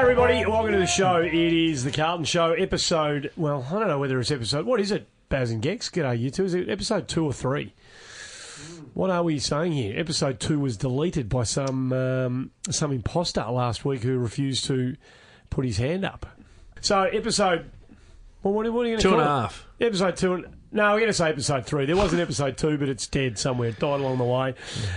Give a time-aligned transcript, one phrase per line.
[0.00, 0.46] everybody.
[0.46, 1.16] Welcome to the show.
[1.16, 3.30] It is the Carlton Show, episode.
[3.36, 4.64] Well, I don't know whether it's episode.
[4.64, 5.90] What is it, Baz and Gex?
[5.90, 6.46] G'day, you two.
[6.46, 7.74] Is it episode two or three?
[8.94, 10.00] What are we saying here?
[10.00, 14.96] Episode two was deleted by some um, some imposter last week who refused to
[15.50, 16.24] put his hand up.
[16.80, 17.70] So episode.
[18.42, 19.66] Well, what, what are you going to Two and a half.
[19.82, 20.32] Episode two.
[20.32, 21.84] And, no, we're going to say episode three.
[21.84, 23.68] There was an episode two, but it's dead somewhere.
[23.68, 24.54] It died along the way.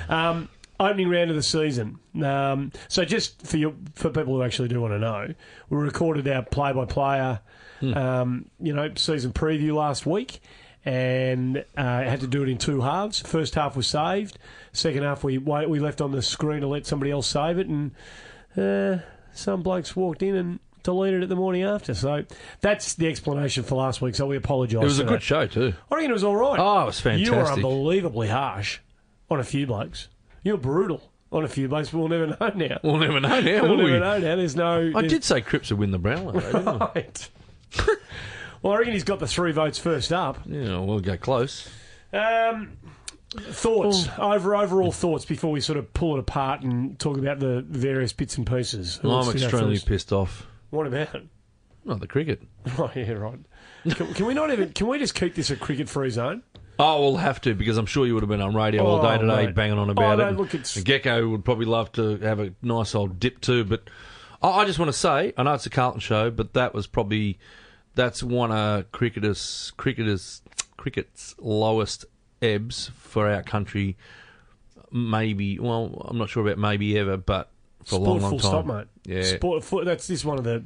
[0.08, 0.48] Um,
[0.80, 2.00] opening round of the season.
[2.24, 5.34] Um, so just for you, for people who actually do want to know,
[5.70, 7.40] we recorded our play-by-player,
[7.96, 10.42] um, you know, season preview last week,
[10.86, 13.22] and uh, had to do it in two halves.
[13.22, 14.38] First half was saved.
[14.74, 17.92] Second half we we left on the screen to let somebody else save it, and
[18.58, 19.04] uh,
[19.34, 21.94] some blokes walked in and deleted it the morning after.
[21.94, 22.26] So
[22.60, 24.16] that's the explanation for last week.
[24.16, 24.82] So we apologise.
[24.82, 25.24] It was a good that.
[25.24, 25.74] show too.
[25.90, 26.60] I reckon it was all right.
[26.60, 27.34] Oh, it was fantastic.
[27.34, 28.80] You were unbelievably harsh
[29.30, 30.10] on a few blokes.
[30.44, 32.80] You're brutal on a few blokes, but we'll never know now.
[32.84, 34.00] We'll never know now, We'll will never we?
[34.00, 34.36] know now.
[34.36, 34.90] There's no.
[34.90, 36.92] I there's- did say Cripps would win the Brownlow, though, didn't I?
[36.96, 37.30] Right.
[38.62, 40.40] well, I reckon he's got the three votes first up.
[40.46, 41.70] Yeah, we'll go close.
[42.12, 42.78] Um,
[43.32, 47.62] thoughts over overall thoughts before we sort of pull it apart and talk about the
[47.68, 48.98] various bits and pieces.
[48.98, 50.46] Who I'm extremely pissed off.
[50.70, 51.22] What about?
[51.86, 52.42] Not the cricket.
[52.78, 53.40] Oh yeah, right.
[53.90, 54.72] Can, can we not even?
[54.74, 56.44] Can we just keep this a cricket-free zone?
[56.80, 59.10] Oh, we'll have to because I'm sure you would have been on radio all Oh,
[59.10, 59.56] day today mate.
[59.56, 60.38] banging on oh, about Oh, no, it.
[60.38, 63.84] look, it's- Gecko would probably love to have a nice old dip too, but
[64.42, 66.88] I, I just want to say, I know it's a Carlton show, but that was
[66.88, 67.38] probably
[67.96, 70.42] that's one of cricketers cricketers
[70.78, 72.06] cricket's lowest
[72.42, 73.96] ebbs for our country.
[74.92, 77.50] Maybe, well, I'm not sure about maybe ever, but
[77.86, 78.50] for a long, long full time.
[78.50, 78.88] stop, mate.
[79.06, 79.86] Yeah, Sport.
[79.86, 80.64] That's this one of the.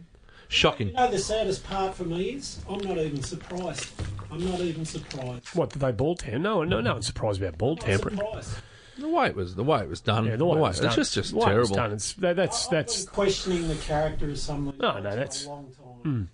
[0.50, 0.90] Shocking.
[0.90, 3.90] You know the saddest part for me is I'm not even surprised.
[4.32, 5.48] I'm not even surprised.
[5.56, 6.42] What did they ball tam?
[6.42, 8.18] No, no, no one's surprised about ball Not tampering.
[8.18, 8.50] surprised.
[8.98, 10.26] The way it was, the way it was done.
[10.26, 10.88] Yeah, the way it was done.
[10.88, 11.76] it's just just The way it was terrible.
[11.76, 15.44] done, it's- that- that's I've that's been questioning the character of some No, no, that's-
[15.46, 15.72] for a long
[16.04, 16.30] time.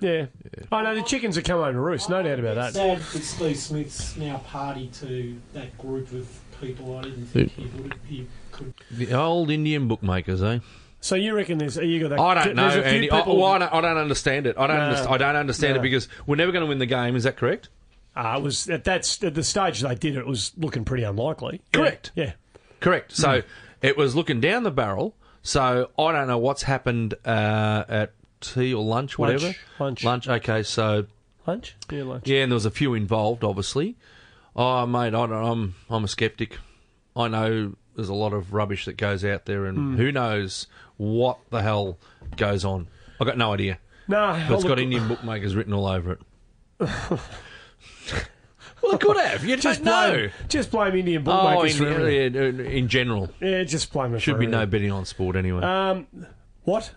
[0.00, 0.26] yeah.
[0.70, 2.08] I know the chickens are coming home to roost.
[2.08, 2.72] No doubt about that.
[2.74, 6.28] Sad that Steve Smith's now party to that group of
[6.60, 6.96] people.
[6.98, 7.94] I didn't think he would.
[8.06, 8.74] He could.
[8.92, 10.60] The old Indian bookmakers, eh?
[11.04, 12.18] So you reckon there's you got that?
[12.18, 13.10] I don't know, there's a few Andy.
[13.10, 14.56] I, well, I, don't, I don't understand it.
[14.56, 14.76] I don't.
[14.78, 14.82] No.
[14.94, 15.80] underst- I don't understand No.
[15.80, 17.14] it because we're never going to win the game.
[17.14, 17.68] Is that correct?
[18.16, 21.02] Uh, it was at that at the stage they did it, it was looking pretty
[21.02, 21.60] unlikely.
[21.74, 22.10] Correct.
[22.14, 22.32] Yeah.
[22.80, 23.12] Correct.
[23.12, 23.46] So Hmm.
[23.82, 25.14] it was looking down the barrel.
[25.42, 29.34] So I don't know what's happened uh, at tea or lunch, Lunch.
[29.42, 29.54] whatever.
[29.78, 30.04] Lunch.
[30.04, 30.26] Lunch.
[30.28, 30.62] Okay.
[30.62, 31.04] So
[31.46, 31.76] Lunch.
[31.92, 32.26] Yeah, lunch.
[32.26, 33.96] yeah, and there was a few involved, obviously.
[34.56, 36.56] Oh, mate, I don't, I'm I'm a skeptic.
[37.14, 39.96] I know there's a lot of rubbish that goes out there, and Hmm.
[39.96, 40.66] who knows
[40.96, 41.98] what the hell
[42.36, 42.88] goes on.
[43.20, 43.78] I've got no idea.
[44.08, 46.18] No, But it's oh, got Indian bookmakers written all over it.
[48.82, 49.44] well, it could have.
[49.44, 50.28] You just don't know.
[50.48, 52.34] just blame Indian Oh, bookmakers in, for everything.
[52.34, 54.20] in, in general, Yeah, just blame them.
[54.20, 55.62] should be no betting on sport anyway.
[55.62, 56.06] Um,
[56.64, 56.92] what?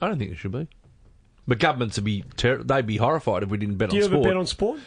[0.00, 0.68] I don't think it should be.
[1.46, 4.10] But governments would be ter- they'd be horrified if we didn't bet on sport.
[4.10, 4.80] Do you ever bet on sport?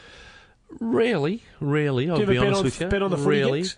[0.79, 2.09] Rarely, rarely.
[2.09, 2.87] I'll Do be honest on with you.
[2.87, 3.59] bet on the footy rarely.
[3.61, 3.77] gigs?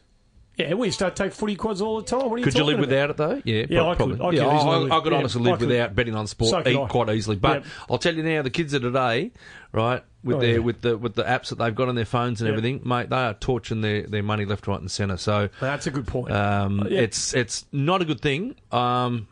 [0.56, 2.30] Yeah, we used to take footy quads all the time.
[2.30, 2.88] What are you Could you live about?
[2.88, 3.42] without it though?
[3.44, 4.22] Yeah, Yeah, I could.
[4.22, 5.68] I could yeah, I, live- I could yeah, honestly live could.
[5.68, 6.88] without betting on sport So e- I.
[6.88, 7.38] quite easily.
[7.38, 7.70] But Yeah.
[7.90, 9.32] I'll tell you now, the kids of today,
[9.72, 12.40] right, with Oh, their with the with the apps that they've got on their phones
[12.40, 15.18] and everything, mate, they are torching their, their money left, right, and centre.
[15.18, 16.32] So That's a good point.
[16.32, 17.00] um, Yeah.
[17.02, 18.54] it's it's not a good thing.
[18.72, 19.28] Um,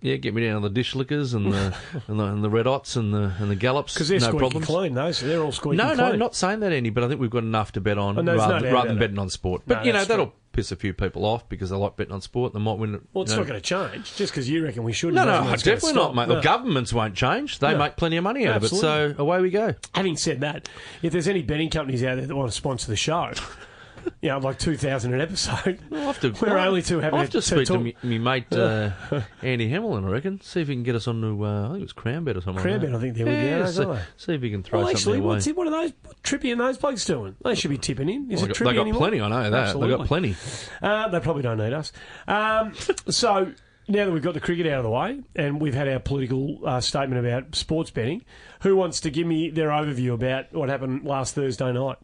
[0.00, 1.76] yeah, get me down to the dish lickers and the
[2.08, 3.94] and the, and the red hots and the and the gallops.
[3.94, 4.66] Because they're no squeaky problems.
[4.66, 5.20] clean, those.
[5.20, 5.96] They're all squeaky No, clean.
[5.96, 6.90] no, not saying that, any.
[6.90, 8.98] But I think we've got enough to bet on Oh, no, there's no rather, than
[8.98, 9.62] betting on sport.
[9.66, 10.34] But you know that'll true.
[10.52, 12.52] piss a few people off because they like betting on sport.
[12.52, 13.00] They might win.
[13.12, 13.38] Well, it's know.
[13.38, 15.14] not going to change just because you reckon we should.
[15.14, 16.34] No, no, doesn't mean it's gonna definitely not, mate.
[16.34, 17.58] The governments won't change.
[17.58, 18.68] They make plenty of money out of it.
[18.68, 19.74] So away we go.
[19.94, 20.68] Having said that,
[21.02, 23.32] if there's any betting companies out there that want to sponsor the show,
[24.22, 27.14] you know, like two thousand an episode, I'll have to, We're I'll- only too happy
[27.14, 28.90] I'll have to- to to speak to talk- me, me mate uh,
[29.42, 30.40] Andy Hamilton, I reckon.
[30.40, 32.40] See if he can get us on to, uh, I think it was CrownBet or
[32.40, 32.64] something.
[32.64, 32.94] CrownBet, like.
[32.94, 33.84] I think with you, yeah, see,
[34.16, 35.34] see if he can throw well, actually, something away.
[35.34, 37.36] what's it, what are those what Trippy and those blokes doing?
[37.44, 38.30] They should be tipping in.
[38.30, 38.98] Is Well, it they Trippy got, they got anymore?
[39.00, 39.78] plenty, I know that.
[39.80, 40.36] They got plenty.
[40.82, 41.92] Uh, they probably don't need us.
[42.26, 42.72] Um,
[43.08, 43.52] so
[43.90, 46.58] now that we've got the cricket out of the way and we've had our political
[46.66, 48.22] uh, statement about sports betting,
[48.60, 51.96] who wants to give me their overview about what happened last Thursday night?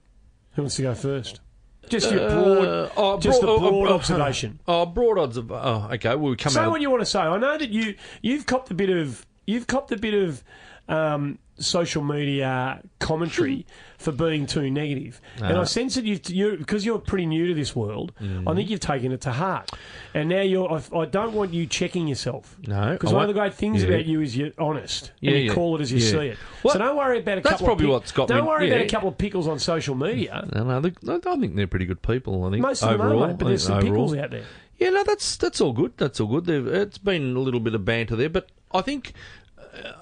[0.55, 1.41] Who wants to go first?
[1.89, 4.59] Just your broad, Uh, oh, just broad- a broad oh, oh, observation.
[4.69, 5.51] Oh, broad odds of.
[5.53, 6.11] Oh, okay.
[6.11, 6.71] Well, we come Say out.
[6.71, 7.21] what you want to say.
[7.21, 10.43] I know that you you've copped a bit of you've copped a bit of
[10.89, 13.67] um, social media commentary
[14.05, 17.55] for being too negative, and I sense that you've you because you're pretty new to
[17.55, 18.13] this world.
[18.21, 18.51] Mm.
[18.51, 19.71] I think you've taken it to heart,
[20.13, 20.71] and now you're.
[20.71, 22.57] I, I don't want you checking yourself.
[22.67, 23.89] No, because one of the great things yeah.
[23.89, 26.39] about you is you're honest Yeah, and you yeah, call it as you see it.
[26.63, 27.67] So don't worry about a that's couple.
[27.67, 29.95] probably of pic- what's got Don't me- worry about a couple of pickles on social
[29.95, 30.47] media.
[30.55, 32.45] No, no, I think they're pretty good people.
[32.45, 33.93] I think Most of them overall, are, mate, but there's some overall.
[34.07, 34.45] pickles out there.
[34.79, 35.93] Yeah, no, that's that's all good.
[35.97, 36.45] That's all good.
[36.47, 39.13] They've, it's been a little bit of banter there, but I think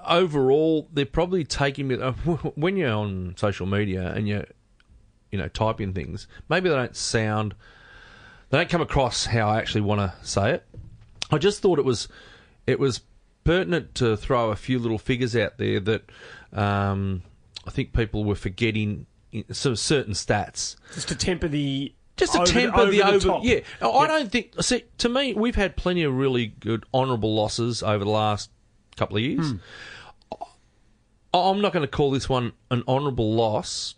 [0.06, 2.12] overall they're probably taking it uh,
[2.54, 4.44] when you're on social media and you're
[5.30, 6.26] you know typing things.
[6.48, 7.54] Maybe they don't sound,
[8.50, 10.66] they don't come across how I actually want to say it.
[11.30, 12.08] I just thought it was
[12.66, 13.00] it was
[13.44, 16.02] pertinent to throw a few little figures out there that
[16.52, 17.22] um,
[17.66, 20.76] I think people were forgetting in- some certain stats.
[20.94, 21.94] Just to temper the.
[22.18, 23.60] Just to over temper over the, over, yeah.
[23.80, 24.08] I Yep.
[24.08, 24.62] don't think.
[24.62, 28.50] See, to me, we've had plenty of really good honourable losses over the last
[28.96, 29.50] couple of years.
[29.50, 29.56] Hmm.
[31.34, 33.94] I- I'm not going to call this one an honourable loss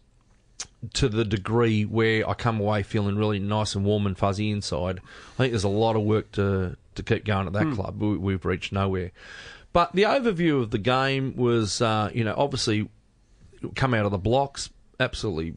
[0.93, 5.01] to the degree where I come away feeling really nice and warm and fuzzy inside.
[5.35, 7.75] I think there's a lot of work to to keep going at that hmm.
[7.75, 8.01] club.
[8.01, 9.11] We, we've reached nowhere.
[9.73, 12.89] But the overview of the game was, uh, you know, obviously
[13.75, 14.71] come out of the blocks,
[15.01, 15.55] absolutely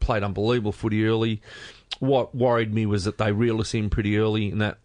[0.00, 1.40] played unbelievable footy early.
[2.00, 4.78] What worried me was that they reeled us in pretty early in that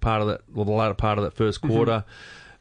[0.00, 1.74] part of that, well, the latter part of that first mm-hmm.
[1.74, 2.04] quarter.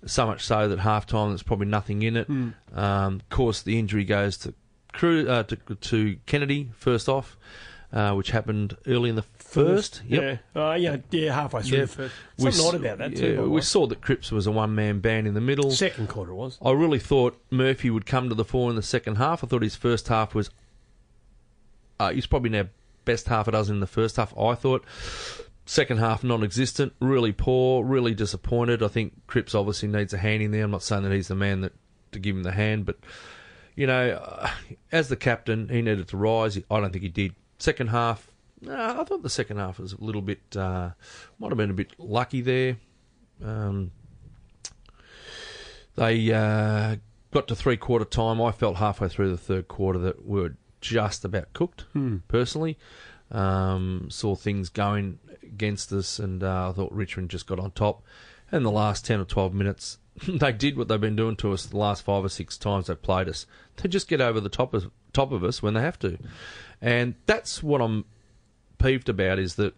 [0.06, 2.28] So much so that half time there's probably nothing in it.
[2.30, 4.54] Um, of course, the injury goes to
[4.92, 7.38] Crew uh, to, to Kennedy first off,
[7.92, 10.02] uh, which happened early in the first.
[10.08, 10.40] Yep.
[10.56, 10.62] Yeah.
[10.62, 10.98] Uh, yeah.
[11.12, 11.34] Yeah.
[11.34, 11.86] Halfway through Yeah.
[11.86, 12.16] the first.
[12.38, 13.36] We Something odd about that too.
[13.38, 15.72] the we saw that Cripps was a one man band in the middle.
[15.72, 16.58] Second quarter was.
[16.62, 19.44] I really thought Murphy would come to the fore in the second half.
[19.44, 20.50] I thought his first half was.
[22.00, 22.66] Uh, he's probably now
[23.06, 24.38] best half a dozen in the first half.
[24.38, 24.84] I thought.
[25.66, 28.84] Second half non existent, really poor, really disappointed.
[28.84, 30.66] I think Cripps obviously needs a hand in there.
[30.66, 31.74] I'm not saying that he's the man that
[32.12, 32.98] to give him the hand, but
[33.76, 34.50] you know, uh,
[34.92, 36.58] as the captain, he needed to rise.
[36.58, 37.36] I don't think he did.
[37.60, 38.28] Second half,
[38.68, 40.92] uh, I thought the second half was a little bit, uh,
[41.40, 42.78] might have been a bit lucky there.
[43.44, 43.92] Um,
[45.96, 46.98] they uh,
[47.32, 48.42] got to three quarter time.
[48.42, 51.86] I felt halfway through the third quarter that we were just about cooked.
[52.28, 52.78] Personally,
[53.34, 58.04] um, saw things going against us, and uh, I thought Richmond just got on top.
[58.52, 59.98] And the last ten or twelve minutes,
[60.28, 63.02] they did what they've been doing to us the last five or six times they've
[63.02, 63.46] played us.
[63.78, 66.18] They just get over the top of top of us when they have to,
[66.82, 68.06] and that's what I'm
[68.78, 69.74] peeved about is that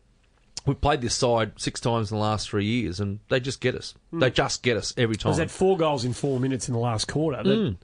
[0.66, 3.76] we've played this side six times in the last three years, and they just get
[3.76, 3.94] us.
[4.12, 5.30] They just get us every time.
[5.30, 7.42] Was that four goals in four minutes in the last quarter?
[7.44, 7.78] That, Mm.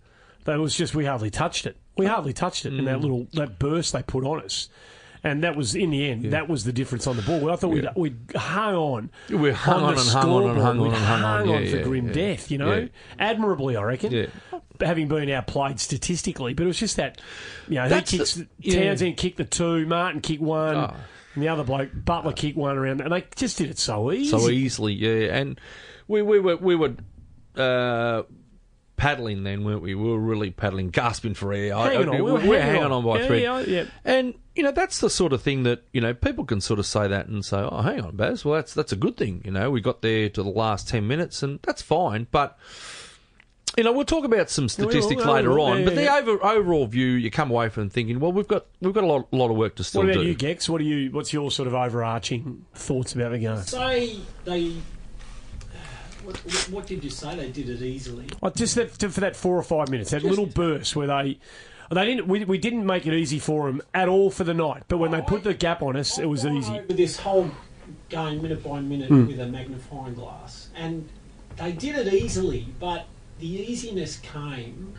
[0.45, 1.77] that was just we hardly touched it.
[1.97, 2.85] We hardly touched it in Mm.
[2.85, 4.67] that little that burst they put on us,
[5.23, 7.51] and that was in the end that was the difference on the ball.
[7.51, 9.11] I thought we'd, we'd hung on.
[9.29, 11.63] We hung on the and hung on and hung on and hung on.
[11.63, 12.13] Yeah, for yeah, grim yeah.
[12.13, 12.49] death.
[12.51, 12.87] You know, Yeah.
[13.19, 14.11] admirably, I reckon.
[14.11, 14.25] Yeah.
[14.79, 17.21] Having been outplayed statistically, but it was just that,
[17.67, 18.83] you know, That's he kicks the- yeah.
[18.85, 20.95] Townsend kicked the two, Martin kicked one, Oh.
[21.35, 24.29] and the other bloke Butler kicked one around, and they just did it so easy.
[24.31, 25.35] so easily, yeah.
[25.37, 25.59] And
[26.07, 26.95] we we were we were
[27.55, 28.23] uh,
[28.97, 29.93] paddling then, weren't we?
[29.95, 31.75] We were really paddling, gasping for air.
[31.75, 33.41] Hanging I- on, we we were were hanging on by yeah, a thread.
[33.41, 33.83] Yeah, yeah.
[34.03, 36.85] And you know that's the sort of thing that you know people can sort of
[36.85, 38.43] say that and say, "Oh, hang on, Baz.
[38.43, 41.07] Well, that's that's a good thing." You know, we got there to the last ten
[41.07, 42.27] minutes, and that's fine.
[42.31, 42.57] But
[43.77, 45.79] you know, we'll talk about some statistics well, later on.
[45.79, 48.93] yeah, but the over, overall view, you come away from thinking, well, we've got we've
[48.93, 50.27] got a lot, lot of work to still What about do.
[50.27, 50.67] you, Gex?
[50.67, 51.11] What are you?
[51.11, 53.57] What's your sort of overarching thoughts about the game?
[53.57, 54.75] Say they.
[56.23, 57.35] What, what, what did you say?
[57.35, 58.27] They did it easily.
[58.41, 61.39] Well, just that, for that four or five minutes, that little burst where they.
[61.91, 62.27] They didn't.
[62.27, 64.83] We, we didn't make it easy for them at all for the night.
[64.87, 66.73] But when they put the gap on us, it was easy.
[66.79, 67.51] Over this whole
[68.09, 69.27] game, minute by minute, Hmm.
[69.27, 71.07] with a magnifying glass, and
[71.57, 72.67] they did it easily.
[72.79, 73.05] But
[73.39, 74.93] the easiness came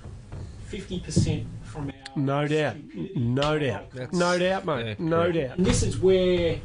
[0.66, 1.94] fifty percent from our.
[2.14, 2.76] No doubt.
[3.16, 3.90] No doubt.
[3.92, 4.86] That's- No doubt, mate.
[4.86, 5.34] yeah, no correct.
[5.34, 5.56] doubt.
[5.58, 6.58] And this is where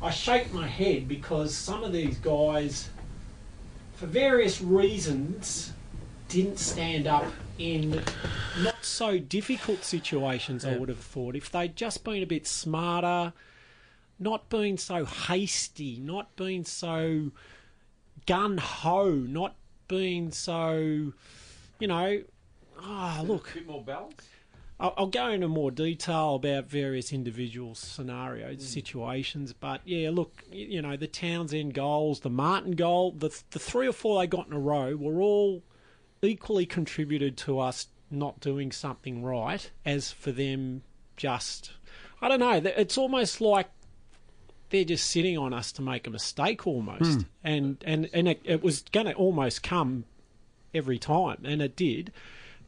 [0.00, 2.88] I shake my head because some of these guys,
[3.96, 5.74] for various reasons,
[6.28, 7.24] didn't stand up
[7.58, 8.02] in
[8.62, 11.34] not so difficult situations, I would have thought.
[11.34, 13.32] If they'd just been a bit smarter,
[14.18, 17.30] not being so hasty, not being so
[18.26, 19.56] gun ho, not
[19.88, 21.12] being so,
[21.78, 22.22] you know,
[22.80, 23.50] ah, look.
[23.54, 24.22] bit more balance.
[24.80, 28.62] I'll, I'll go into more detail about various individual scenarios, Mm.
[28.62, 33.88] situations, but yeah, look, you know, the Townsend goals, the Martin goal, the the three
[33.88, 35.62] or four they got in a row were all
[36.22, 40.82] equally contributed to us not doing something right, as for them
[41.16, 41.72] just,
[42.20, 43.68] I don't know, it's almost like
[44.70, 47.28] they're just sitting on us to make a mistake almost, hmm.
[47.42, 50.04] and and and it, it was going to almost come
[50.74, 52.12] every time, and it did.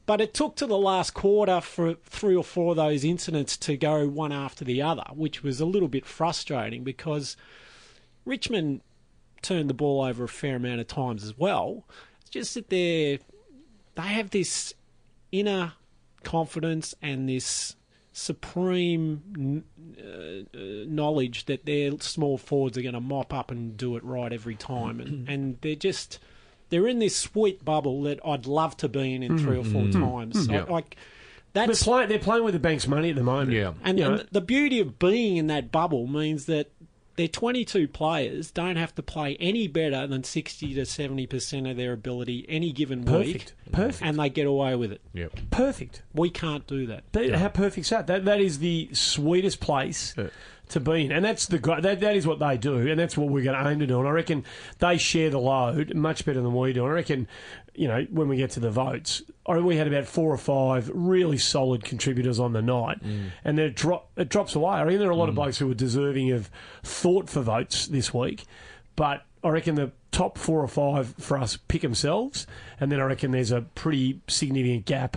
[0.07, 3.77] But it took to the last quarter for three or four of those incidents to
[3.77, 7.37] go one after the other, which was a little bit frustrating because
[8.25, 8.81] Richmond
[9.43, 11.85] turned the ball over a fair amount of times as well.
[12.21, 13.19] It's just that they're
[13.95, 14.75] they have this
[15.33, 15.73] inner
[16.25, 17.77] confidence and this
[18.13, 19.65] supreme
[19.99, 24.05] uh, uh, knowledge that their small forwards are going to mop up and do it
[24.05, 26.19] right every time, and, and they're just
[26.71, 29.89] they're in this sweet bubble that I'd love to be in in three or four
[29.89, 30.47] times.
[30.49, 30.65] Yeah.
[30.69, 30.97] I- like
[31.53, 33.51] They're, that's play, they're playing with the bank's money at the moment.
[33.53, 33.73] Yeah.
[33.83, 36.71] and, know, and the beauty of being in that bubble means that
[37.17, 41.93] their 22 players don't have to play any better than 60 to 70% of their
[41.93, 43.07] ability any given week.
[43.07, 43.55] perfect.
[43.73, 44.03] Perfect.
[44.03, 45.01] And they get away with it.
[45.15, 45.39] Yep.
[45.51, 46.03] perfect.
[46.15, 47.05] We can't do that.
[47.13, 48.07] That, How perfect's that?
[48.07, 50.29] That that is the sweetest place Yeah.
[50.71, 53.17] to be in, and that's the gr- that that is what they do, and that's
[53.17, 53.99] what we're going to aim to do.
[53.99, 54.45] And I reckon
[54.79, 56.85] they share the load much better than we do.
[56.85, 57.29] And I reckon,
[57.81, 60.91] you know, when we get to the votes, I we had about four or five
[60.93, 63.31] really solid contributors on the night, mm.
[63.43, 64.75] and then it, drop, it drops away.
[64.75, 65.37] I mean, there are a lot of mm.
[65.37, 66.51] blokes who are deserving of
[66.83, 68.45] thought for votes this week,
[68.97, 72.47] but I reckon the top four or five for us pick themselves,
[72.79, 75.17] and then I reckon there's a pretty significant gap.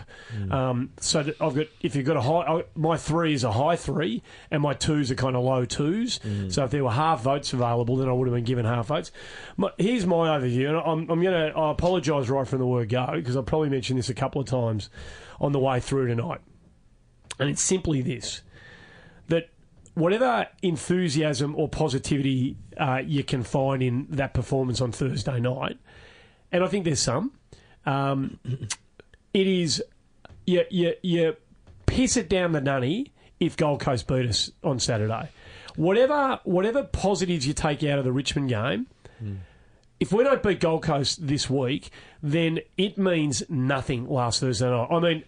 [0.51, 3.75] Um, so I've got if you've got a high, I, my three is a high
[3.75, 6.21] three, and my twos are kind of low twos.
[6.49, 9.11] So if there were half votes available, then I would have been given half votes.
[9.57, 12.87] My, here's my overview, and I'm, I'm going to I apologise right from the word
[12.87, 14.89] go because I've probably mentioned this a couple of times
[15.41, 16.39] on the way through tonight,
[17.39, 18.41] and it's simply this
[19.95, 25.77] whatever enthusiasm or positivity uh, you can find in that performance on Thursday night,
[26.51, 27.31] and I think there's some,
[27.85, 28.39] um,
[29.33, 29.83] it is
[30.45, 31.35] you, you, you
[31.85, 35.29] piss it down the nunny if Gold Coast beat us on Saturday.
[35.75, 38.87] Whatever whatever positives you take out of the Richmond game,
[39.99, 41.89] if we don't beat Gold Coast this week,
[42.21, 44.87] then it means nothing last Thursday night.
[44.91, 45.23] I mean,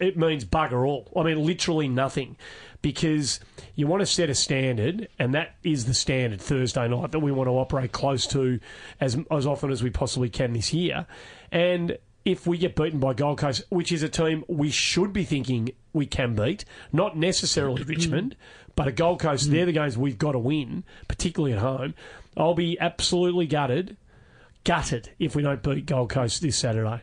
[0.00, 1.10] it means bugger all.
[1.16, 2.36] I mean, literally nothing.
[2.82, 3.40] Because
[3.74, 7.30] you want to set a standard, and that is the standard Thursday night that we
[7.30, 8.58] want to operate close to
[9.00, 11.06] as, as often as we possibly can this year.
[11.52, 15.24] And if we get beaten by Gold Coast, which is a team we should be
[15.24, 17.88] thinking we can beat, not necessarily mm.
[17.88, 18.36] Richmond,
[18.76, 19.52] but a Gold Coast, mm.
[19.52, 21.94] they're the games we've got to win, particularly at home.
[22.36, 23.96] I'll be absolutely gutted
[24.64, 27.02] gutted if we don't beat Gold Coast this Saturday.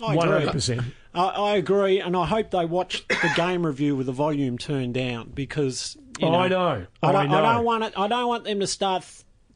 [0.00, 0.38] I One agree.
[0.38, 0.82] hundred percent.
[1.18, 4.94] I, I agree, and I hope they watch the game review with the volume turned
[4.94, 6.86] down because you Oh, I know.
[7.02, 7.38] I I don't, know.
[7.38, 7.92] I don't want it.
[7.96, 9.04] I don't want them to start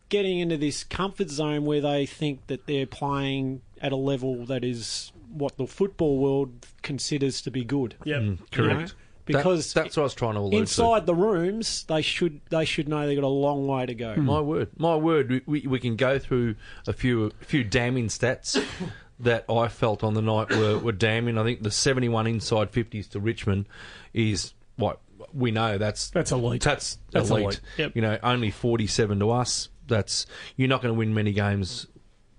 [0.09, 4.65] getting into this comfort zone where they think that they're playing at a level that
[4.65, 7.95] is what the football world considers to be good.
[8.05, 8.21] Yep.
[8.23, 8.89] Mm, correct.
[8.89, 12.65] That- because that's what I was trying to allude Inside the rooms, they should they
[12.65, 14.17] should know they've got a long way to go.
[14.17, 14.21] to.
[14.21, 15.31] My word, my word.
[15.31, 16.57] We, we, we can go through
[16.89, 18.61] a few a few damning stats
[19.21, 21.39] that I felt on the night were, were damning.
[21.39, 23.67] I think the seventy-one inside fifties to Richmond
[24.13, 25.01] is what
[25.33, 25.79] we know.
[25.79, 26.63] That's That's elite.
[26.63, 27.45] That's, That's elite.
[27.45, 27.61] elite.
[27.79, 27.93] Yep.
[27.97, 29.69] You know, only forty-seven to us.
[29.87, 30.27] That's
[30.57, 31.87] you're not going to win many games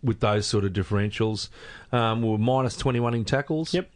[0.01, 1.50] with those sort of differentials.
[1.92, 3.74] Um, we we're minus twenty-one in tackles.
[3.74, 3.89] Yep.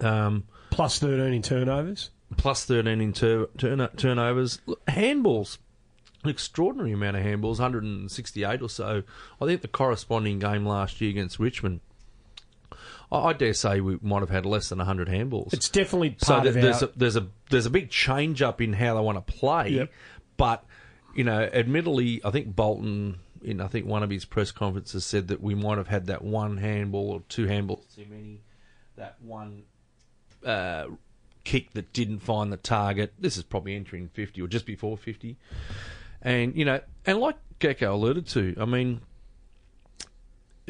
[0.00, 2.10] Um, Plus thirteen in turnovers.
[2.36, 4.60] plus 13 in tur- turn- turnovers.
[4.88, 5.58] Handballs,
[6.24, 9.02] an extraordinary amount of handballs, 168 or so.
[9.40, 11.80] I think the corresponding game last year against Richmond,
[13.12, 15.52] I, dare say we might have had less than 100 handballs.
[15.52, 16.88] It's definitely so part th- of there's our.
[16.88, 19.92] a, there's a there's a big change up in how they want to play, Yep.
[20.36, 20.64] but
[21.14, 23.18] you know, admittedly, I think Bolton.
[23.42, 26.22] In I think one of his press conferences said that we might have had that
[26.22, 28.40] one handball or two handballs too many,
[28.96, 29.62] that one
[30.44, 30.86] uh,
[31.44, 33.12] kick that didn't find the target.
[33.18, 35.36] This is probably entering 50 or just before 50.
[36.22, 39.00] And, you know, and like Gecko alluded to, I mean,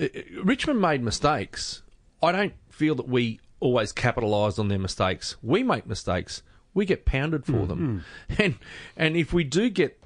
[0.00, 0.06] uh,
[0.42, 1.82] Richmond made mistakes.
[2.22, 5.36] I don't feel that we always capitalised on their mistakes.
[5.42, 6.42] We make mistakes.
[6.74, 7.68] We get pounded for mm-hmm.
[7.68, 8.04] them.
[8.38, 8.54] And
[8.96, 9.98] and if we do get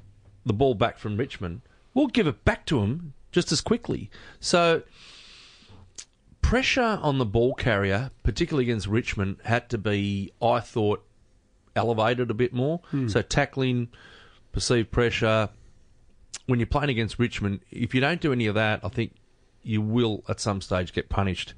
[0.46, 1.62] the ball back from Richmond,
[1.94, 4.10] we'll give it back to them just as quickly.
[4.38, 4.82] So
[6.42, 11.04] pressure on the ball carrier, particularly against Richmond, had to be, I thought,
[11.76, 12.80] elevated a bit more.
[12.90, 13.08] Hmm.
[13.08, 13.88] So tackling,
[14.52, 15.50] perceived pressure.
[16.46, 19.14] When you're playing against Richmond, if you don't do any of that, I think
[19.62, 21.54] you will at some stage get punished.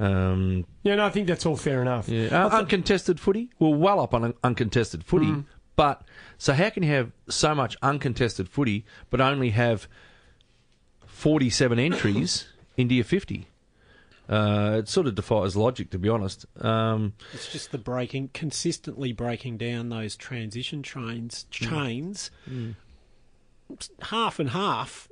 [0.00, 2.08] Um, yeah, no, I think that's all fair enough.
[2.08, 2.28] yeah.
[2.46, 3.50] Uh, uncontested footy.
[3.58, 5.44] We're well up on un- uncontested footy.
[5.76, 6.02] But
[6.38, 9.86] so how can you have so much uncontested footy but only have
[11.06, 13.46] 47 entries into your 50?
[14.28, 16.44] Uh, it sort of defies logic, to be honest.
[16.60, 22.30] Um, It's just the breaking, consistently breaking down those transition trains chains.
[24.02, 25.07] Half and half.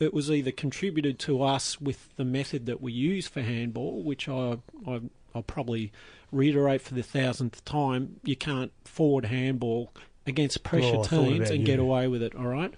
[0.00, 4.28] It was either contributed to us with the method that we use for handball, which
[4.28, 5.00] I, I
[5.34, 5.92] I'll probably
[6.32, 8.18] reiterate for the thousandth time.
[8.24, 9.92] You can't forward handball
[10.26, 11.66] against pressure Oh, teams and you.
[11.66, 12.34] get away with it.
[12.34, 12.72] All right.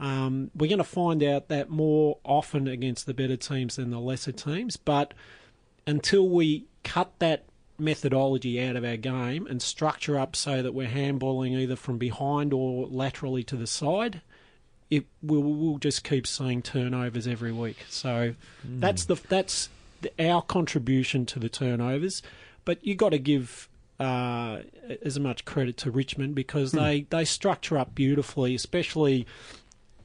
[0.00, 3.98] Um, we're going to find out that more often against the better teams than the
[3.98, 5.12] lesser teams, but
[5.86, 7.44] until we cut that
[7.80, 12.52] methodology out of our game and structure up so that we're handballing either from behind
[12.52, 14.20] or laterally to the side,
[14.90, 17.84] it we'll, we'll just keep seeing turnovers every week.
[17.88, 18.34] So
[18.66, 18.80] mm.
[18.80, 19.68] that's the that's
[20.00, 22.22] the, our contribution to the turnovers.
[22.64, 23.68] But you got to give
[24.00, 24.60] uh,
[25.02, 26.78] as much credit to Richmond because hmm.
[26.78, 29.26] they, they structure up beautifully, especially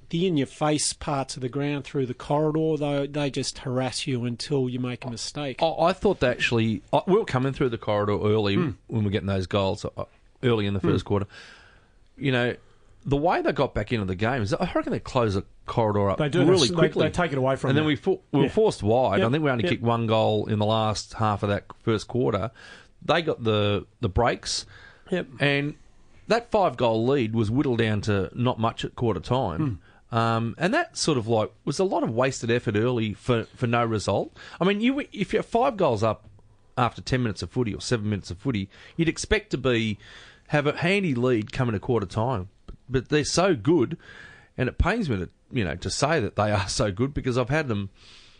[0.09, 2.77] the in your face parts of the ground through the corridor.
[2.77, 5.61] Though they just harass you until you make a mistake.
[5.61, 8.71] I, I thought that actually I, we were coming through the corridor early hmm.
[8.87, 10.05] when we're getting those goals uh,
[10.41, 10.89] early in the hmm.
[10.89, 11.27] first quarter.
[12.15, 12.55] You know,
[13.05, 16.09] the way they got back into the game is I reckon they closed the corridor
[16.09, 17.03] up They do really they, quickly.
[17.07, 18.49] They, take it away from and then we, we were Yeah.
[18.49, 19.19] forced wide.
[19.19, 19.27] Yep.
[19.27, 19.69] I think we only Yep.
[19.71, 22.51] kicked one goal in the last half of that first quarter.
[23.05, 24.65] They got the the breaks,
[25.11, 25.27] Yep.
[25.39, 25.75] and
[26.27, 29.59] that five goal lead was whittled down to not much at quarter time.
[30.11, 30.17] Hmm.
[30.17, 33.65] Um, and that sort of like was a lot of wasted effort early for, for
[33.67, 34.37] no result.
[34.61, 36.29] I mean, you if you're five goals up
[36.77, 39.97] after ten minutes of footy or seven minutes of footy, you'd expect to be
[40.47, 42.49] have a handy lead coming to quarter time.
[42.89, 43.97] But they're so good,
[44.57, 47.37] and it pains me to you know to say that they are so good because
[47.37, 47.89] I've had them.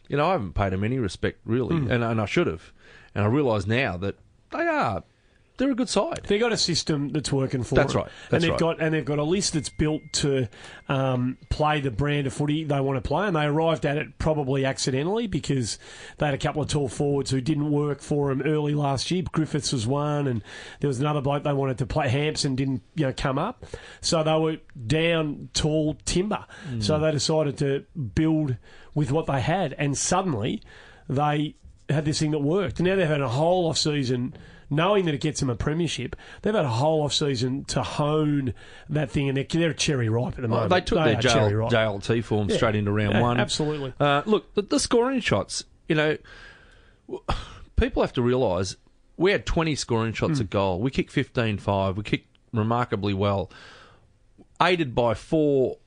[0.09, 1.89] You know, I haven't paid them any respect really, Hmm.
[1.91, 2.71] and and I should have.
[3.15, 4.15] And I realise now that
[4.51, 5.03] they are
[5.63, 6.19] they're a good side.
[6.27, 8.01] They've got a system that's working for That's them.
[8.03, 8.11] right.
[8.29, 8.59] That's and they've right.
[8.59, 10.49] got and they've got a list that's built to
[10.89, 14.17] um, play the brand of footy they want to play, and they arrived at it
[14.17, 15.79] probably accidentally because
[16.17, 19.23] they had a couple of tall forwards who didn't work for them early last year.
[19.31, 20.43] Griffiths was one, and
[20.81, 22.09] there was another bloke they wanted to play.
[22.09, 23.65] Hampson didn't you know come up,
[24.01, 26.45] so they were down tall timber.
[26.79, 28.57] So they decided to build
[28.93, 30.61] with what they had, and suddenly
[31.07, 31.55] they
[31.89, 32.79] had this thing that worked.
[32.79, 34.35] And Now they've had a whole off season
[34.69, 36.15] knowing that it gets them a premiership.
[36.41, 38.53] They've had a whole off season to hone
[38.89, 40.69] that thing, and they're, they're cherry ripe at the moment.
[40.71, 41.71] they took their JL, cherry ripe.
[41.71, 42.55] JLT form Yeah.
[42.57, 43.39] straight into round Yeah, one.
[43.39, 43.93] absolutely.
[43.99, 46.17] Uh, look, the, the scoring shots, you know,
[47.75, 48.75] people have to realise
[49.17, 50.79] we had 20 scoring shots at goal.
[50.81, 51.97] We kicked 15 5.
[51.97, 53.51] We kicked remarkably well,
[54.61, 55.77] aided by four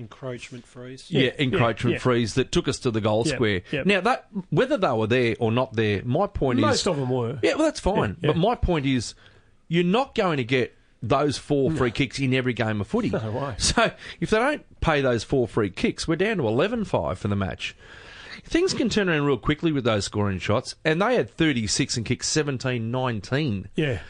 [0.00, 1.06] Encroachment freeze.
[1.10, 1.98] yeah, Yeah, encroachment yeah.
[2.00, 3.62] frees that took us to the goal Yeah, square.
[3.70, 3.82] yeah.
[3.84, 6.62] Now, that whether they were there or not there, my point is.
[6.62, 7.38] Most of them were.
[7.42, 8.16] Yeah, well, that's fine.
[8.20, 8.32] Yeah, yeah.
[8.32, 9.14] But my point is,
[9.68, 13.10] you're not going to get those four free kicks in every game of footy.
[13.10, 13.54] No way.
[13.58, 17.36] So if they don't pay those four free kicks, we're down to 11-5 for the
[17.36, 17.74] match.
[18.44, 22.04] Things can turn around real quickly with those scoring shots, and they had 36 and
[22.06, 23.66] kicked 17-19.
[23.76, 24.00] Yeah.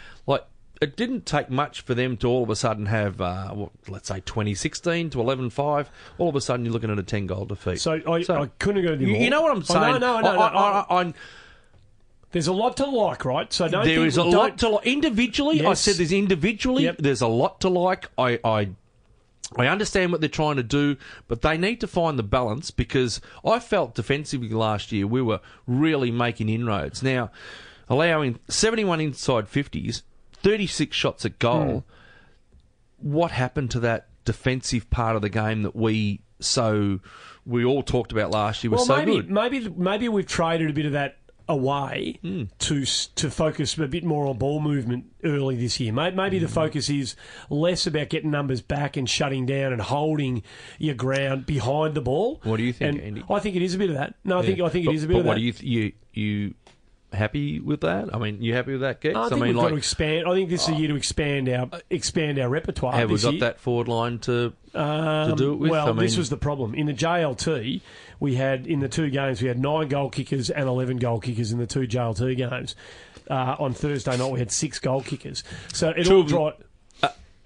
[0.81, 4.09] It didn't take much for them to all of a sudden have, uh, what, let's
[4.09, 5.87] say, 2016 to 11-5.
[6.17, 7.81] All of a sudden, you're looking at a 10-goal defeat.
[7.81, 9.23] So I, I couldn't agree with you you, more.
[9.23, 9.83] you know what I'm saying?
[9.83, 10.39] I know, no, no, no.
[10.41, 11.15] I, I,
[12.33, 13.53] There's a lot to like, right?
[13.53, 14.87] So don't there think, is a lot to like.
[14.87, 16.97] Individually, I said there's individually, Yep.
[16.99, 18.09] there's a lot to like.
[18.17, 18.71] I, I,
[19.57, 20.97] I understand what they're trying to do,
[21.29, 25.41] but they need to find the balance because I felt defensively last year we were
[25.67, 27.03] really making inroads.
[27.03, 27.31] Now,
[27.89, 30.03] allowing 71 inside 50s,
[30.43, 31.85] 36 shots at goal.
[32.99, 37.01] What happened to that defensive part of the game that we so
[37.47, 39.31] we all talked about last year was Well, so maybe good?
[39.31, 41.17] maybe maybe we've traded a bit of that
[41.49, 42.45] away Hmm.
[42.61, 45.93] to to focus a bit more on ball movement early this year.
[45.93, 46.45] Maybe, maybe Hmm.
[46.45, 47.17] the focus is
[47.49, 50.43] less about getting numbers back and shutting down and holding
[50.79, 52.41] your ground behind the ball.
[52.45, 53.25] What do you think, And Andy?
[53.29, 54.15] I think it is a bit of that.
[54.25, 55.41] No, I think I think but, it is a bit but of what that.
[55.41, 56.55] do you th- you you
[57.13, 58.15] happy with that?
[58.15, 59.17] I mean, you happy with that, Gex?
[59.17, 60.27] I think mean, we've got to expand.
[60.27, 62.93] I think this is a year to expand our expand our repertoire.
[62.93, 63.41] have we got year.
[63.41, 64.53] that forward line to?
[64.75, 65.71] Um, to do it with?
[65.71, 66.75] Well, I this was the problem.
[66.75, 67.81] In the JLT,
[68.21, 71.53] we had, in the two games, we had nine goal kickers and 11 goal kickers
[71.53, 72.77] in the two JLT games.
[73.29, 75.45] Uh, on Thursday night, we had six goal kickers.
[75.73, 76.53] So it Two all dry.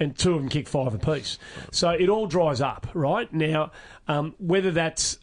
[0.00, 1.38] and two of them kick five apiece.
[1.72, 3.33] So it all dries up, right?
[3.33, 3.70] Now,
[4.09, 5.18] um, whether that's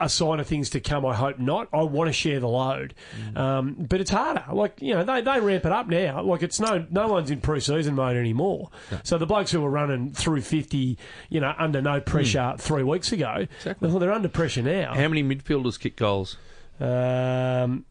[0.00, 1.68] a sign of things to come, I hope not.
[1.72, 2.94] I want to share the load.
[3.36, 4.44] Um, but it's harder.
[4.52, 6.22] Like, you know, they, they ramp it up now.
[6.22, 8.70] Like, it's no no one's in pre season mode anymore.
[9.02, 13.12] So the blokes who were running through 50, you know, under no pressure three weeks
[13.12, 13.46] ago,
[13.80, 14.94] well, they're under pressure now.
[14.94, 16.36] How many midfielders kick goals?
[16.80, 17.84] Um,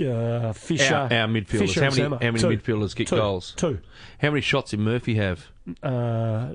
[0.00, 0.94] uh, Fisher.
[0.94, 1.58] Our, our midfielders.
[1.58, 2.48] Fisher how many how many Two.
[2.48, 3.16] midfielders kick Two.
[3.16, 3.54] goals?
[3.56, 3.80] Two.
[4.20, 5.46] How many shots did Murphy have?
[5.82, 6.54] Uh,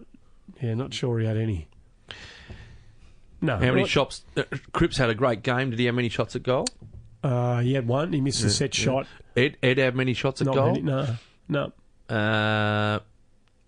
[0.62, 1.68] yeah, not sure he had any.
[3.41, 3.54] No.
[3.56, 4.23] How many Well, shots?
[4.38, 5.71] Uh, Cripps had a great game.
[5.71, 6.67] Did he have many shots at goal?
[7.23, 8.13] Uh, he had one.
[8.13, 9.08] He missed a set shot.
[9.36, 10.67] Ed Ed had many shots at Not goal.
[10.67, 10.82] many.
[10.82, 11.15] No,
[11.49, 11.71] no.
[12.10, 12.99] Uh,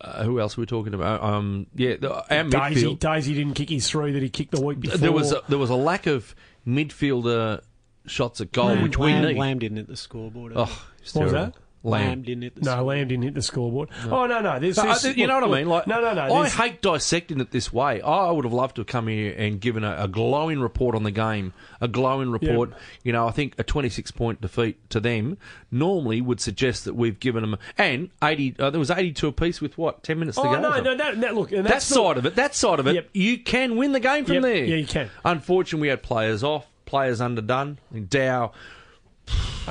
[0.01, 1.23] uh, who else are we talking about?
[1.23, 2.99] Um, yeah, the, our Daisy, midfield.
[2.99, 4.97] Daisy didn't kick his three that he kicked the week before.
[4.97, 6.35] There was a, there was a lack of
[6.67, 7.61] midfielder
[8.05, 9.37] shots at goal, Lamb, which we Lamb, need.
[9.37, 10.53] Lamb didn't hit the scoreboard.
[10.55, 11.51] Oh, it's what was terrible.
[11.53, 11.62] that?
[11.85, 12.07] Lamb.
[12.07, 12.83] Lamb didn't hit the No, score.
[12.83, 13.89] Lamb didn't hit the scoreboard.
[14.05, 14.57] Oh no, no.
[14.57, 15.69] There's, So, there's- uh, you know look, what I mean?
[15.69, 16.21] Like, no, no, no.
[16.21, 17.99] I there's- hate dissecting it this way.
[18.01, 21.03] I would have loved to have come here and given a, a glowing report on
[21.03, 22.71] the game, a glowing report.
[23.03, 25.37] You know, I think a 26 point defeat to them
[25.71, 28.55] normally would suggest that we've given them and 80.
[28.59, 30.51] Uh, there was 82 apiece with what 10 minutes to Oh go.
[30.55, 31.51] or no, no, that, that look.
[31.51, 33.09] And That that's the- side of it, that side of it, Yep.
[33.13, 34.63] you can win the game from Yep, there.
[34.63, 35.09] yeah, you can.
[35.25, 37.79] Unfortunately, we had players off, players underdone.
[38.07, 38.53] Dow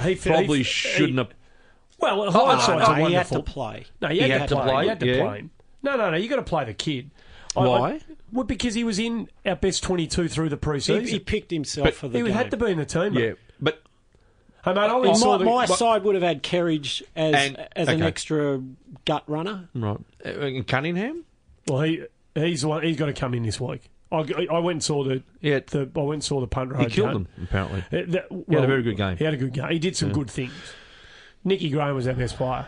[0.02, 1.28] he, probably he- shouldn't have.
[2.02, 3.86] Well, Oh, hindsight's no, a No, he had to play.
[4.00, 4.64] No, he had, He to, had to play.
[4.64, 5.22] play, He had to yeah.
[5.28, 5.50] play him.
[5.84, 6.16] No, no, no.
[6.16, 7.10] You got to play the kid.
[7.56, 8.00] I- I- Why?
[8.32, 11.02] well, because he was in our best twenty-two through the preseason.
[11.02, 12.26] he He, picked himself for the game.
[12.26, 13.14] He had to be in the team.
[13.14, 13.82] Yeah, but
[14.64, 15.44] Hey, mate, I only my, the.
[15.44, 18.62] my but- side would have had Kerridge as And- as an extra
[19.04, 19.68] gut runner.
[19.74, 21.24] right, Uh, in Cunningham.
[21.68, 22.02] well, he
[22.34, 23.82] he's one, he's got to come in this week.
[24.10, 25.22] I, I went and saw the.
[25.40, 26.82] Yeah, the I went and saw the punt road.
[26.82, 27.22] he killed game.
[27.24, 27.80] them apparently.
[27.80, 29.16] Uh, that- He had well, a very good game.
[29.16, 29.68] He had a good game.
[29.70, 30.52] He did some good things.
[31.44, 32.66] Nicky Graham was our best player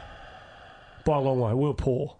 [1.04, 1.52] by a long way.
[1.54, 2.16] We were poor.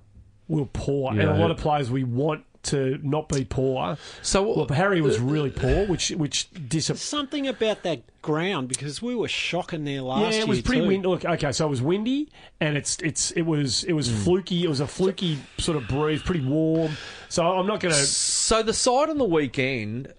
[0.48, 3.96] We were poor, and a lot of players we want to not be poor.
[4.22, 7.02] So Well, Harry was really poor, which which disappointed.
[7.02, 10.30] Something about that ground because we were shocking there last year.
[10.32, 10.88] Yeah, it was pretty too.
[10.88, 11.08] windy.
[11.08, 14.64] Look, okay, so it was windy, and it's it's it was it was fluky.
[14.64, 16.92] It was a fluky sort of breeze, pretty warm.
[17.28, 18.00] So I'm not going to.
[18.00, 20.12] So the side on the weekend,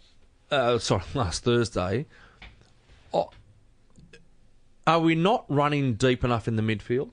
[0.51, 2.05] uh, sorry, last Thursday,
[4.87, 7.11] are we not running deep enough in the midfield?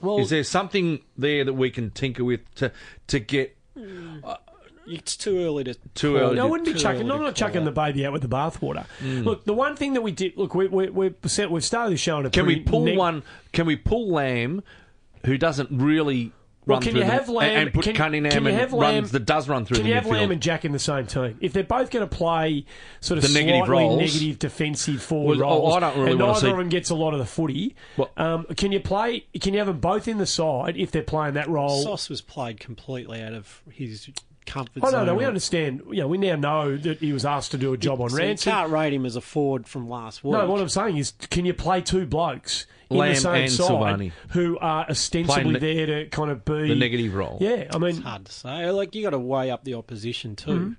[0.00, 2.72] Well, Is there something there that we can tinker with to
[3.08, 4.18] to get hmm.
[4.24, 4.36] uh,
[4.86, 6.36] it's too early to Too early.
[6.36, 7.02] No, I wouldn't be chucking.
[7.02, 8.86] early I'm not chucking the baby out with the bathwater.
[8.98, 9.22] Hmm.
[9.22, 10.36] Look, the one thing that we did.
[10.36, 12.98] Look, we, we, we're set, we've started the show on a can we pull neg-
[12.98, 13.22] one?
[13.52, 14.62] Can we pull Lamb,
[15.24, 16.32] who doesn't really
[16.70, 18.58] Well, can through you the- have Lamb- and, and put can- Cunningham can you and
[18.58, 20.10] have Lamb- runs that does run through Can the you have midfield?
[20.12, 21.36] Lamb and Jack in the same team?
[21.40, 22.64] If they're both going to play
[23.00, 23.98] sort of The negative slightly roles.
[24.00, 26.68] negative defensive forward Well, oh, roles, I don't really and wanna neither see- of them
[26.68, 29.24] gets a lot of the footy, Well- um, can you play?
[29.40, 31.82] Can you have them both in the side if they're playing that role?
[31.82, 34.08] Sauce was played completely out of his
[34.46, 34.82] comfort zone.
[34.84, 35.06] Oh zone.
[35.06, 35.82] no, no, we understand.
[35.90, 38.20] You know, we now know that he was asked to do a job on So
[38.22, 40.32] you can't rate him as a forward from last week.
[40.32, 43.52] No, what I'm saying is, can you play two blokes in Lamb the same and
[43.52, 44.12] side Silvagni.
[44.30, 47.38] who are ostensibly Playing the- there to kind of be the negative role.
[47.40, 48.70] Yeah, I mean, It's hard to say.
[48.70, 50.58] Like you got to weigh up the opposition too.
[50.58, 50.72] Hmm.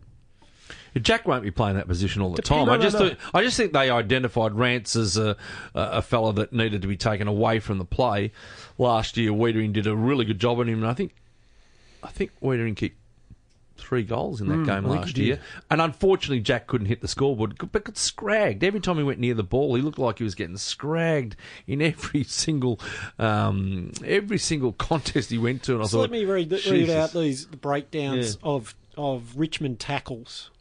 [1.02, 2.66] Jack won't be playing that position all the Depend- time.
[2.68, 3.10] no, I no, just no.
[3.10, 5.38] thought- I just think they identified Rance as a
[5.74, 8.32] a a fella that needed to be taken away from the play.
[8.78, 11.14] Last year, Weitering did a really good job on him, and I think
[12.04, 12.98] I think Weitering kicked
[13.92, 15.40] three goals in that game Mm, think last year.
[15.70, 19.34] And unfortunately, Jack couldn't hit the scoreboard, but got scragged every time he went near
[19.34, 19.76] the ball.
[19.76, 21.36] He looked like he was getting scragged
[21.68, 22.80] in every single
[23.20, 25.74] um, every single contest he went to.
[25.74, 30.52] And I So thought, let me read, read out these breakdowns of of Richmond tackles.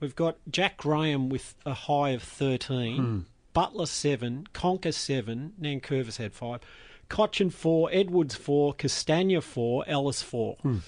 [0.00, 3.18] We've got Jack Graham with a high of 13, Hmm.
[3.52, 6.60] Butler 7, Conker 7, Nankervis had 5,
[7.08, 10.56] Cotchin 4, Edwards 4, Castagna 4, Ellis 4.
[10.62, 10.78] Hmm.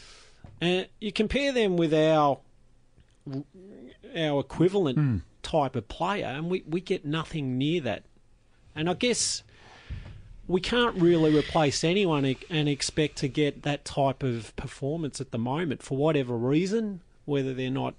[0.63, 2.39] And you compare them with our
[4.17, 5.17] our equivalent Hmm.
[5.43, 8.05] type of player, and we, we get nothing near that.
[8.77, 9.43] And I guess
[10.47, 15.39] we can't really replace anyone and expect to get that type of performance at the
[15.39, 17.95] moment for whatever reason, whether they're not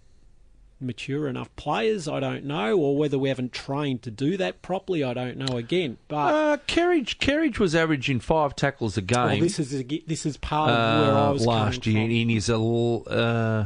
[0.83, 5.03] mature enough players, I don't know, or whether we haven't trained to do that properly,
[5.03, 5.97] I don't know again.
[6.07, 9.17] But Uh, Kerridge, Kerridge was averaging five tackles a game.
[9.25, 9.71] well, this is
[10.07, 12.11] this is part of where I uh, was last year from.
[12.11, 13.65] in his el- uh,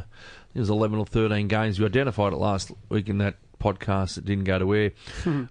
[0.54, 1.78] it was eleven or thirteen games.
[1.80, 4.92] You identified it last week in that podcast that didn't go to air.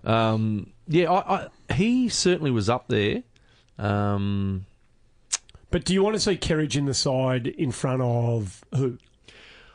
[0.05, 1.35] um, yeah, I,
[1.69, 3.23] I, he certainly was up there.
[3.79, 4.67] Um,
[5.71, 8.99] but do you want to see Kerridge in the side in front of who?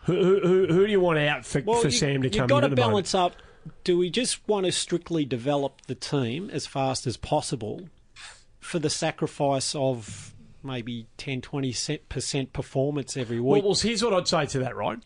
[0.06, 2.34] Who, who, who, who do you want out for, Well, for you, Sam to come
[2.36, 2.42] in?
[2.42, 2.92] you've got to the moment?
[2.92, 3.34] balance up.
[3.84, 7.88] Do we just want to strictly develop the team as fast as possible
[8.60, 10.34] for the sacrifice of
[10.64, 11.76] maybe 10 20
[12.10, 13.64] percent performance every week?
[13.64, 14.98] well, here's what I'd say to that, right?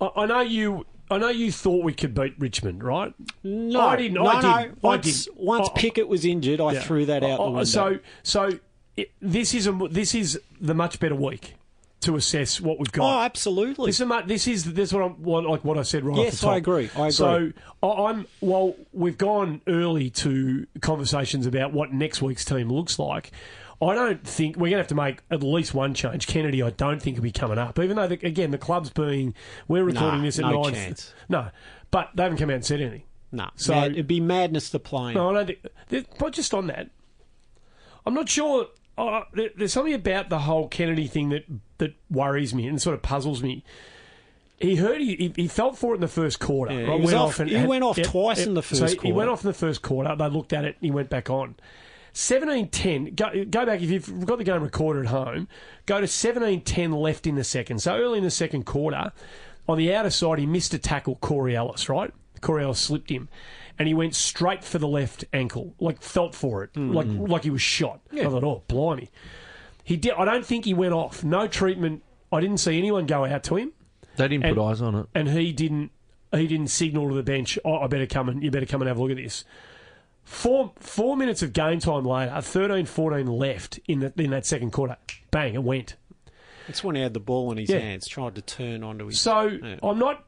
[0.00, 0.86] I, I know you.
[1.10, 3.14] I know you thought we could beat Richmond, right?
[3.42, 4.40] no, I didn't- No, I no.
[4.40, 4.52] didn't.
[4.52, 5.40] I Once, didn't.
[5.40, 6.82] once I- Pickett was injured, I Yeah.
[6.82, 7.64] threw that out the Uh, window.
[7.64, 8.50] So, so
[8.96, 11.54] it, this is a this is the much better week
[12.00, 13.04] to assess what we've got.
[13.04, 13.86] oh, absolutely.
[13.90, 16.16] This is this is this is what I'm what, like what I said right.
[16.18, 16.52] Yes, off the top.
[16.54, 16.90] I agree.
[16.94, 17.10] I agree.
[17.10, 18.74] So I- I'm well.
[18.92, 23.32] We've gone early to conversations about what next week's team looks like.
[23.80, 26.26] I don't think we're going to have to make at least one change.
[26.26, 27.78] Kennedy, I don't think will be coming up.
[27.78, 29.34] Even though the, again the club's being
[29.68, 30.74] we're recording Nah, this at no nine.
[30.74, 31.14] chance.
[31.28, 31.48] No,
[31.92, 33.02] but they haven't come out and said anything.
[33.32, 35.14] no, so- mad- it'd be madness to play.
[35.14, 35.58] No, I don't
[35.88, 36.08] think.
[36.18, 36.90] But just on that,
[38.06, 38.66] I'm not sure.
[38.98, 41.44] Uh, there, there's something about the whole Kennedy thing that
[41.78, 43.64] that worries me and sort of puzzles me.
[44.60, 46.72] He heard he, he, felt for it in the first quarter.
[46.72, 46.98] Yeah, right?
[46.98, 49.44] he Went off- and he went off twice in the so first He went off
[49.44, 50.16] in the first quarter.
[50.16, 50.76] They looked at it.
[50.80, 51.54] and He went back on.
[52.14, 55.46] 17-10, go, go back, if you've got the game recorded at home,
[55.86, 57.80] go to 17-10 left in the second.
[57.80, 59.12] So early in the second quarter,
[59.68, 62.12] on the outer side, he missed a tackle, Corey Ellis, right?
[62.40, 63.28] Corey Ellis slipped him.
[63.78, 66.92] And he went straight for the left ankle, like felt for it, hmm.
[66.92, 67.24] like hmm.
[67.24, 68.00] like he was shot.
[68.12, 69.10] I thought, oh, blimey.
[69.84, 70.12] He did.
[70.14, 71.24] I don't think he went off.
[71.24, 72.02] No treatment.
[72.32, 73.72] I didn't see anyone go out to him
[74.16, 75.06] They didn't And- put eyes on it.
[75.14, 75.92] and he didn't
[76.30, 78.88] he didn't signal to the bench, oh, I better come and you better come and
[78.88, 79.44] have a look at this.
[80.24, 84.98] Four four minutes of game time later, 13-14 left in the, in that second quarter.
[85.30, 85.96] Bang, it went.
[86.66, 87.78] That's when he had the ball in his Yeah.
[87.78, 89.18] hands, tried to turn onto his.
[89.18, 89.76] So Yeah.
[89.82, 90.26] I'm not.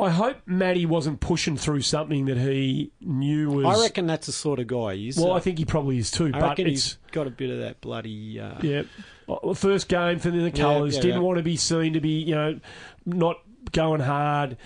[0.00, 3.78] I hope Matty wasn't pushing through something that he knew was.
[3.78, 5.16] I reckon that's the sort of guy he is.
[5.18, 6.26] Well, Uh, I think he probably is too.
[6.34, 8.38] I but reckon it's he's got a bit of that bloody.
[8.40, 8.82] Uh, yeah.
[9.28, 10.96] Uh, First game for the colours.
[10.96, 11.26] yeah, didn't yeah.
[11.26, 12.58] want to be seen to be you know
[13.06, 13.38] not
[13.72, 14.56] going hard,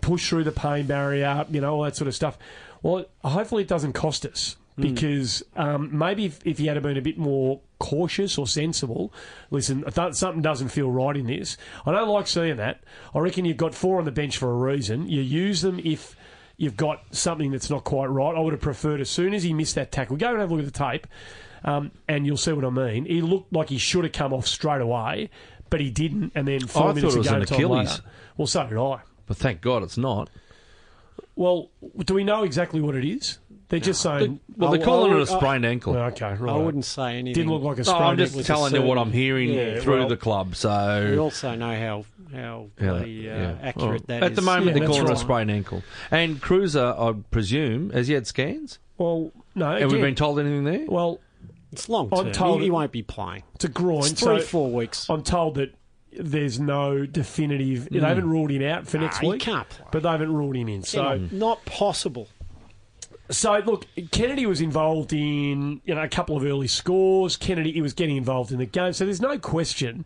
[0.00, 2.38] push through the pain barrier, you know all that sort of stuff.
[2.82, 4.82] Well, hopefully it doesn't cost us Hmm.
[4.82, 9.12] because um, maybe if, if he had been a bit more cautious or sensible,
[9.50, 11.56] listen, something doesn't feel right in this.
[11.84, 12.84] I don't like seeing that.
[13.12, 15.08] I reckon you've got four on the bench for a reason.
[15.08, 16.14] You use them if
[16.56, 18.36] you've got something that's not quite right.
[18.36, 20.54] I would have preferred as soon as he missed that tackle, go and have a
[20.54, 21.06] look at the tape,
[21.64, 23.06] um, and you'll see what I mean.
[23.06, 25.30] He looked like he should have come off straight away,
[25.70, 26.32] but he didn't.
[26.34, 27.90] And then four I minutes was an Achilles.
[27.90, 28.02] later.
[28.36, 29.00] Well, so did I.
[29.26, 30.28] But thank God it's not.
[31.34, 31.70] Well,
[32.04, 33.38] do we know exactly what it is?
[33.70, 34.40] They're just saying.
[34.56, 35.96] Well, they're I- calling I it a would- sprained ankle.
[35.96, 36.52] okay, right.
[36.52, 37.32] I wouldn't say anything.
[37.34, 39.80] Didn't look like a No, I'm just with a telling you what I'm hearing Yeah,
[39.80, 40.54] through well- the club.
[40.56, 43.54] So we So also know how how Yeah, bloody, uh, yeah.
[43.62, 43.76] accurate
[44.08, 45.18] Well, that At the moment, Yeah, they're that's calling it a right.
[45.18, 45.82] sprained ankle.
[46.12, 48.78] And Kreuzer, I presume, has he had scans?
[48.98, 49.70] Well, no.
[49.70, 50.84] Have we again, been told anything there?
[50.86, 51.18] Well,
[51.72, 52.32] it's long I'm term.
[52.32, 53.42] told He, he it- won't be playing.
[53.54, 54.00] it's a groin.
[54.00, 55.08] It's three, so four weeks.
[55.10, 55.74] I'm told that
[56.12, 57.88] there's no definitive.
[57.90, 59.24] They haven't ruled him out for next Hmm.
[59.26, 59.86] Nah, he week, can't play.
[59.92, 60.82] but they haven't ruled him in.
[60.82, 62.28] So, Not- not possible.
[63.30, 67.36] So look, Kennedy was involved in you know a couple of early scores.
[67.36, 70.04] Kennedy he was getting involved in the game, so there's no question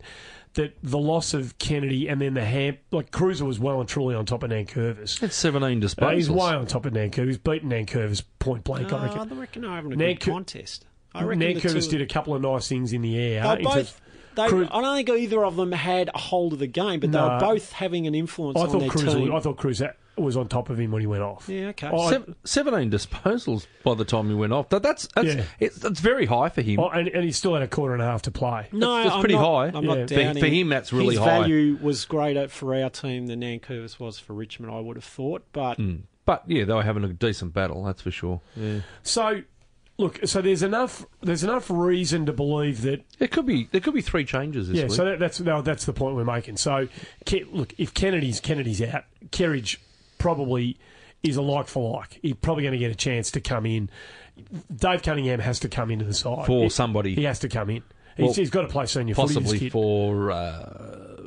[0.53, 4.15] that the loss of Kennedy and then the ham like Kreuzer was well and truly
[4.15, 5.21] on top of Nankervis.
[5.21, 6.13] It's 17 Uh, disposals.
[6.15, 7.25] he's way on top of Nankervis.
[7.27, 8.93] He's beaten Nankervis point blank.
[8.93, 9.33] I Uh, reckon.
[9.33, 10.85] I reckon they're having a Nank- good contest.
[11.13, 13.43] I reckon Nankervis did a couple of nice things in the air.
[13.43, 14.01] They into- both.
[14.35, 17.11] They, Cru- I don't think either of them had a hold of the game, but
[17.13, 17.29] they No.
[17.29, 19.13] were both having an influence I on thought their Kreuzer.
[19.13, 19.33] team.
[19.33, 21.49] I thought Kreuzer was on top of him when he went off.
[21.49, 21.89] yeah, okay.
[21.91, 24.69] Oh, I- Sev- 17 disposals by the time he went off.
[24.69, 25.43] That, that's that's, Yeah.
[25.59, 26.79] it's, that's very high for him.
[26.79, 28.67] Oh, and, and he still had a quarter and a half to play.
[28.71, 29.77] no, that's- that's I'm pretty not, high.
[29.77, 29.95] I'm Yeah.
[29.95, 31.39] not For- for him, that's really His high.
[31.41, 34.73] value was greater for our team than Nankervis was for Richmond.
[34.73, 36.01] I would have thought, but Mm.
[36.25, 38.41] But yeah, they were having a decent battle, that's for sure.
[38.55, 38.79] Yeah.
[39.03, 39.41] So,
[39.99, 41.05] look, so there's enough.
[41.21, 43.03] There's enough reason to believe that.
[43.19, 44.83] There could be there could be three changes this Yeah.
[44.85, 44.93] week.
[44.93, 46.57] So that, that's no, that's the point we're making.
[46.57, 46.87] So,
[47.51, 49.77] look, if Kennedy's Kennedy's out, Kerridge
[50.17, 50.77] probably
[51.23, 52.19] is a like for like.
[52.21, 53.89] He's probably going to get a chance to come in.
[54.75, 57.69] Dave Cunningham has to come into the side for He- somebody, He has to come
[57.69, 57.83] in.
[58.17, 61.21] He's, Well, he's got to play senior possibly for uh,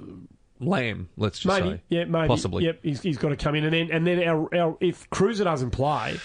[0.61, 1.09] Lamb.
[1.17, 2.29] Let's just Maybe, say, yeah, maybe.
[2.29, 2.65] possibly.
[2.65, 5.45] Yep, he's, he's got to come in, and then and then our, our if Kreuzer
[5.45, 6.17] doesn't play,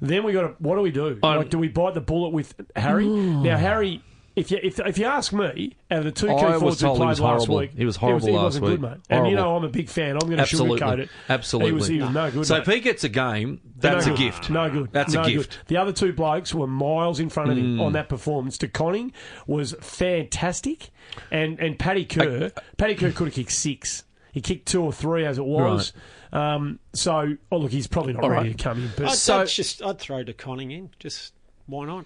[0.00, 0.48] then we got to.
[0.58, 1.18] What do we do?
[1.22, 3.06] Um, like, do we bite the bullet with Harry?
[3.08, 4.02] now, Harry,
[4.40, 6.80] if you if, if you ask me, out of the two key I was forwards
[6.80, 7.56] who told he played was last horrible.
[7.58, 8.72] week, He was horrible he last wasn't week.
[8.72, 8.98] good, mate.
[9.10, 10.12] And you know I'm a big fan.
[10.14, 10.80] I'm going to Absolutely.
[10.80, 11.08] sugarcoat it.
[11.28, 11.70] Absolutely.
[11.70, 12.46] he was, he was no good.
[12.46, 12.68] So mate.
[12.68, 14.22] if he gets a game, that's no a good.
[14.22, 14.50] gift.
[14.50, 14.92] No good.
[14.92, 15.52] That's no a gift.
[15.52, 15.66] Mm.
[15.68, 18.58] The other two blokes were miles in front of him on that performance.
[18.58, 19.12] De Koning
[19.46, 20.90] was fantastic,
[21.30, 24.04] and and Paddy Kerr, Paddy Kerr could have kicked six.
[24.32, 25.92] He kicked two or three as it was.
[26.32, 28.58] Um, so, oh look, he's probably not All ready right.
[28.58, 30.90] to come in, but I'd, So- I'd just I'd throw De Koning in.
[31.00, 31.32] Just
[31.66, 32.04] why not?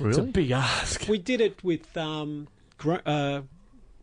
[0.00, 1.06] It's a big ask.
[1.08, 3.42] We did it with um, Gro- uh,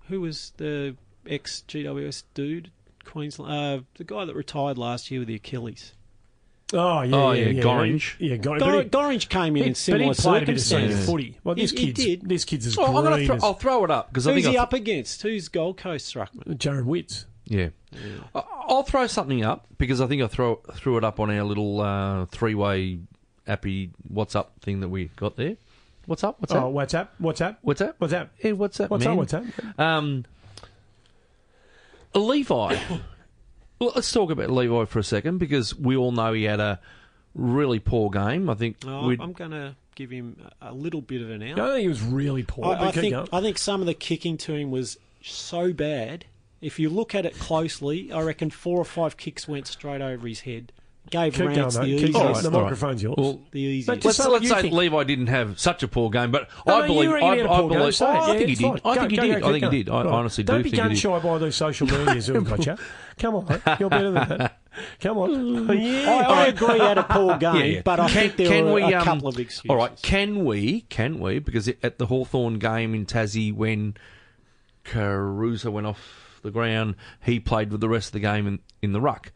[0.07, 0.95] who was the
[1.27, 2.71] ex GWS dude,
[3.05, 5.93] Queensland, uh, the guy that retired last year with the Achilles.
[6.75, 8.15] Oh yeah, Oh, yeah, yeah, Gorringe.
[8.17, 8.59] Yeah, Gorringe.
[8.59, 11.05] Gor- Gorringe came in he- in but similar he played a bit of senior circumstances.
[11.09, 11.37] footy.
[11.43, 12.21] Well, this He- he kid's did.
[12.29, 14.33] this kid's as Oh, I'm gonna green throw, as I'll throw it up because I
[14.33, 15.21] Who's think he I up against?
[15.21, 16.57] Who's Gold Coast ruckman?
[16.57, 17.25] Jarrod Witts.
[17.45, 17.69] Yeah.
[18.33, 21.43] I- I'll throw something up because I think I throw threw it up on our
[21.43, 22.99] little uh, three way
[23.45, 25.57] appy WhatsApp thing that we got there.
[26.05, 26.39] What's up?
[26.39, 26.71] What's Oh, up?
[26.73, 27.13] what's up?
[27.17, 27.59] What's up?
[27.61, 27.95] What's up?
[27.97, 28.29] What's up?
[28.37, 29.13] Hey, what's up, What's man?
[29.13, 29.17] up?
[29.17, 29.43] What's up?
[29.79, 30.25] Um,
[32.13, 32.75] Levi.
[33.79, 36.79] well, let's talk about Levi for a second because we all know he had a
[37.33, 38.49] really poor game.
[38.49, 41.41] I think Oh, we'd, I'm going to give him a a little bit of an
[41.43, 41.59] out.
[41.59, 42.65] I think he was really poor.
[42.65, 43.29] I, I think going.
[43.31, 46.25] I think some of the kicking to him was so bad.
[46.61, 50.27] If you look at it closely, I reckon four or five kicks went straight over
[50.27, 50.71] his head.
[51.09, 51.85] Gave Keep going, the mate.
[51.85, 52.13] Keep easiest.
[52.13, 52.25] going.
[52.25, 52.61] All right, the all right.
[52.63, 53.15] microphone's yours.
[53.17, 53.87] well, The easiest.
[53.87, 54.73] But let's say what let's you say think.
[54.73, 57.33] Levi didn't have such a poor game, but No, I no, believe you reckon I,
[57.33, 57.77] he had a I poor game.
[57.79, 58.09] believe Say it.
[58.09, 58.67] I Yeah, think he it's did.
[58.67, 58.79] fine.
[58.83, 59.29] I Go- think he go, did.
[59.29, 59.89] go, I keep think he did.
[59.91, 60.05] I Right.
[60.13, 60.97] honestly Don't do be think he gun did.
[60.97, 62.79] shy by those social medias who have.
[63.19, 63.61] Come on, mate.
[63.79, 64.59] you're better than that.
[65.01, 65.77] Come on.
[65.77, 66.09] yeah.
[66.09, 67.81] I, I agree at a poor game, Yeah, yeah.
[67.85, 69.69] but I Can- think there were a um, couple of excuses.
[69.69, 70.81] All right, can we?
[70.89, 71.37] Can we?
[71.37, 73.93] Because at the Hawthorn game in Tassie, when
[74.83, 78.93] Caruso went off the ground, he played with the rest of the game in, in
[78.93, 79.31] the ruck.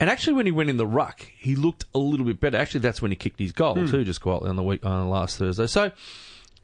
[0.00, 2.56] And actually, when he went in the ruck, he looked a little bit better.
[2.56, 5.36] Actually, that's when he kicked his goal too, just quietly on the week on last
[5.38, 5.66] Thursday.
[5.66, 5.92] So,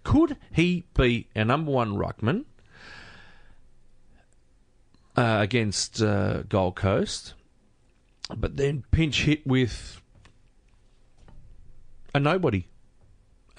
[0.04, 2.46] could he be our number one ruckman
[5.16, 7.34] uh, against uh, Gold Coast,
[8.34, 10.00] but then pinch hit with
[12.14, 12.66] a nobody,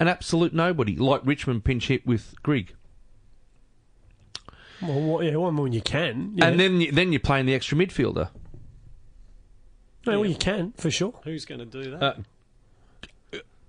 [0.00, 2.74] an absolute nobody, like Richmond pinch hit with Grigg,
[4.82, 6.32] Well, yeah, well, when you can.
[6.34, 6.46] Yeah.
[6.48, 8.30] and then you- then you're playing the extra midfielder.
[10.06, 11.12] No, well, you can, for sure.
[11.24, 12.02] Who's going to do that?
[12.02, 12.14] Uh,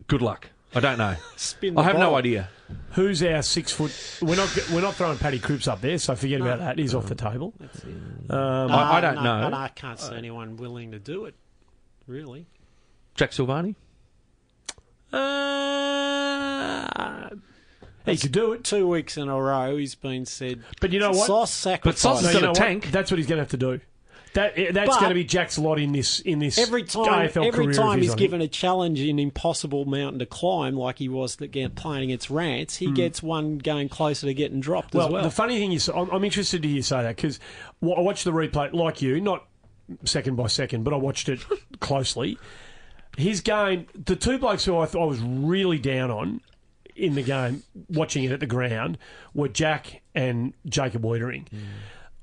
[0.07, 0.47] Good luck.
[0.73, 1.15] I don't know.
[1.35, 2.49] Spin the I have no idea.
[2.91, 3.91] Who's our six foot?
[4.21, 6.77] We're not we're not throwing Paddy Cripps up there, so forget about that.
[6.77, 7.53] He's off the table.
[7.59, 8.31] That's it.
[8.31, 9.45] Um, I- I don't no, know.
[9.47, 11.33] And I can't see anyone willing to do it,
[12.07, 12.45] really.
[13.15, 13.75] Jack Silvagni.
[15.11, 17.29] uh,
[18.05, 20.63] he could do it, Two weeks in a row, he's been said.
[20.81, 21.27] but you know what?
[21.27, 21.95] Sauce sacrifice.
[21.95, 22.57] But Sauce No, has you got a what?
[22.57, 22.91] tank.
[22.91, 23.79] That's what he's going to have to do.
[24.33, 27.45] That that's But- going to be Jack's lot in this in this Every time, AFL
[27.45, 31.71] every time he's given a challenge, an impossible mountain to climb, like he was again
[31.71, 32.93] playing against Rance, he hmm.
[32.93, 35.23] gets one going closer to getting dropped Well, as well.
[35.23, 37.39] the funny thing is, I'm, I'm interested to hear you say that because
[37.81, 39.47] I watched the replay like you, not
[40.05, 41.39] second by second, but I watched it
[41.79, 42.37] closely.
[43.17, 46.41] His game, the two blokes who I thought I was really down on
[46.95, 48.97] in the game, watching it at the ground,
[49.33, 51.47] were Jack and Jacob Weitering.
[51.51, 51.63] I hmm.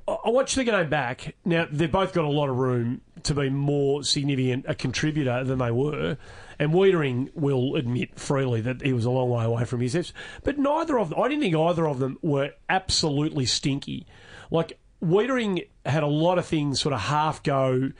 [0.08, 1.34] I watched the game back.
[1.44, 5.58] Now they've both got a lot of room to be more significant a contributor than
[5.58, 6.16] they were,
[6.58, 10.12] and Weitering will admit freely that he was a long way away from his Fs.
[10.44, 14.06] But neither of them, I didn't think either of them were absolutely stinky.
[14.50, 17.90] Like Weitering had a lot of things sort of half go.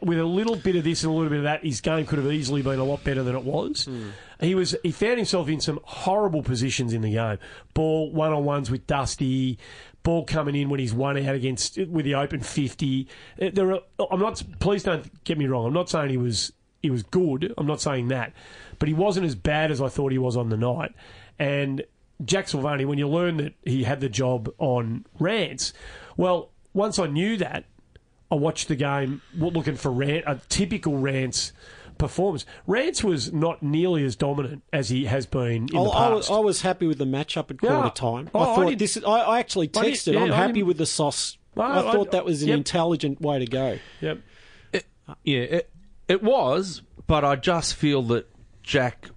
[0.00, 2.18] With a little bit of this and a little bit of that, his game could
[2.18, 3.84] have easily been a lot better than it was.
[3.84, 4.10] Hmm.
[4.40, 7.38] He was he found himself in some horrible positions in the game.
[7.74, 9.58] Ball one on ones with Dusty,
[10.08, 13.06] ball coming in when he's one out against with the open fifty.
[13.40, 14.42] Uh, There are, I'm not.
[14.58, 15.66] Please don't get me wrong.
[15.66, 17.52] I'm not saying he was he was good.
[17.58, 18.32] I'm not saying that,
[18.78, 20.94] but he wasn't as bad as I thought he was on the night.
[21.38, 21.84] And
[22.24, 25.74] Jack Silvagni, when you learn that he had the job on Rance,
[26.16, 27.64] well, once I knew that,
[28.30, 31.52] I watched the game looking for Rance, a typical Rance
[31.98, 32.46] performance.
[32.66, 36.26] Rance was not nearly as dominant as he has been in I, the I was,
[36.28, 36.36] past.
[36.36, 37.90] I was happy with the matchup at quarter Yeah.
[37.90, 38.30] time.
[38.34, 38.96] Oh, I I thought did- this.
[38.96, 40.12] Is, I, I actually I did- texted.
[40.14, 41.36] yeah, I'm I happy didn't- with the sauce.
[41.56, 42.58] I I- thought that was an yep.
[42.58, 43.78] intelligent way to go.
[44.00, 44.20] yep.
[45.24, 45.70] Yeah, it,
[46.06, 48.28] it was, but I just feel that
[48.62, 49.08] Jack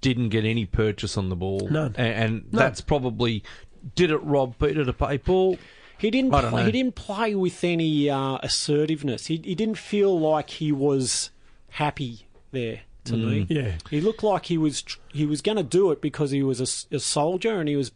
[0.00, 1.68] didn't get any purchase on the ball.
[1.70, 1.94] None.
[1.98, 3.42] And, and that's probably
[3.96, 5.58] did it rob Peter to pay Paul?
[5.98, 6.32] He didn't.
[6.34, 6.66] I don't Play, know.
[6.66, 9.26] he didn't play with any uh, assertiveness.
[9.26, 11.30] He, he didn't feel like he was
[11.72, 12.80] happy there.
[13.06, 13.24] To Mm.
[13.30, 13.72] me, Yeah.
[13.90, 16.60] he looked like he was he was going to do it because he was
[16.92, 17.90] a soldier and he was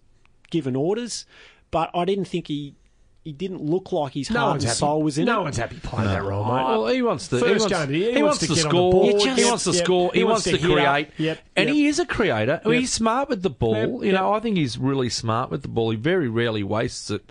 [0.51, 1.25] given orders.
[1.71, 2.75] But I didn't think he
[3.23, 4.77] he didn't look like his No heart and happy.
[4.77, 5.45] soul was in no it.
[5.45, 6.53] one's happy playing that role, mate.
[6.53, 7.37] Well, he wants to.
[7.37, 8.93] he First wants, game, he he wants wants to to get on the score.
[8.93, 9.03] ball.
[9.37, 9.85] He wants to yep.
[9.85, 10.11] score.
[10.13, 10.95] He He wants wants to to hit up.
[10.95, 11.09] create.
[11.19, 11.75] Yep, And yep.
[11.77, 12.61] he is a creator.
[12.65, 12.75] Yep.
[12.75, 13.75] He's smart with the ball.
[13.97, 15.91] Yep, You know, I think he's really smart with the ball.
[15.91, 17.29] He very rarely wastes it.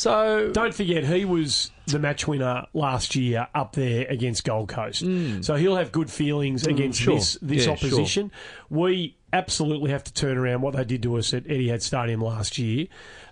[0.00, 5.04] So Don't forget, he was the match winner last year up there against Gold Coast.
[5.42, 7.04] So he'll have good feelings against Mm.
[7.04, 7.14] sure.
[7.16, 8.32] this this Yeah, opposition.
[8.70, 12.56] We absolutely have to turn around what they did to us at Etihad Stadium last
[12.56, 12.86] year.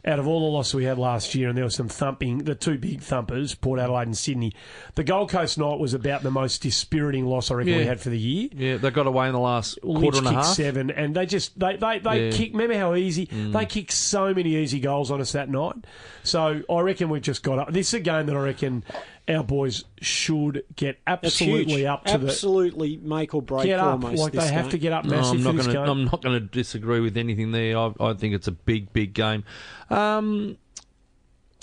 [0.08, 2.54] Out of all the losses we had last year, and there were some thumping, the
[2.54, 4.54] two big thumpers, Port Adelaide and Sydney.
[4.94, 8.08] The Gold Coast night was about the most dispiriting loss I reckon we had for
[8.08, 8.48] the year.
[8.54, 10.46] yeah, they got away in the last Lynch quarter and a half.
[10.46, 12.30] seven, and they just they they, they Yeah.
[12.30, 12.32] Mm.
[12.32, 12.52] kick.
[12.52, 15.74] Remember how easy they kicked so many easy goals on us that night.
[16.22, 17.72] So I reckon we've just got up.
[17.72, 18.84] This is a game that I reckon
[19.28, 22.28] our boys should get absolutely up to the.
[22.28, 23.92] Absolutely make or break get up.
[23.92, 24.22] almost.
[24.22, 24.70] Like this they have game.
[24.70, 25.90] to get up No, massive I'm not going to.
[25.90, 27.76] I'm not going to disagree with anything there.
[27.76, 29.44] I, I think it's a big, big game.
[29.90, 30.56] Um,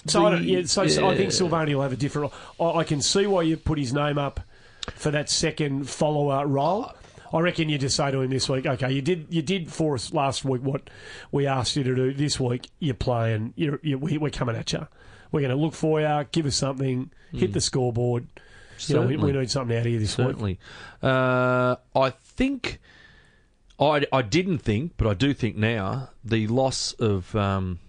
[0.07, 1.39] So, I, don't, yeah, so, so I think yeah.
[1.39, 2.31] Silvagni will have a different.
[2.59, 4.39] I, I can see why you put his name up
[4.93, 6.91] for that second follower role.
[7.33, 9.95] I reckon you just say to him this week, okay, you did you did for
[9.95, 10.89] us last week what
[11.31, 12.13] we asked you to do.
[12.13, 13.53] This week you're playing.
[13.57, 14.87] You're, you we, we're coming at you.
[15.35, 16.25] We're going to look for you.
[16.31, 17.11] Give us something.
[17.33, 18.25] Hit the scoreboard.
[18.87, 19.39] You know, we, we Hmm.
[19.39, 20.27] Need something out of you this week.
[20.27, 20.59] Certainly.
[21.03, 22.79] Uh, I think.
[23.77, 27.35] I, I didn't think, but I do think now, the loss of.
[27.35, 27.79] Um,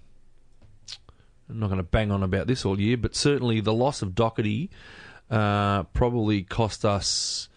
[1.49, 4.11] I'm not going to bang on about this all year, but certainly the loss of
[4.16, 4.68] Docherty
[5.30, 7.49] uh, probably cost us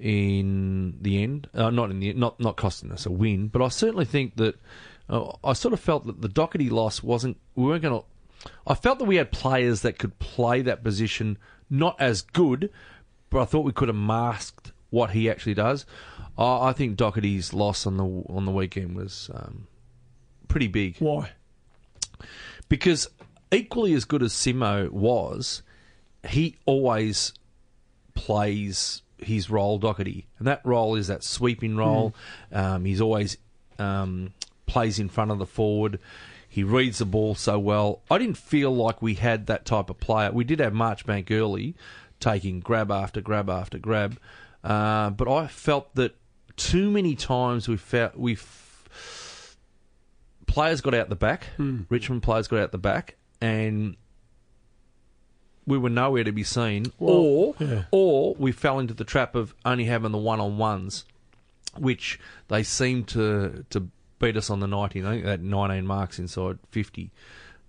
[0.00, 1.48] in the end.
[1.54, 4.58] Uh, not in the not not costing us a win, but I certainly think that
[5.10, 7.36] uh, I sort of felt that the Docherty loss wasn't.
[7.54, 8.06] We weren't going to.
[8.66, 11.38] I felt that we had players that could play that position
[11.70, 12.70] not as good,
[13.30, 15.86] but I thought we could have masked what he actually does.
[16.38, 19.66] I I think Docherty's loss on the on the weekend was um,
[20.48, 21.30] pretty big Why?
[22.68, 23.08] because
[23.52, 25.62] equally as good as Simo was,
[26.28, 27.32] he always
[28.14, 32.14] plays his role, Docherty, and that role is that sweeping role.
[32.52, 33.36] Um, he's always
[33.78, 34.32] um,
[34.66, 35.98] plays in front of the forward.
[36.54, 38.02] He reads the ball so well.
[38.08, 40.30] I didn't feel like we had that type of player.
[40.30, 41.74] We did have Marchbank early,
[42.20, 44.20] taking grab after grab after grab,
[44.62, 46.14] uh, but I felt that
[46.56, 48.38] too many times we felt we
[50.46, 51.48] players got out the back.
[51.88, 53.96] Richmond players got out the back, and
[55.66, 56.92] we were nowhere to be seen.
[57.00, 57.82] or, yeah.
[57.90, 61.04] or we fell into the trap of only having the one on ones,
[61.76, 63.88] which they seemed to to
[64.24, 64.96] beat us on the night.
[64.96, 67.10] I think had 19 marks inside 50.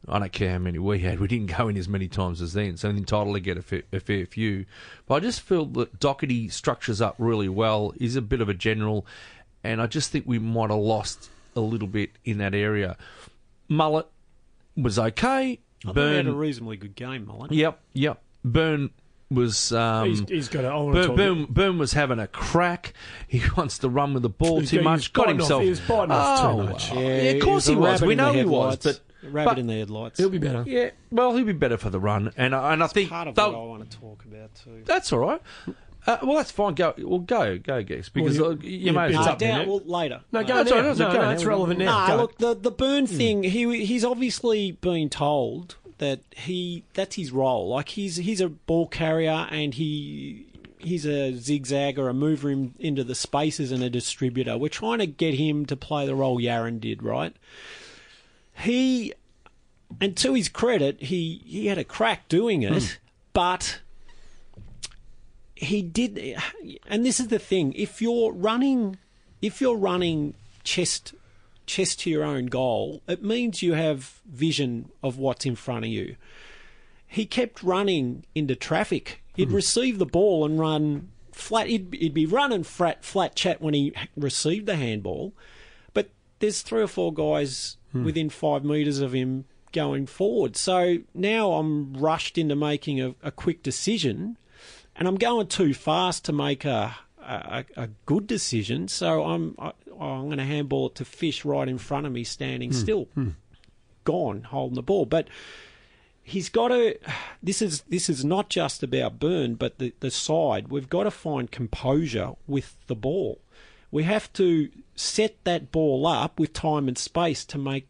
[0.07, 1.19] I don't care how many we had.
[1.19, 3.83] We didn't go in as many times as then, so entitled to get a fair,
[3.91, 4.65] a fair few.
[5.07, 7.93] But I just feel that Docherty structures up really well.
[7.97, 9.05] He's a bit of a general,
[9.63, 12.97] and I just think we might have lost a little bit in that area.
[13.67, 14.07] Mullet
[14.77, 15.59] was okay.
[15.87, 17.51] I thought had a reasonably good game, Mullet.
[17.51, 18.21] yep, yep.
[18.43, 18.91] Burn
[19.31, 19.71] was.
[19.71, 20.67] Um, he's, he's got a.
[20.67, 22.93] I want to Boom, Boom, Boom was having a crack.
[23.27, 25.13] He wants to run with the ball He's too got- much.
[25.13, 25.63] Got biting off- himself.
[25.63, 26.91] he was biting off too oh, much.
[26.93, 26.99] Yeah,
[27.31, 28.01] of course he was.
[28.01, 30.19] We know he was, but A rabbit but- in the headlights.
[30.19, 30.63] He'll be better.
[30.67, 33.37] yeah, well, he'll be better for the run, and I- and I think part of
[33.37, 34.83] what I want to talk about too.
[34.85, 35.41] that's all right.
[36.07, 36.75] Uh, well, that's fine.
[36.75, 39.29] Go, well, go, go, Gex, because Well, uh, you- you, you- may as well.
[39.29, 40.21] Up there, down, well, later.
[40.31, 40.75] No, go That's now.
[40.75, 41.17] all right, that's no, okay.
[41.17, 42.07] no, it's Now, relevant now.
[42.07, 43.41] Nah, look, the the Burn thing.
[43.41, 47.69] He he's obviously been told that he that's his role.
[47.69, 50.45] Like he's he's a ball carrier and he
[50.79, 54.57] he's a zigzagger, a mover in, into the spaces and a distributor.
[54.57, 57.35] We're trying to get him to play the role Yarran did, right?
[58.53, 59.13] He
[60.01, 62.89] and to his credit, he he had a crack doing it, hmm.
[63.33, 63.79] but
[65.55, 66.37] he did
[66.85, 68.97] and this is the thing if you're running
[69.41, 70.33] if you're running
[70.65, 71.13] chest
[71.65, 75.91] chest to your own goal it means you have vision of what's in front of
[75.91, 76.15] you.
[77.07, 79.23] He kept running into traffic.
[79.35, 79.55] He'd hmm.
[79.55, 81.67] receive the ball and run flat.
[81.67, 85.33] He'd, he'd be running flat flat chat when he received the handball.
[85.93, 86.09] But
[86.39, 88.03] there's three or four guys hmm.
[88.03, 90.55] within five metres of him going forward.
[90.55, 94.37] So now i'm rushed into making a, a quick decision
[94.95, 96.95] and I'm going too fast to make a
[97.27, 98.87] a, a good decision.
[98.87, 102.23] So I'm I, I'm going to handball it to Fish right in front of me,
[102.23, 103.07] standing still,
[104.03, 105.05] gone, holding the ball.
[105.05, 105.27] But
[106.23, 106.97] he's got to.
[107.41, 110.67] This is this is not just about Burn, but the the side.
[110.69, 113.39] We've got to find composure with the ball.
[113.91, 117.87] We have to set that ball up with time and space to make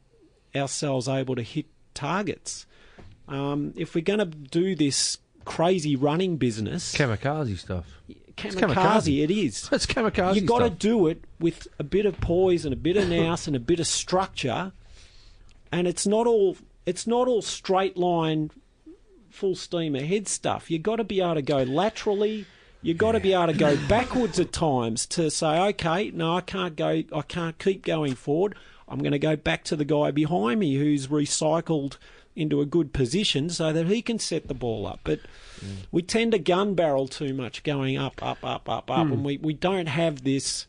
[0.56, 2.66] ourselves able to hit targets.
[3.28, 7.86] Um, if we're going to do this crazy running business, kamikaze stuff.
[8.38, 9.24] Kamikaze, kamikaze.
[9.24, 9.70] it is.
[9.70, 12.98] That's kamikaze You've got to do it with a bit of poise and a bit
[12.98, 14.72] of nous and a bit of structure,
[15.72, 18.52] and it's not all it's not all straight line,
[19.30, 20.70] full steam ahead stuff.
[20.70, 22.46] You've got to be able to go laterally.
[22.82, 26.42] You've got to be able to go backwards at times to say, okay, no, I
[26.42, 27.04] can't go.
[27.12, 28.56] I can't keep going forward.
[28.88, 31.98] I'm going to go back to the guy behind me who's recycled
[32.36, 35.00] into a good position so that he can set the ball up.
[35.04, 35.22] But
[35.92, 39.38] we tend to gun barrel too much going up, up, up, up, up, and we,
[39.38, 40.68] we don't have this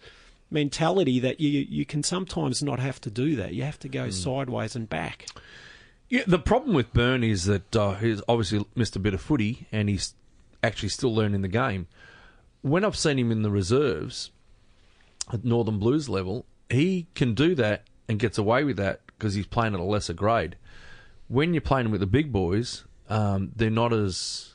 [0.51, 3.53] mentality that you you can sometimes not have to do that.
[3.55, 5.26] You have to go sideways and back.
[6.09, 9.66] Yeah, the problem with Burn is that uh, he's obviously missed a bit of footy
[9.72, 10.14] and he's
[10.62, 11.89] actually still learning the game.
[12.62, 14.30] When I've seen him in the reserves
[15.32, 19.47] at Northern Blues level, he can do that and gets away with that because he's
[19.47, 20.57] playing at a lesser grade.
[21.28, 24.55] When you're playing with the big boys, um, they're not as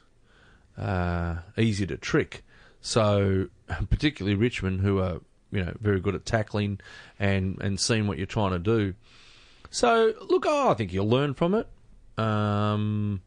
[0.77, 2.43] uh, easy to trick.
[2.81, 3.47] So,
[3.89, 6.79] particularly Richmond, who are you know very good at tackling
[7.19, 8.93] and and seeing what you're trying to do.
[9.69, 11.67] So, look, oh, I think he'll learn from it.
[12.17, 13.21] Um,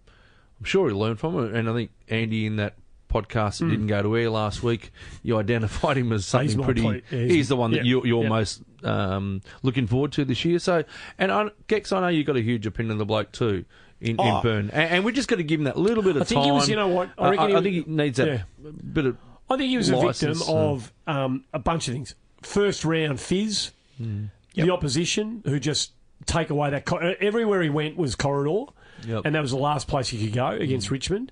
[0.60, 1.54] I'm sure he'll learn from it.
[1.54, 2.74] And I think Andy, in that
[3.08, 4.92] podcast that didn't go to air last week,
[5.22, 6.82] you identified him as something He's pretty.
[6.82, 8.28] yeah, he's, he's- the one that yeah, you're, you're yeah.
[8.28, 10.58] most um, looking forward to this year.
[10.58, 10.84] So,
[11.18, 13.64] and I, Gex, I know you've got a huge opinion of the bloke too
[14.00, 14.40] in, in Oh.
[14.42, 16.38] Burn, and, and we just going to give him that little bit of I think
[16.40, 16.44] time.
[16.46, 18.42] he was- you know what, I reckon I, he I think he needs that yeah.
[18.92, 19.16] bit of.
[19.50, 22.14] I think he was a victim license, uh, of um, a bunch of things.
[22.42, 25.92] First round fizz, the opposition who just
[26.26, 26.84] take away that.
[26.86, 28.72] Co- everywhere he went was corridor,
[29.06, 29.22] Yep.
[29.26, 31.30] and that was the last place he could go against Richmond.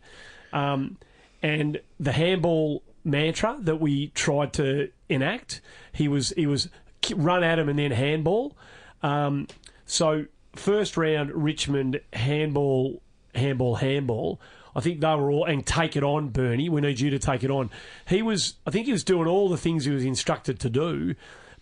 [0.52, 0.98] Um,
[1.42, 5.60] and the handball mantra that we tried to enact,
[5.92, 6.68] he was he was
[7.14, 8.56] run at him and then handball.
[9.02, 9.48] Um,
[9.86, 13.02] so first round Richmond handball,
[13.34, 14.40] handball, handball.
[14.74, 16.68] I think they were all and take it on, Bernie.
[16.68, 17.70] We need you to take it on.
[18.08, 21.14] He was, I think, he was doing all the things he was instructed to do,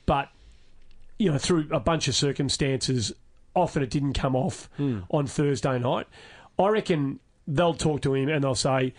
[0.07, 0.29] but
[1.19, 3.13] you know, through a bunch of circumstances,
[3.55, 5.01] often it didn't come off hmm.
[5.11, 6.07] on Thursday night.
[6.59, 8.95] I reckon they'll talk to him and they'll say,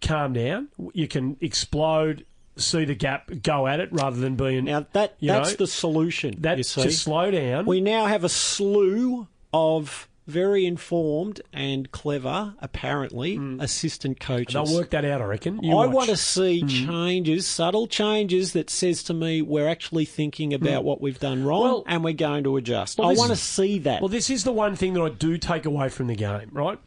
[0.00, 0.68] "Calm down.
[0.92, 2.24] You can explode."
[2.56, 6.36] See the gap, go at it rather than being Now that that's know, the solution.
[6.42, 6.56] that.
[6.58, 6.82] you see.
[6.82, 7.66] Just slow down.
[7.66, 13.60] We now have a slew of very informed and clever, apparently, hmm.
[13.60, 14.54] assistant coaches.
[14.54, 15.62] They'll work that out, I reckon.
[15.62, 15.94] You I watch.
[15.94, 16.68] want to see hmm.
[16.68, 20.64] changes, subtle changes that says to me we're actually thinking hmm.
[20.64, 22.98] about what we've done wrong Well- and we're going to adjust.
[22.98, 24.00] Well, I want to see that.
[24.00, 26.78] Well, this is the one thing that I do take away from the game, right?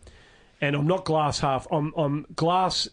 [0.59, 1.67] And I'm not glass half.
[1.71, 2.89] I'm, I'm glass.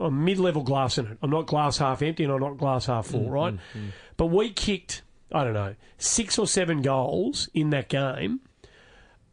[0.00, 1.18] I'm mid-level glass in it.
[1.22, 3.54] I'm not glass half empty, and I'm not glass half full, mm, right?
[3.54, 3.88] Mm, mm.
[4.16, 8.40] But we kicked, I don't know, six or seven goals in that game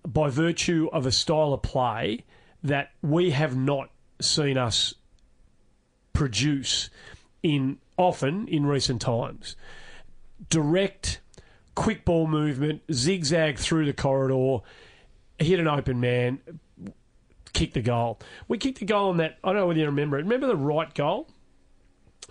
[0.07, 2.23] by virtue of a style of play
[2.63, 3.89] that we have not
[4.19, 4.95] seen us
[6.13, 6.89] produce
[7.43, 9.55] in often in recent times.
[10.49, 11.19] Direct,
[11.75, 14.63] quick ball movement, zigzag through the corridor,
[15.37, 16.39] hit an open man,
[17.55, 18.19] kick the goal.
[18.47, 19.39] We kicked the goal on that.
[19.43, 20.23] I don't know whether you remember it.
[20.23, 21.27] Remember the right goal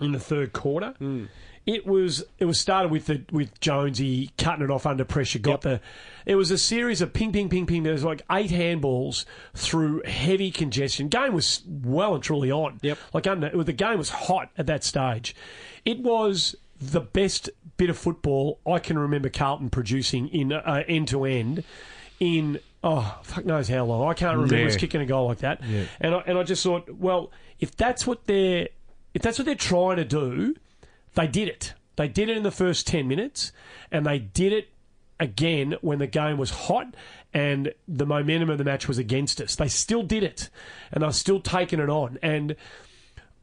[0.01, 0.95] in the third quarter?
[1.67, 5.39] It was it was started with the with Jonesy cutting it off under pressure.
[5.39, 5.81] Got the
[6.27, 7.83] it was a series of ping ping ping ping.
[7.85, 11.09] There was like eight handballs through heavy congestion.
[11.09, 12.79] Game was well and truly on.
[12.83, 12.99] Yep.
[13.15, 15.35] Like under the game was hot at that stage.
[15.87, 17.49] It was the best
[17.79, 21.65] bit of football I can remember Carlton producing in uh, end to end
[22.21, 24.09] in oh fuck knows how long.
[24.09, 24.67] I can't remember Yeah.
[24.67, 25.61] us kicking a goal like that.
[26.01, 28.69] And I, and I just thought, well, if that's what they're
[29.15, 30.55] if that's what they're trying to do,
[31.15, 31.73] they did it.
[31.97, 33.51] They did it in the first ten minutes,
[33.91, 34.69] and they did it
[35.21, 36.93] again when the game was hot
[37.33, 39.55] and the momentum of the match was against us.
[39.57, 40.51] They still did it,
[40.93, 42.19] and they're still taking it on.
[42.23, 42.57] And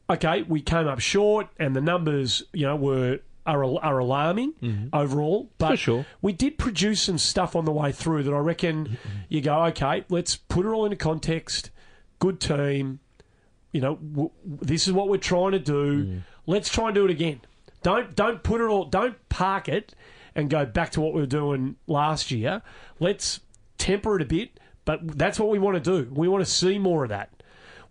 [0.08, 4.88] okay, we came up short, and the numbers, you know, were are, are alarming mm-hmm.
[4.92, 5.50] overall.
[5.58, 6.06] But For sure.
[6.20, 10.04] we did produce some stuff on the way through that I reckon you go, okay,
[10.08, 11.70] let's put it all into context.
[12.18, 13.00] Good team,
[13.72, 16.04] you know, w- this is what we're trying to do.
[16.04, 16.22] Mm.
[16.46, 17.40] Let's try and do it again.
[17.82, 18.84] Don't don't put it all.
[18.84, 19.94] Don't park it
[20.34, 22.62] and go back to what we were doing last year.
[23.00, 23.40] Let's
[23.76, 26.10] temper it a bit, but that's what we want to do.
[26.12, 27.41] We want to see more of that.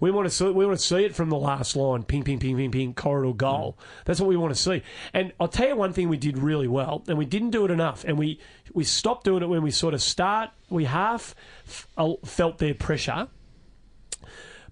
[0.02, 2.40] We want to see we want to see it from the last line, ping, ping,
[2.40, 3.78] ping, ping, ping, corridor goal.
[4.06, 4.82] That's what we want to see.
[5.14, 7.72] And I'll tell you one thing we did really well, and we didn't do it
[7.72, 8.40] enough, and we
[8.74, 10.50] we stopped doing it when we sort of start.
[10.70, 11.34] We half
[11.68, 13.28] f- uh, felt their pressure,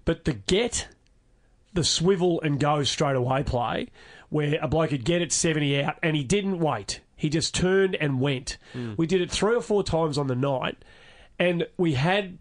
[0.04, 0.88] but the get
[1.72, 3.88] the swivel and go straight away play,
[4.28, 7.00] where a bloke could get it 70 out and he didn't wait.
[7.14, 8.58] He just turned and went.
[8.96, 10.78] We did it three or four times on the night,
[11.38, 12.38] and we had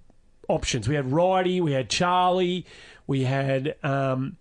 [0.50, 0.88] options.
[0.88, 2.66] We had Righty, we had Charlie,
[3.08, 3.76] we had.
[3.84, 4.38] Um,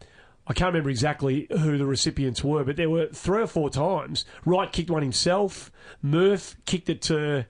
[0.51, 4.25] I can't remember exactly who the recipients were, but there were three or four times.
[4.47, 5.71] Wright kicked one himself.
[6.01, 7.45] Murph kicked it to.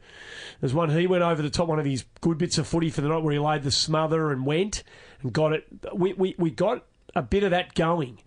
[0.61, 3.01] There's one he went over the top, one of his good bits of footy for
[3.01, 4.83] the night where he laid the smother and went
[5.23, 5.65] and got it.
[5.95, 6.85] We, we, we got
[7.15, 8.19] a bit of that going,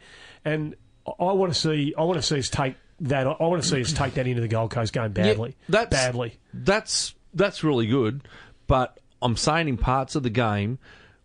[0.45, 0.75] and
[1.05, 1.93] I want to see.
[1.97, 3.27] I want to see us take that.
[3.27, 5.57] I want to see us take that into the Gold Coast game badly.
[5.67, 6.39] that's badly.
[6.53, 8.25] That's that's really good,
[8.67, 10.79] but I'm saying in parts of the game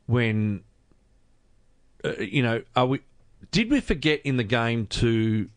[0.06, 0.62] when
[2.04, 3.00] uh, you know, are we?
[3.50, 5.48] Did we forget in the game to,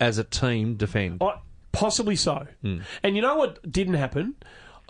[0.00, 1.22] as a team, defend?
[1.22, 1.38] I,
[1.72, 2.46] possibly so.
[3.02, 4.34] And you know what didn't happen?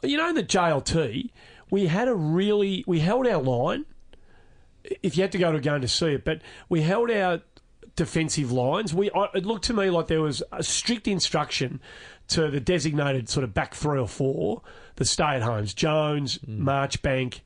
[0.02, 1.30] You know, in the JLT,
[1.70, 3.86] we had a really we held our line.
[5.02, 7.40] If you had to go to a game to see it, but we held our
[7.96, 8.94] defensive lines.
[8.94, 11.80] We it looked to me like there was a strict instruction
[12.28, 14.62] to the designated sort of back three or four,
[14.96, 16.60] the stay at homes, Jones, mm.
[16.60, 17.40] Marchbank,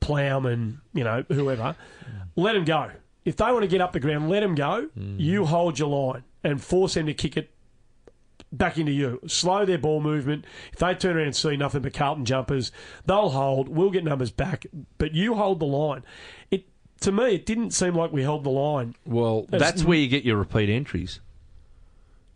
[0.00, 1.76] Plowman, you know, whoever.
[2.04, 2.28] Mm.
[2.36, 2.90] Let them go.
[3.24, 4.88] If they want to get up the ground, let them go.
[4.98, 5.18] Mm.
[5.18, 7.50] You hold your line and force them to kick it
[8.52, 9.20] back into you.
[9.26, 10.44] Slow their ball movement.
[10.72, 12.72] If they turn around and see nothing but Carlton jumpers,
[13.06, 13.68] they'll hold.
[13.68, 14.66] We'll get numbers back,
[14.98, 16.04] but you hold the line.
[16.50, 16.66] It
[17.00, 18.94] to me, it didn't seem like we held the line.
[19.06, 21.20] Well, that's where you get your repeat entries.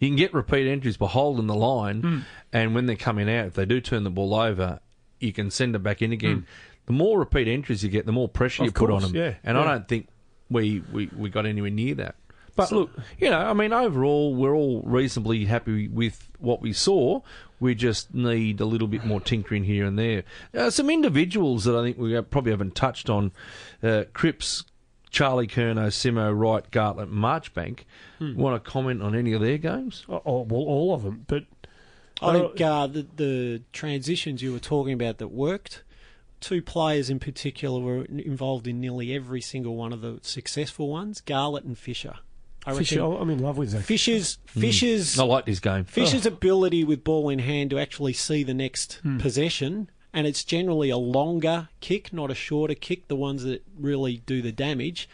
[0.02, 2.18] You can get repeat entries by holding the line, Hmm.
[2.52, 4.80] and when they're coming out, if they do turn the ball over,
[5.20, 6.44] you can send them back in again.
[6.86, 8.64] The more repeat entries you get, the more pressure.
[8.64, 9.14] Of you put on them.
[9.14, 9.62] yeah, and yeah.
[9.62, 10.08] I don't think
[10.50, 12.16] we, we, we got anywhere near that.
[12.56, 17.20] But look, you know, I mean, overall, we're all reasonably happy with what we saw.
[17.60, 20.24] We just need a little bit more tinkering here and there.
[20.52, 23.30] Uh, some individuals that I think we probably haven't touched on
[23.84, 24.64] uh, Cripps,
[25.12, 27.80] Charlie Curnow, Simo, Wright, Garlett, Marchbank.
[28.18, 28.34] Hmm.
[28.34, 30.04] Want to comment on any of their games?
[30.08, 31.44] Oh, oh, well, all of them, but
[32.20, 35.82] I think uh, the, the transitions you were talking about that worked,
[36.40, 41.20] two players in particular were involved in nearly every single one of the successful ones:
[41.20, 42.14] Garlett and Fisher.
[42.64, 43.82] I Fisher, reckon I'm in love with Zac.
[43.82, 45.84] Fisher's Fisher's I liked his game.
[45.84, 49.18] Fisher's ability with ball in hand to actually see the next Hmm.
[49.18, 54.22] possession, and it's generally a longer kick, not a shorter kick, the ones that really
[54.26, 55.08] do the damage.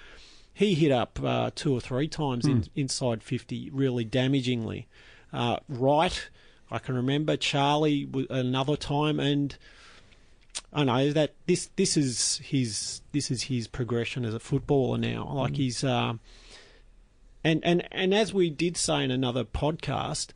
[0.52, 2.62] He hit up uh, two or three times in, Hmm.
[2.74, 4.86] inside 50, really damagingly.
[5.32, 6.28] Uh, Wright,
[6.70, 9.56] I can remember Charlie another time, and
[10.72, 15.30] I know that this this is his this is his progression as a footballer now.
[15.32, 15.84] Like he's.
[15.84, 16.14] Uh,
[17.44, 20.28] and, and and as we did say in another podcast,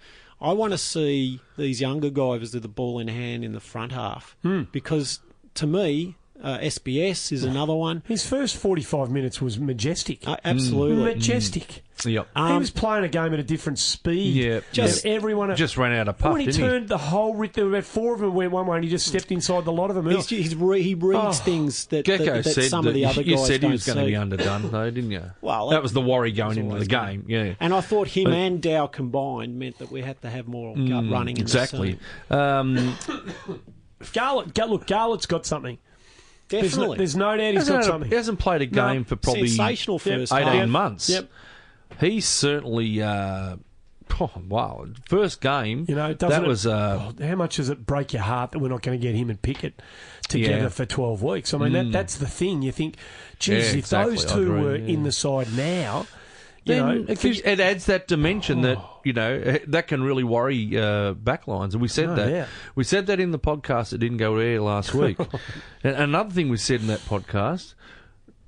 [0.42, 3.92] I want to see these younger guys with the ball in hand in the front
[3.92, 4.62] half hmm.
[4.72, 5.20] because
[5.54, 8.02] to me, uh, SBS is another one.
[8.06, 10.26] His first 45 minutes was majestic.
[10.26, 11.04] Uh, absolutely.
[11.04, 11.82] majestic.
[12.04, 12.26] Yep.
[12.34, 14.34] he Um, was playing a game at a different speed.
[14.34, 17.36] Yeah, just- And everyone Just ran out of puff, when he didn't turned the whole
[17.36, 19.64] rit, there were about four of them went one way, and he just stepped inside
[19.64, 20.10] the lot of them.
[20.10, 21.30] He's, he's re, he reads Oh.
[21.44, 23.70] things that, Gecko that, that said some that of the other you guys said he
[23.70, 25.22] was going to be underdone, though, didn't you?
[25.42, 27.24] Well, that that- was the worry going into the always game.
[27.28, 30.74] Yeah, And I thought him and Dow combined meant that we had to have more
[30.74, 31.36] gut running.
[31.36, 31.98] In Mm, exactly.
[32.28, 32.96] The Um,
[34.12, 35.78] Garlett, look, Garlett's got something.
[36.52, 36.60] Scene.
[36.60, 36.96] There's no, Definitely.
[36.98, 38.10] there's no doubt he's hasn't, got something.
[38.10, 40.68] he hasn't played a No, game for probably sensational first 18 half.
[40.68, 41.08] months.
[41.10, 41.28] Yep.
[42.00, 43.02] He's certainly.
[43.02, 43.56] Uh,
[44.20, 44.86] oh, wow.
[45.08, 45.84] First game.
[45.88, 46.66] You know, doesn't that it- was.
[46.66, 49.14] Uh, Oh, how much does it break your heart that we're not going to get
[49.14, 49.80] him and Pickett
[50.28, 50.68] together Yeah.
[50.68, 51.52] for 12 weeks?
[51.54, 52.62] I mean, that, that's the thing.
[52.62, 52.96] You think,
[53.38, 54.14] geez, Yeah, if exactly.
[54.16, 54.86] those two agree, were yeah.
[54.94, 56.06] in the side now, you
[56.64, 61.14] then know, it, adds that dimension that you know eh, that can really worry uh,
[61.14, 62.48] backlines, and we said No that doubt.
[62.74, 65.18] we said that in the podcast that didn't go air last week.
[65.82, 67.74] and another thing we said in that podcast,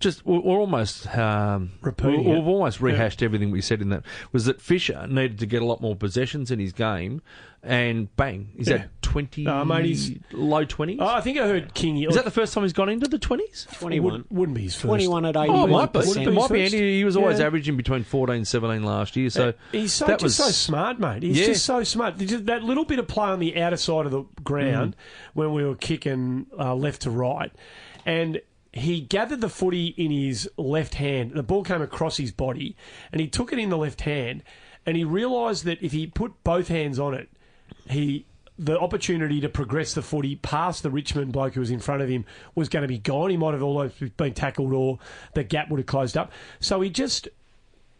[0.00, 2.38] just we're, we're almost um, Repeating we- it.
[2.38, 4.04] We've almost rehashed everything we said in that.
[4.32, 7.20] Was that Fisher needed to get a lot more possessions in his game,
[7.64, 8.76] and bang, is Yeah.
[8.78, 9.44] that twenty?
[9.44, 10.98] No, mate, he's- low twenties.
[11.00, 11.98] Oh, I think I heard King.
[12.02, 13.66] is that the first time he's gone into the twenties?
[13.72, 14.12] 21.
[14.12, 14.84] Would, wouldn't be his first.
[14.84, 15.48] 21 at 80.
[15.50, 15.98] Oh, might be.
[16.00, 16.60] Wouldn't It might be.
[16.62, 16.96] his Andy.
[16.98, 17.46] He was always Yeah.
[17.46, 19.30] averaging between 14 and 17 last year.
[19.30, 21.22] So He's so that just was so smart, mate.
[21.22, 21.46] He's Yeah.
[21.46, 22.18] just so smart.
[22.18, 25.30] Just that little bit of play on the outer side of the ground Mm.
[25.34, 27.50] when we were kicking uh, left to right,
[28.04, 28.40] and
[28.72, 31.32] he gathered the footy in his left hand.
[31.34, 32.74] The ball came across his body,
[33.12, 34.42] and he took it in the left hand,
[34.84, 37.28] and he realised that if he put both hands on it,
[37.88, 38.26] he
[38.56, 42.08] the opportunity to progress the footy past the Richmond bloke who was in front of
[42.08, 42.24] him
[42.54, 43.30] was going to be gone.
[43.30, 44.98] He might have almost been tackled, or
[45.34, 46.30] the gap would have closed up.
[46.60, 47.28] So he just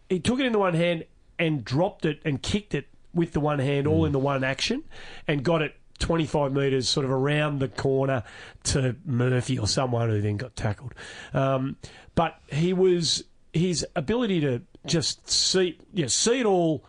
[0.08, 1.04] he took it in the one hand
[1.38, 4.84] and dropped it and kicked it with the one hand, all in the one action,
[5.26, 8.22] and got it 25 metres sort of around the corner
[8.64, 10.94] to Murphy or someone who then got tackled.
[11.32, 11.76] Um,
[12.14, 16.84] but he was his ability to just see, you know, see it all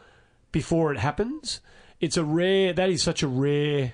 [0.51, 1.61] before it happens.
[2.05, 2.71] It's a rare.
[2.71, 3.93] That is such a rare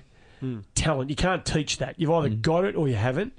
[0.74, 1.08] talent.
[1.08, 1.98] You can't teach that.
[1.98, 3.32] You've either got it or you haven't.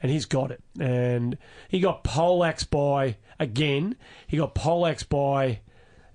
[0.00, 0.62] And he's got it.
[0.78, 1.36] And
[1.68, 3.96] he got poleaxed by again.
[4.28, 5.60] He got poleaxed by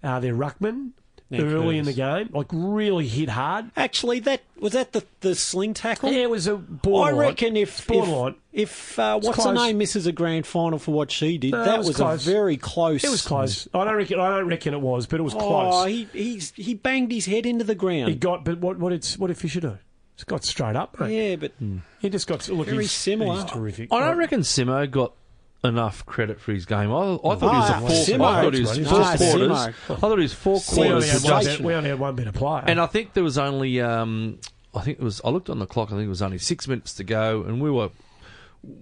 [0.01, 0.91] uh, their ruckman
[1.29, 2.29] Yeah, early in the game.
[2.33, 3.71] Like really hit hard.
[3.75, 6.11] Actually, that was that the, the sling tackle?
[6.11, 7.27] Yeah, it was a I borderline.
[7.29, 8.35] reckon if if, borderline.
[8.53, 11.79] if uh, what's her name misses a grand final for what she did, No, that
[11.79, 13.03] was was, a very close.
[13.03, 13.67] It was close.
[13.73, 14.19] I don't reckon.
[14.19, 15.87] I don't reckon it was, but it was Oh, close.
[15.87, 18.09] he he's, he banged his head into the ground.
[18.09, 18.45] He got.
[18.45, 18.77] But what?
[18.77, 19.03] What did?
[19.19, 19.77] What did Fisher do?
[20.15, 20.97] He's got straight up.
[20.99, 21.29] Mate.
[21.31, 21.51] yeah, but
[21.99, 22.47] He just got.
[22.47, 23.33] Look, Very he's, similar.
[23.41, 23.91] He's terrific.
[23.91, 25.13] I don't reckon Simo got
[25.65, 26.91] enough credit for his game.
[26.91, 28.27] I, I thought Ah, he was a four.
[28.27, 29.51] I thought he was four quarters.
[29.51, 31.11] I thought he was four We only, quarters.
[31.11, 32.63] had one just- better, we only had one better player.
[32.67, 33.81] and I think there was only.
[33.81, 34.39] Um,
[34.73, 35.21] I think it was.
[35.23, 35.89] I looked on the clock.
[35.89, 37.89] I think it was only six minutes to go, and we were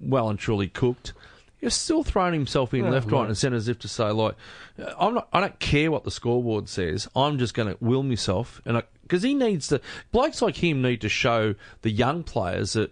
[0.02, 1.14] well and truly cooked.
[1.60, 3.28] He was still throwing himself in Oh, left, right, right.
[3.28, 4.36] and centre as if to say, like,
[5.00, 5.30] I'm not.
[5.32, 7.08] I don't care what the scoreboard says.
[7.16, 9.80] I'm just going to will myself, and because he needs to.
[10.12, 12.92] Blokes like him need to show the young players that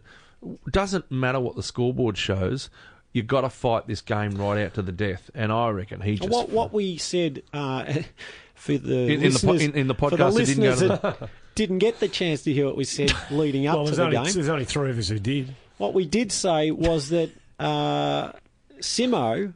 [0.72, 2.70] doesn't matter what the scoreboard shows.
[3.14, 6.16] You've got to fight this game right out to the death, and I reckon he
[6.16, 7.84] just what what we said uh,
[8.56, 10.64] for the In- in the po- listeners, in- in the for podcast, the it didn't
[10.64, 13.86] go to that didn't get the chance to hear what we said leading up well,
[13.86, 14.34] to there's the only, game.
[14.34, 15.54] there's only three of us who did.
[15.78, 18.32] What we did say was that uh,
[18.80, 19.54] Simo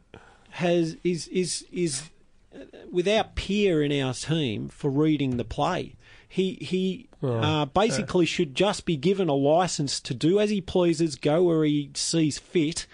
[0.49, 2.09] has is is is
[2.53, 2.59] uh,
[2.91, 5.95] without peer in our team for reading the play.
[6.27, 11.15] He he uh, basically should just be given a license to do as he pleases,
[11.15, 12.85] go where he sees fit,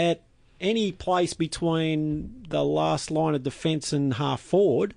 [0.00, 0.22] at
[0.60, 4.94] any place between the last line of defence and half forward.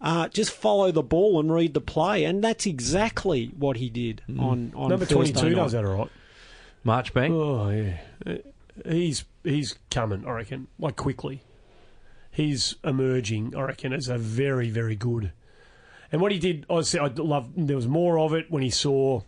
[0.00, 4.20] Uh, just follow the ball and read the play, and that's exactly what he did
[4.38, 6.10] on on Number 22 does that all right.
[6.84, 7.30] Marchbank.
[7.30, 8.38] Oh yeah,
[8.84, 10.26] he's he's coming.
[10.26, 11.42] I reckon, like quickly.
[12.32, 13.54] He's emerging.
[13.54, 15.32] I reckon as a very very good.
[16.10, 17.50] And what he did, I said, I love.
[17.56, 19.22] There was more of it when he saw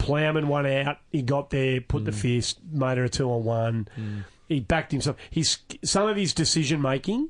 [0.00, 0.98] Plowman one out.
[1.12, 2.06] He got there, put Mm.
[2.06, 3.88] the fist, made her a two on one.
[4.48, 5.16] He backed himself.
[5.30, 7.28] He's some of his decision making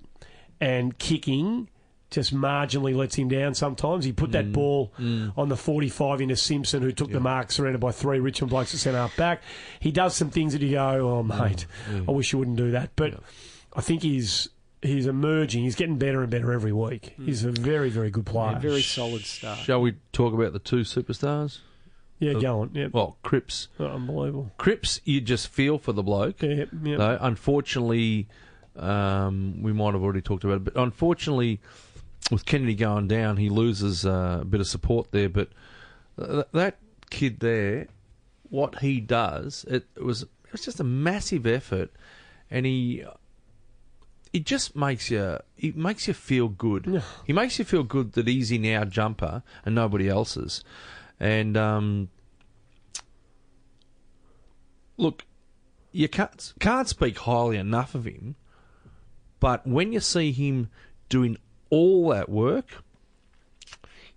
[0.60, 1.68] and kicking
[2.10, 4.04] just marginally lets him down sometimes.
[4.04, 4.32] He put Mm.
[4.32, 4.92] that ball
[5.36, 8.80] on the 45 into Simpson, who took the mark, surrounded by three Richmond blokes at
[8.80, 9.42] centre half back.
[9.78, 11.66] He does some things that you go, oh, mate,
[12.08, 12.90] I wish you wouldn't do that.
[12.96, 13.20] But
[13.74, 14.48] I think he's
[14.82, 15.62] he's emerging.
[15.62, 17.14] He's getting better and better every week.
[17.22, 18.56] He's a very, very good player.
[18.56, 19.58] A very solid start.
[19.58, 21.58] Shall we talk about the two superstars?
[22.20, 22.70] Yeah, go on.
[22.74, 22.88] Yeah.
[22.92, 23.68] Well, Cripps.
[23.78, 24.52] Oh, unbelievable.
[24.58, 26.42] Cripps, you just feel for the bloke.
[26.42, 26.96] Yeah, yeah.
[26.96, 28.28] Though, unfortunately,
[28.76, 31.60] um, we might have already talked about it, but unfortunately,
[32.30, 35.28] with Kennedy going down, he loses uh, a bit of support there.
[35.28, 35.48] But
[36.18, 36.78] th- that
[37.10, 37.88] kid there,
[38.48, 41.90] what he does, it was it was just a massive effort,
[42.50, 43.04] and he
[44.32, 46.86] it just makes you it makes you feel good.
[46.86, 47.00] Yeah.
[47.26, 50.62] He makes you feel good that he's in our jumper and nobody else's,
[51.20, 52.08] and um,
[54.96, 55.24] look,
[55.92, 58.36] you can't can't speak highly enough of him.
[59.38, 60.70] But when you see him
[61.08, 61.36] doing
[61.70, 62.82] all that work,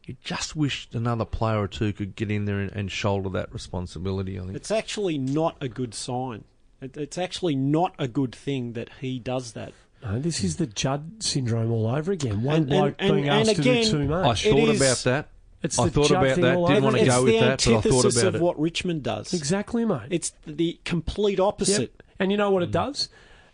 [0.05, 3.53] you just wish another player or two could get in there and, and shoulder that
[3.53, 4.37] responsibility.
[4.39, 4.55] I think.
[4.55, 6.43] It's actually not a good sign.
[6.81, 9.71] It, it's actually not a good thing that he does that.
[10.03, 12.43] No, this is the Judd syndrome all over again.
[12.43, 14.45] One And- bloke and- being and asked again, to do too I much.
[14.45, 15.29] It thought is- about that.
[15.63, 16.35] It's I the thought about that.
[16.35, 18.41] Didn't want to go with that, but I thought antithesis about of it.
[18.41, 19.33] what Richmond does.
[19.33, 20.07] Exactly, mate.
[20.09, 21.93] It's the complete opposite.
[21.97, 22.03] Yep.
[22.19, 22.73] And you know what it mm.
[22.73, 23.09] does?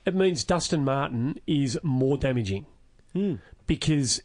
[0.06, 2.66] It means Dustin Martin is more damaging
[3.14, 3.36] hmm.
[3.68, 4.22] because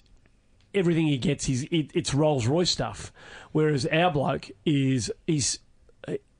[0.73, 3.13] everything he gets is it, it's Rolls Royce stuff,
[3.53, 5.59] whereas our bloke is he's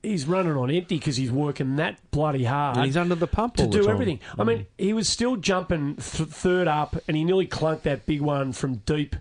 [0.05, 2.77] he's running on empty because he's working that bloody hard.
[2.77, 3.93] And he's under the pump to all the do time.
[3.93, 4.19] everything.
[4.37, 4.65] I mean, mm.
[4.77, 8.77] he was still jumping th- third up, and he nearly clunked that big one from
[8.77, 9.15] deep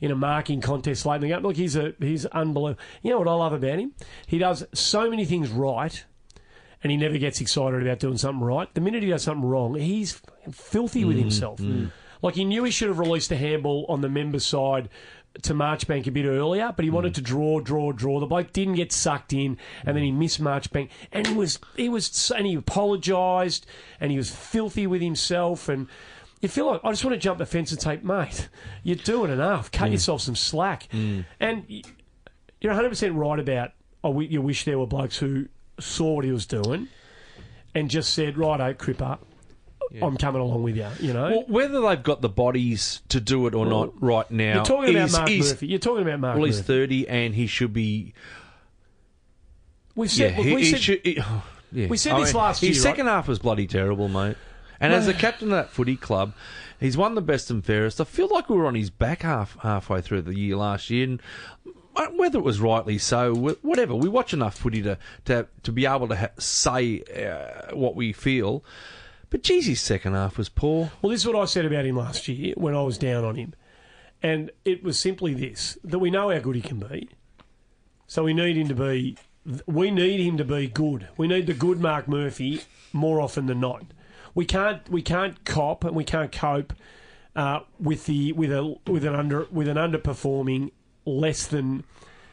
[0.00, 1.42] in a marking contest late in the game.
[1.42, 2.82] Look, he's a he's unbelievable.
[3.02, 3.92] You know what I love about him?
[4.26, 6.04] He does so many things right,
[6.82, 8.72] and he never gets excited about doing something right.
[8.74, 10.20] The minute he does something wrong, he's
[10.52, 11.60] filthy with mm, himself.
[11.60, 11.90] Mm.
[12.22, 14.88] Like he knew he should have released a handball on the member side
[15.42, 18.20] to Marchbank a bit earlier, but he wanted to draw, draw, draw.
[18.20, 21.88] The bloke didn't get sucked in, and then he missed Marchbank, and he was he
[21.88, 23.66] was and he apologised,
[24.00, 25.88] and he was filthy with himself, and
[26.40, 28.48] you feel like I just want to jump the fence and say, mate,
[28.82, 29.70] you're doing enough.
[29.70, 31.24] Cut yourself some slack, mm.
[31.40, 31.64] and
[32.60, 33.72] you're 100 percent right about.
[34.04, 35.48] Oh, you wish there were blokes who
[35.80, 36.88] saw what he was doing
[37.74, 38.72] and just said, "Righto,
[39.92, 41.30] Cripper, I'm coming along with you." You know.
[41.30, 44.90] Well, whether they've got the bodies to do it or not right now, you're talking
[44.96, 45.66] about is- Mark is- Murphy.
[45.68, 46.66] You're talking about Mark Well, he's Murphy.
[46.66, 48.12] thirty, and he should be.
[49.94, 51.00] We've Yeah, said, he, we he said should.
[51.04, 51.14] he-
[51.72, 51.88] yeah.
[51.88, 52.72] We said this last year.
[52.72, 54.36] His second half was bloody terrible, mate.
[54.80, 56.34] And as the captain of that footy club,
[56.78, 58.00] he's won the best and fairest.
[58.00, 61.04] I feel like we were on his back half halfway through the year last year,
[61.04, 61.22] and
[61.96, 63.94] uh, whether it was rightly so, whatever.
[63.94, 68.12] We watch enough footy to to to be able to ha- say uh, what we
[68.12, 68.62] feel.
[69.30, 70.92] But geez, his second half was poor.
[71.02, 73.36] Well, this is what I said about him last year when I was down on
[73.36, 73.54] him.
[74.22, 77.08] And it was simply this that we know how good he can be.
[78.06, 79.16] So we need him to be
[79.66, 81.08] we need him to be good.
[81.16, 82.62] We need the good Mark Murphy
[82.92, 83.84] more often than not.
[84.34, 86.72] We can't we can't cop and we can't cope
[87.34, 90.72] uh, with the with a with an under with an underperforming
[91.04, 91.84] less than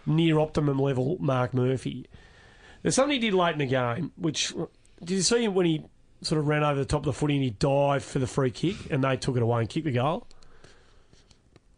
[0.06, 2.08] near optimum level Mark Murphy.
[2.82, 4.54] There's something he did late in the game, which
[5.00, 5.86] did you see when he
[6.26, 8.52] sort of ran over the top of the footy and he dived for the free
[8.52, 10.28] kick and they took it away and kicked the goal?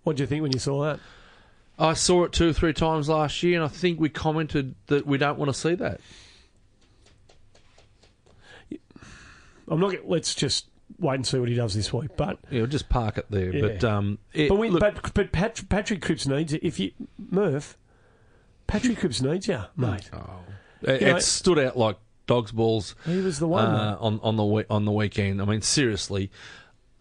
[0.03, 0.99] What do you think when you saw that?
[1.77, 5.05] I saw it two or three times last year, and I think we commented that
[5.05, 5.99] we don't want to see that.
[9.67, 10.07] I'm not.
[10.07, 10.67] Let's just
[10.99, 12.11] wait and see what he does this week.
[12.15, 13.53] But Yeah, we'll just park it there.
[13.53, 13.61] Yeah.
[13.61, 16.63] But um, it, but we, look, but but Pat, Patrick Cripps needs it.
[16.63, 16.91] If you
[17.31, 17.77] Murph,
[18.67, 20.09] Patrick Cripps needs you, mate.
[20.83, 21.97] it, you know- it stood out like
[22.27, 22.95] dog's balls.
[23.05, 23.65] He was the one.
[23.65, 25.41] uh, on on the on the weekend.
[25.41, 26.31] I mean, seriously,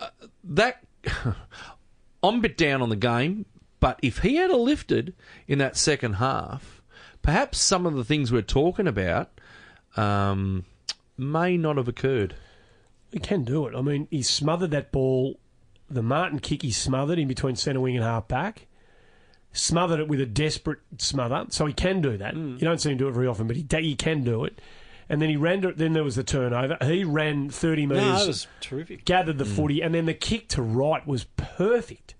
[0.00, 0.08] uh,
[0.44, 0.82] that
[2.22, 3.46] I'm a bit down on the game,
[3.80, 5.14] but if he had a lifted
[5.46, 6.82] in that second half,
[7.22, 9.30] perhaps some of the things we're talking about
[9.96, 10.64] um,
[11.16, 12.34] may not have occurred.
[13.12, 13.76] He can do it.
[13.76, 15.38] I mean, he smothered that ball.
[15.88, 18.66] The Martin kick he smothered in between centre wing and half back.
[19.52, 22.34] Smothered it with a desperate smother, so he can do that.
[22.34, 24.60] You don't see him do it very often, but he he can do it.
[25.08, 25.60] And then he ran.
[25.62, 26.76] To, then there was the turnover.
[26.82, 28.04] He ran thirty metres.
[28.04, 29.04] No, that was terrific.
[29.04, 32.14] gathered the footy, and then the kick to right was perfect.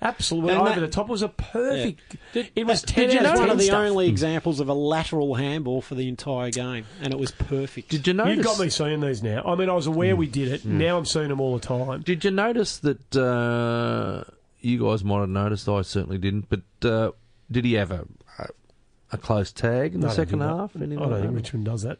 [0.00, 2.16] Absolutely And over that- the top was a perfect.
[2.32, 3.78] Did- it was that- ten did you out know of one of the stuff.
[3.88, 7.88] only examples of a lateral handball for the entire game, and it was perfect.
[7.90, 8.36] Did you notice?
[8.38, 9.44] You've got me seeing these now.
[9.44, 10.64] I mean, I was aware we did it.
[10.64, 12.00] Now I'm seeing them all the time.
[12.00, 14.24] Did you notice that uh,
[14.60, 15.68] you guys might have noticed?
[15.68, 16.46] I certainly didn't.
[16.48, 17.12] But uh,
[17.48, 18.06] did he have a,
[18.40, 18.46] a,
[19.12, 20.74] a close tag in the second think that- half.
[20.74, 21.34] I don't think?
[21.36, 21.98] Richmond does that.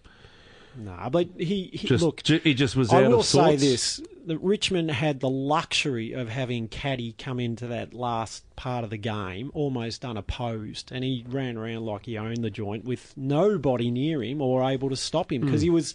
[0.77, 2.23] No, but he, he Just, look.
[2.23, 6.13] ju- he just was I out will of say this: that Richmond had the luxury
[6.13, 11.25] of having Caddy come into that last part of the game almost unopposed, and he
[11.29, 15.33] ran around like he owned the joint with nobody near him or able to stop
[15.33, 15.75] him because he hmm.
[15.75, 15.95] was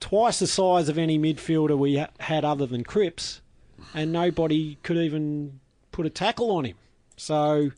[0.00, 3.42] twice the size of any midfielder we ha- had other than Cripps,
[3.92, 5.60] and nobody could even
[5.92, 6.76] put a tackle on him.
[7.16, 7.72] So.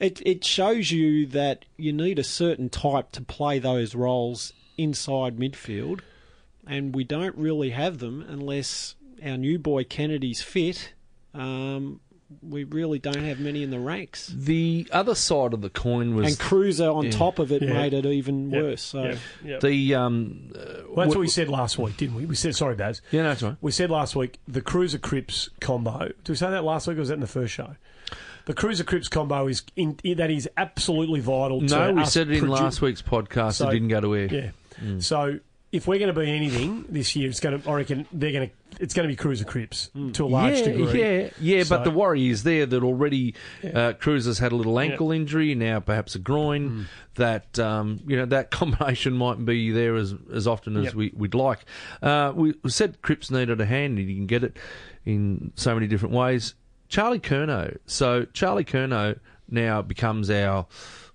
[0.00, 5.36] It, it shows you that you need a certain type to play those roles inside
[5.36, 6.00] midfield,
[6.66, 10.94] and we don't really have them unless our new boy Kennedy's fit.
[11.34, 12.00] Um,
[12.42, 14.26] we really don't have many in the ranks.
[14.26, 17.10] The other side of the coin was And Kreuzer on yeah.
[17.12, 17.72] top of it Yeah.
[17.72, 18.62] made it even Yep.
[18.62, 18.82] worse.
[18.82, 19.18] So Yep.
[19.44, 19.60] Yep.
[19.62, 20.50] the um.
[20.54, 22.26] uh, Well, that's what- what we said last week, didn't we?
[22.26, 23.00] We said, sorry, Baz.
[23.12, 23.56] Yeah, no, that's right.
[23.62, 26.08] We said last week the Kreuzer Cripps combo.
[26.08, 27.76] Did we say that last week or was that in the first show?
[28.44, 31.60] The Kreuzer Cripps combo is in, that is absolutely vital.
[31.60, 33.54] to No, we us said it in produ- last week's podcast.
[33.54, 34.28] So- it didn't go to air.
[34.30, 34.50] Yeah.
[34.82, 35.02] Mm.
[35.02, 35.38] So
[35.70, 37.68] if we're going to be anything this year, it's going to.
[37.70, 38.54] I reckon they're going to.
[38.80, 41.00] It's going to be Kreuzer Cripps to a large yeah, degree.
[41.00, 44.78] Yeah, yeah, So- but the worry is there that already uh, Kreuzer's had a little
[44.78, 46.68] ankle injury, now perhaps a groin.
[46.68, 46.82] Hmm.
[47.16, 50.94] That um, you know that combination mightn't be there as as often as Yep.
[50.94, 51.64] we, we'd like.
[52.00, 54.56] Uh, we, we said Cripps needed a hand, and you can get it
[55.04, 56.54] in so many different ways.
[56.88, 57.76] Charlie Curnow.
[57.86, 59.18] So Charlie Curnow
[59.50, 60.66] now becomes our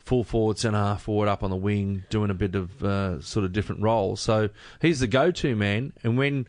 [0.04, 3.46] full forward, centre half forward up on the wing, doing a bit of uh, sort
[3.46, 4.22] of different roles.
[4.22, 4.50] So
[4.82, 6.46] he's the go-to man, and when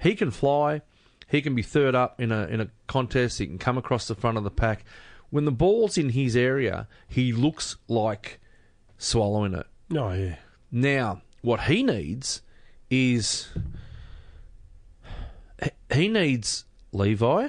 [0.00, 0.82] he can fly,
[1.28, 3.38] he can be third up in a in a contest.
[3.38, 4.84] He can come across the front of the pack.
[5.30, 8.40] When the ball's in his area, he looks like
[8.96, 9.66] swallowing it.
[9.94, 10.36] Oh yeah.
[10.70, 12.42] Now, what he needs
[12.90, 13.48] is
[15.92, 17.48] he needs Levi.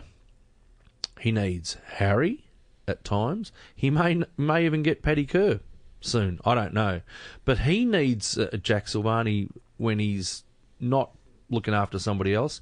[1.19, 2.48] He needs Harry
[2.89, 3.51] at times.
[3.75, 5.59] He may may even get Paddy Kerr
[6.01, 6.39] soon.
[6.43, 7.01] I don't know,
[7.45, 10.43] but he needs uh, Jack Silvagni when he's
[10.79, 11.11] not
[11.49, 12.61] looking after somebody else.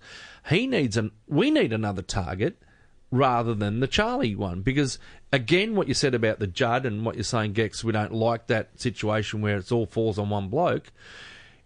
[0.49, 1.11] He needs an.
[1.27, 2.57] We need another target
[3.09, 4.99] rather than the Charlie one because
[5.31, 8.47] again, what you said about the Judd and what you're saying, Gex, we don't like
[8.47, 10.91] that situation where it's all falls on one bloke.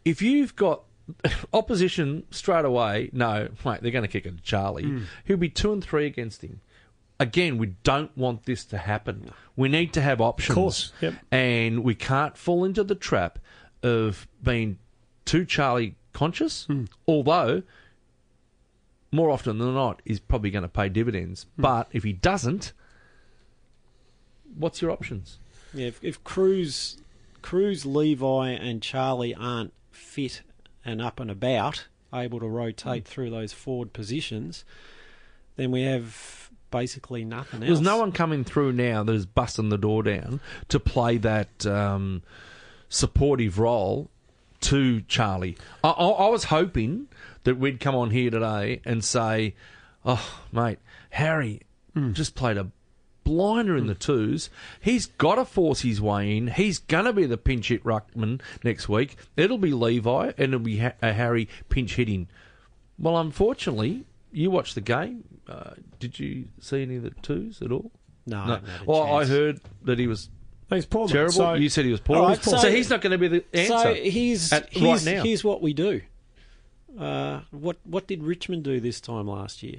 [0.05, 0.83] If you've got
[1.53, 4.83] opposition straight away, no, mate, they're going to kick it to Charlie.
[5.25, 6.61] He'll be two and three against him.
[7.21, 9.29] Again, we don't want this to happen.
[9.55, 10.55] We need to have options.
[10.55, 11.13] course, yep.
[11.31, 13.37] And we can't fall into the trap
[13.83, 14.79] of being
[15.23, 16.85] too Charlie conscious, hmm.
[17.07, 17.61] although
[19.11, 21.45] more often than not he's probably going to pay dividends.
[21.57, 21.61] Hmm.
[21.61, 22.73] But if he doesn't,
[24.57, 25.37] what's your options?
[25.73, 26.97] yeah, if, if Cruz,
[27.43, 30.41] Cruz, Levi, and Charlie aren't fit
[30.83, 33.11] and up and about, able to rotate hmm.
[33.11, 34.65] through those forward positions,
[35.55, 37.67] then we have basically nothing else.
[37.67, 41.65] There's no one coming through now that is busting the door down to play that
[41.65, 42.23] um,
[42.89, 44.09] supportive role
[44.61, 45.57] to Charlie.
[45.83, 47.07] I, I, I was hoping
[47.43, 49.55] that we'd come on here today and say,
[50.05, 50.79] "Oh, mate,
[51.11, 51.61] Harry
[51.93, 52.13] hmm.
[52.13, 52.71] just played a
[53.23, 53.99] blinder in the hmm.
[53.99, 54.49] twos.
[54.79, 56.47] He's got to force his way in.
[56.47, 59.17] He's going to be the pinch hit ruckman next week.
[59.35, 62.27] It'll be Levi and it'll be ha- a Harry pinch hitting."
[62.97, 65.23] Well, unfortunately, you watched the game.
[65.47, 67.91] Uh, did you see any of the twos at all?
[68.25, 68.53] No, I No.
[68.53, 70.29] haven't had Well, I heard that he was
[70.69, 71.07] He's poor.
[71.07, 71.33] terrible.
[71.33, 72.17] So, you said he was poor.
[72.17, 73.67] All right, so, so- he's not going to be the answer.
[73.73, 75.23] So here's at- here's, right now.
[75.23, 76.01] here's what we do.
[76.97, 79.77] Uh, what what did Richmond do this time last year?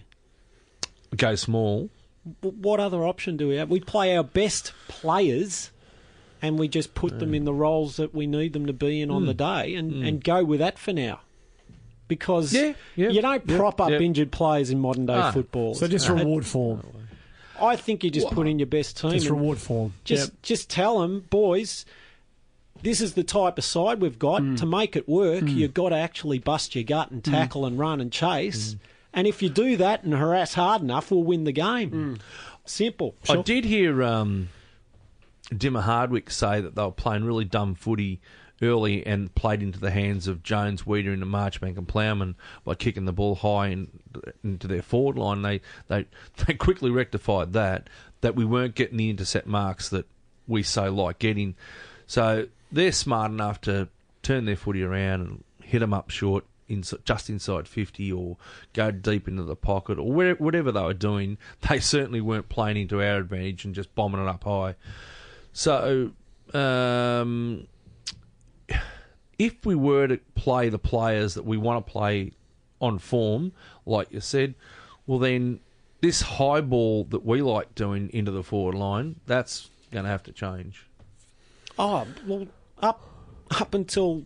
[1.16, 1.90] Go small.
[2.40, 3.68] What other option do we have?
[3.68, 5.70] We play our best players,
[6.40, 9.10] and we just put them in the roles that we need them to be in
[9.10, 11.20] on the day, and, and go with that for now.
[12.08, 13.98] Because Yeah, yeah, you don't yeah, prop up yeah.
[14.00, 15.30] injured players in modern day Ah.
[15.32, 15.74] football.
[15.74, 16.82] so just reward form.
[17.60, 19.12] I think you just put in your best team.
[19.12, 19.94] Just reward form.
[20.04, 20.42] just Yep.
[20.42, 21.84] just tell them, boys,
[22.82, 24.42] this is the type of side we've got.
[24.42, 24.56] Mm.
[24.58, 28.00] To make it work, you've got to actually bust your gut and tackle and run
[28.00, 28.14] and Mm.
[28.14, 28.76] chase.
[29.14, 31.90] And if you do that and harass hard enough, we'll win the game.
[31.90, 32.20] Mm.
[32.64, 33.14] Simple.
[33.28, 34.48] I did hear um,
[35.52, 38.20] Dimma Hardwick say that they were playing really dumb footy
[38.62, 43.04] early and played into the hands of Jones, Weeder, and Marchbank and Plowman by kicking
[43.04, 43.88] the ball high in,
[44.44, 45.42] into their forward line.
[45.42, 46.06] They, they
[46.46, 47.88] they quickly rectified that
[48.20, 50.06] that we weren't getting the intercept marks that
[50.46, 51.54] we so like getting.
[52.06, 53.88] So they're smart enough to
[54.22, 56.44] turn their footy around and hit them up short.
[56.68, 58.38] In, just inside 50 or
[58.72, 61.36] go deep into the pocket or where, whatever they were doing,
[61.68, 64.76] they certainly weren't playing into our advantage and just bombing it up high.
[65.52, 66.12] So,
[66.54, 67.66] um,
[69.42, 72.32] if we were to play the players that we want to play
[72.80, 73.52] on form,
[73.84, 74.54] like you said,
[75.06, 75.58] well, then
[76.00, 80.22] this high ball that we like doing into the forward line, that's going to have
[80.24, 80.86] to change.
[81.76, 82.46] Oh well,
[82.80, 83.00] up
[83.50, 84.24] up until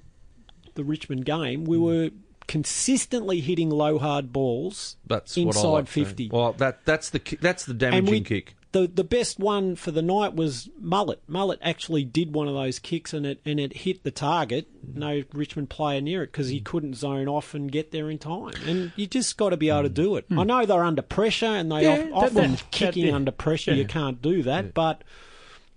[0.74, 1.82] the Richmond game, we hmm.
[1.82, 2.10] were
[2.46, 6.28] consistently hitting low hard balls That's inside like fifty.
[6.30, 8.55] Well, that that's the that's the damaging we- kick.
[8.72, 11.20] The the best one for the night was Mullet.
[11.28, 14.68] Mullet actually did one of those kicks and it and it hit the target.
[14.94, 18.54] No Richmond player near it because he couldn't zone off and get there in time.
[18.66, 20.26] And you just got to be able to do it.
[20.30, 23.14] I know they're under pressure and they Yeah, of- that- often that- kicking that- yeah.
[23.16, 23.72] under pressure.
[23.72, 23.78] Yeah.
[23.78, 25.02] You can't do that, but.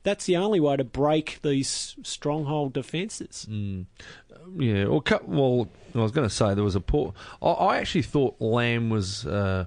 [0.04, 3.46] That's the only way to break these stronghold defences.
[3.50, 4.86] Yeah.
[4.86, 7.14] Well, well, I was going to say there was a poor.
[7.42, 9.26] I, I actually thought Lamb was.
[9.26, 9.66] Uh,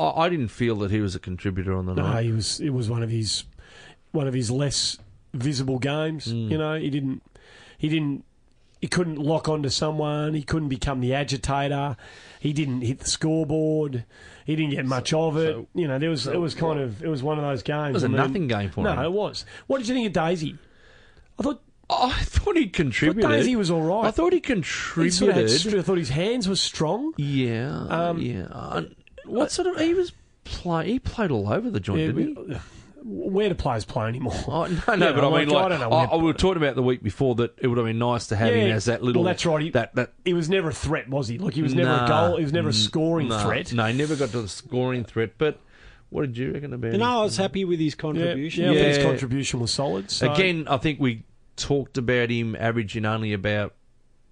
[0.00, 2.24] I, I didn't feel that he was a contributor on the No, night.
[2.24, 2.60] he was.
[2.60, 3.44] It was one of his
[4.12, 4.98] one of his less
[5.34, 6.26] visible games.
[6.32, 6.50] Mm.
[6.50, 7.22] You know, he didn't.
[7.78, 8.24] He didn't.
[8.80, 10.32] He couldn't lock onto someone.
[10.32, 11.96] He couldn't become the agitator.
[12.40, 14.04] He didn't hit the scoreboard.
[14.46, 15.52] He didn't get much of it.
[15.54, 16.22] so- you know, there was.
[16.22, 17.02] so it was kind of.
[17.04, 17.90] It was one of those games.
[17.90, 18.96] It was a I mean- nothing game for no, him.
[18.96, 19.44] No, it was.
[19.66, 20.56] What did you think of Daisy?
[21.38, 23.30] I thought, I thought he I thought contributed.
[23.30, 24.06] Daisy was all right.
[24.06, 25.14] I thought he He contributed.
[25.14, 27.12] sort of had I thought his hands were strong.
[27.18, 27.86] yeah.
[27.88, 28.82] Um, yeah.
[29.26, 29.78] What sort of?
[29.80, 30.12] He was
[30.44, 30.92] play.
[30.92, 32.54] He played all over the joint, Yeah, didn't he?
[32.54, 32.58] Uh,
[33.02, 34.34] where do players play anymore?
[34.46, 36.16] Oh, no, no, Yeah, but I like, mean, like, I don't know I, where- I,
[36.16, 38.52] we were talking about the week before that it would have been nice to have
[38.54, 39.22] him Yeah, as that little.
[39.22, 39.62] well, that's right.
[39.62, 41.38] He- That that He was never a threat, was he?
[41.38, 42.04] Like he was never Nah.
[42.04, 42.36] a goal.
[42.36, 43.72] He was never a scoring no, threat.
[43.72, 45.32] No, he never got to the scoring threat.
[45.38, 45.58] But
[46.10, 47.08] what did you reckon about And him?
[47.08, 48.64] I was happy with his Yeah, contribution.
[48.64, 49.02] yeah, I think his Yeah.
[49.04, 50.10] contribution was solid.
[50.10, 50.30] So.
[50.32, 51.22] Again, I think we
[51.56, 53.74] talked about him averaging only about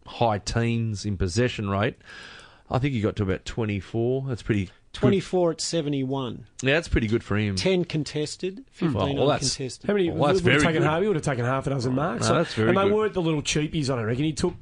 [0.06, 1.96] high teens in possession rate.
[2.70, 4.26] I think he got to about 24.
[4.28, 4.68] That's pretty.
[5.00, 5.06] Good.
[5.08, 6.46] 24 at 71.
[6.62, 7.56] Yeah, that's pretty good for him.
[7.56, 9.86] 10 contested, 15 Well, well, that's- uncontested.
[9.88, 10.10] How many?
[10.10, 10.88] Well, that's would have very taken good.
[10.90, 11.00] half.
[11.02, 12.28] He would have taken half a dozen marks.
[12.28, 12.92] No, that's very and they good.
[12.92, 13.90] weren't the little cheapies.
[13.90, 14.54] I don't reckon he took.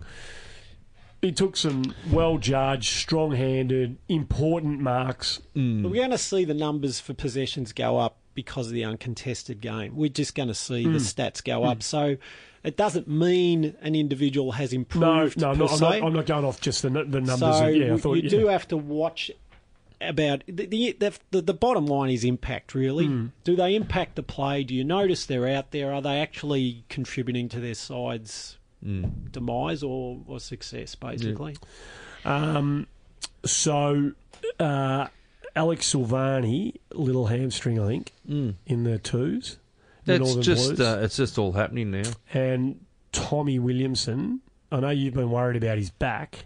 [1.23, 5.41] He took some well judged, strong handed, important marks.
[5.57, 5.83] Mm.
[5.85, 9.97] We're going to see the numbers for possessions go up because of the uncontested game.
[9.97, 11.83] We're just going to see the stats go up.
[11.83, 12.19] So
[12.63, 15.41] it doesn't mean an individual has No, improved.
[15.41, 15.85] no, I'm per not, I'm, se.
[16.01, 17.39] not, I'm not going off just the, nu- the numbers.
[17.59, 18.29] so of, yeah, I you- thought you yeah.
[18.31, 19.31] do have to watch
[20.01, 22.75] about the the, the the bottom line is impact.
[22.75, 23.27] Really, Hmm.
[23.45, 24.63] do they impact the play?
[24.65, 25.93] Do you notice they're out there?
[25.93, 29.33] Are they actually contributing to their side's Mm.
[29.33, 30.95] demise or, or success?
[30.95, 31.57] Basically,
[32.25, 32.87] Um,
[33.45, 34.13] so,
[34.61, 35.07] uh,
[35.57, 38.55] Alex Silvagni, little hamstring, I think, Mm.
[38.67, 39.59] in the twos.
[40.05, 42.11] That's Northern just uh, it's just all happening now.
[42.35, 44.41] and Tommy Williamson.
[44.71, 46.45] I know you've been worried about his back,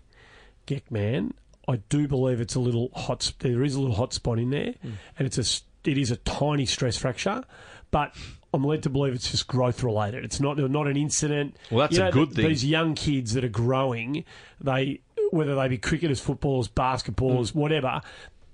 [0.66, 1.34] Geck man.
[1.70, 3.32] I do believe it's a little hot.
[3.38, 4.90] There is a little hot spot in there, Hmm.
[5.18, 7.42] and it's a it is a tiny stress fracture,
[7.90, 8.14] but
[8.52, 10.24] I'm led to believe it's just growth related.
[10.24, 11.56] It's not not an incident.
[11.70, 12.48] Well, that's You a good th- thing.
[12.48, 14.24] These young kids that are growing,
[14.60, 15.00] they
[15.30, 17.60] whether they be cricketers, footballers, basketballers, Hmm.
[17.60, 18.00] whatever.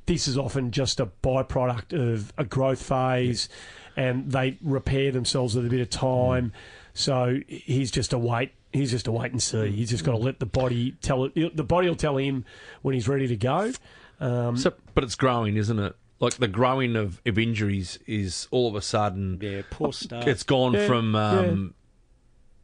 [0.05, 3.49] This is often just a byproduct of a growth phase,
[3.97, 6.53] and they repair themselves with a bit of time.
[6.95, 8.53] So he's just a wait.
[8.77, 9.71] He's just a wait and see.
[9.71, 11.57] He's just got to let the body tell it.
[11.57, 12.45] The body will tell him
[12.83, 13.73] when he's ready to go.
[14.21, 15.95] Um, So, but it's growing, isn't it?
[16.19, 20.27] Like the growing of, of injuries is all of a sudden yeah, poor start.
[20.27, 21.75] it's gone Yeah, from um,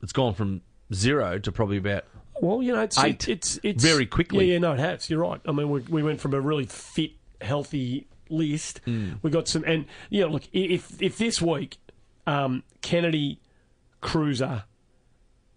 [0.03, 0.63] it's gone from
[0.95, 2.05] zero to probably about
[2.41, 3.29] well, you know, it's Eight.
[3.29, 4.47] it's it's Very quickly.
[4.47, 5.09] Yeah, yeah, no, it has.
[5.09, 5.41] You're right.
[5.47, 8.81] I mean, we, we went from a really fit, healthy list.
[8.85, 9.13] Hmm.
[9.23, 11.77] We got some, and yeah, look, if if this week,
[12.27, 13.39] um, Kennedy,
[14.03, 14.65] Kreuzer,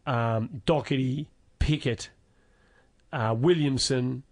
[0.06, 1.28] um, Docherty,
[1.60, 2.10] Pickett,
[3.12, 4.24] uh, Williamson,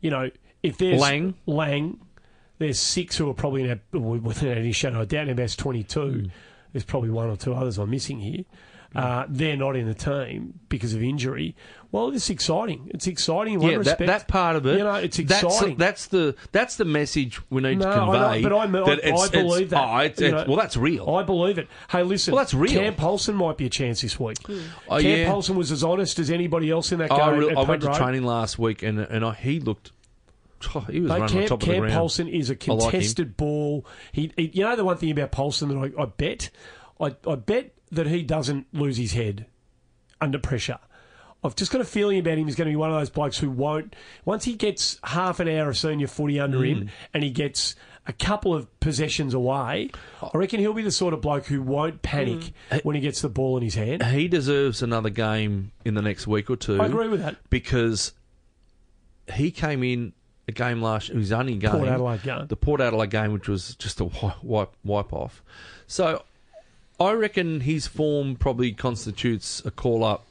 [0.00, 0.30] you know,
[0.62, 1.34] if there's Lang.
[1.46, 2.00] Lang,
[2.58, 6.00] there's six who are probably in our, without any shadow of doubt in best 22.
[6.00, 6.26] Hmm.
[6.72, 8.44] There's probably one or two others I'm missing here.
[8.96, 11.54] Uh, they're not in the team because of injury.
[11.92, 12.90] Well, it's exciting.
[12.94, 14.06] It's exciting in one yeah that, respect.
[14.06, 14.78] that part of it.
[14.78, 15.76] You know, it's That's, exciting.
[15.76, 18.42] that's the that's the message we need No, to I know, convey.
[18.42, 20.52] but I- that I- I believe that, Oh, it's, you it's- know.
[20.52, 21.08] well, that's real.
[21.14, 21.68] I believe it.
[21.90, 22.34] Hey, listen.
[22.34, 22.72] Well, that's real.
[22.72, 24.38] Cam Polson might be a chance this week.
[24.88, 25.30] Oh, Cam yeah.
[25.30, 27.20] Polson was as honest as anybody else in that game.
[27.20, 27.96] I, re- I went to Road.
[27.96, 29.92] training last week and and I, he looked.
[30.74, 31.94] oh, he was Mate, running Cam, on top of the Cam ground.
[31.94, 33.86] Polson is a I like contested ball.
[34.12, 36.50] He, he, you know, the one thing about Polson that I, I bet,
[37.00, 39.46] I, I bet that he doesn't lose his head
[40.20, 40.78] under pressure.
[41.44, 42.46] I've just got a feeling about him.
[42.46, 43.94] He's going to be one of those blokes who won't.
[44.24, 46.66] Once he gets half an hour of senior footy under Mm.
[46.68, 47.76] him, and he gets
[48.08, 49.90] a couple of possessions away,
[50.22, 52.84] I reckon he'll be the sort of bloke who won't panic Mm.
[52.84, 54.02] when he gets the ball in his hand.
[54.04, 56.80] He deserves another game in the next week or two.
[56.80, 57.36] I agree with that.
[57.50, 58.12] because
[59.34, 60.12] he came in
[60.48, 61.10] a game last.
[61.10, 61.70] It was only a game.
[61.72, 62.46] Port Adelaide game.
[62.48, 65.42] The Port Adelaide game, which was just a wipe wipe, wipe off.
[65.86, 66.24] So
[66.98, 70.24] I reckon his form probably constitutes a call up,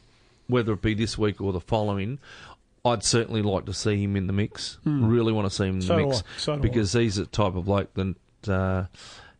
[0.48, 2.20] whether it be this week or the following.
[2.84, 4.78] I'd certainly like to see him in the mix.
[4.86, 5.86] Really want to see him in the.
[5.86, 6.24] So do mix I.
[6.38, 6.62] So do I.
[6.62, 8.16] because he's the type of bloke that
[8.48, 8.86] uh,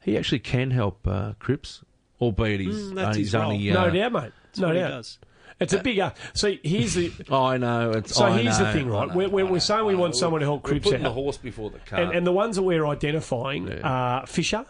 [0.02, 1.82] he actually can help uh, Cripps,
[2.22, 3.78] albeit he's, Mm, that's uh, his only role.
[3.78, 4.32] uh, no doubt, mate.
[4.46, 4.90] That's No doubt.
[4.90, 5.18] he does.
[5.60, 6.12] It's a bigger.
[6.34, 7.12] See, here's the.
[7.32, 7.92] I know.
[7.92, 9.08] It's, So I here's the thing, right?
[9.08, 10.00] know, We're, we're, I we're saying we know.
[10.00, 12.00] want someone to help We're Cripps putting the horse before the car.
[12.02, 13.80] And, and the ones that we're identifying Yeah.
[13.84, 14.66] are Fisher,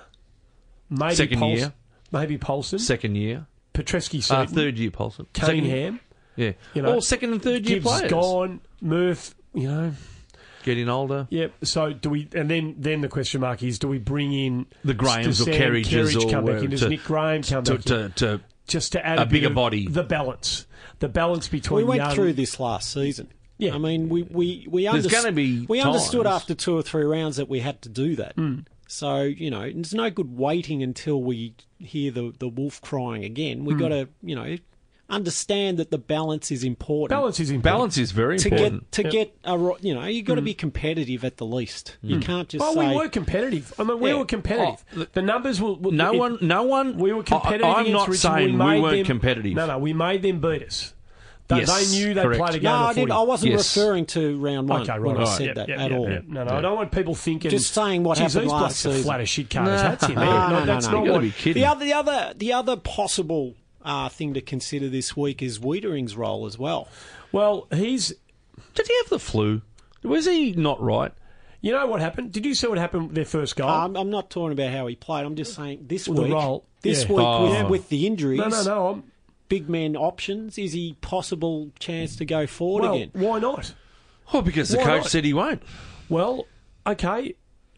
[0.89, 1.74] maybe Second Pols- year.
[2.12, 5.28] Maybe Polson, second year, Petrevski uh, third year Polson.
[5.34, 5.47] Second.
[5.62, 5.99] Cunningham,
[6.36, 9.91] yeah, you know, all second and third year Gibbs players gone, Murph, you know.
[10.64, 11.28] getting older.
[11.30, 11.53] Yep.
[11.64, 12.28] So do we?
[12.34, 15.53] And then then the question mark is: Do we bring in The Grahams does or
[15.53, 16.70] Sam Kerridges or come back in?
[16.70, 18.12] Does to- Nick Graham come To, back in?
[18.12, 19.88] to, to Just to add a a, bit bigger of body.
[19.88, 20.66] the balance,
[20.99, 23.30] the balance between We went young, through this last season.
[23.58, 23.74] Yeah.
[23.76, 27.03] I mean, we we we, There's underst- gonna be we understood after two or three
[27.06, 28.34] rounds that we had to do that.
[28.36, 28.60] Hmm.
[28.95, 33.65] So you know, there's no good waiting until we hear the the wolf crying again.
[33.65, 33.81] We've hmm.
[33.81, 34.57] got to you know
[35.09, 37.09] understand that the balance is important.
[37.09, 37.63] balance is important.
[37.63, 38.89] balance is very to important.
[38.89, 39.11] get to Yep.
[39.11, 40.45] get a you know you've got to hmm.
[40.45, 41.97] be competitive at the least.
[42.01, 42.21] You hmm.
[42.21, 43.73] can't just Oh, say we were competitive.
[43.77, 44.15] I mean, we Yeah.
[44.15, 44.85] were competitive.
[44.95, 45.73] Oh, the numbers were.
[45.73, 46.97] were- no it- one, no one.
[46.97, 47.65] We were competitive.
[47.65, 49.53] I, am not saying we, made weren't them, competitive.
[49.55, 50.94] No, no, we made them beat us.
[51.47, 52.39] They, Yes, they knew they correct.
[52.41, 53.11] played a game no, I, did.
[53.11, 53.77] I wasn't Yes.
[53.77, 55.27] referring to round one Okay, when right.
[55.27, 56.07] I said Yep, that yep, at yep, all.
[56.27, 57.51] No, no, I don't want people thinking.
[57.51, 59.03] Just saying what happened last season.
[59.03, 59.67] flat as shit cutters.
[59.67, 59.89] No.
[59.89, 60.29] That's in No, there.
[60.29, 61.03] no, no, that's no.
[61.03, 61.21] not what.
[61.21, 61.61] be kidding.
[61.61, 66.17] The other, the other, the other possible uh, thing to consider this week is Weitering's
[66.17, 66.87] role as well.
[67.31, 68.13] Well, he's.
[68.73, 69.61] Did he have the flu?
[70.01, 71.11] Was he not right?
[71.61, 72.31] You know what happened?
[72.31, 73.69] Did you see what happened with their first goal?
[73.69, 75.25] I'm, I'm not talking about how he played.
[75.25, 77.09] I'm just saying this Well, week, role, this yeah.
[77.09, 77.49] week Oh.
[77.63, 78.87] with, with the injuries, no, no, no.
[78.89, 79.03] I'm,
[79.49, 80.57] big man options.
[80.57, 83.09] Is he possible chance to go forward well, again?
[83.13, 83.73] why not?
[84.33, 85.11] Oh, because the Why coach not?
[85.11, 85.61] said he won't.
[86.09, 86.45] Well,
[86.87, 87.35] okay.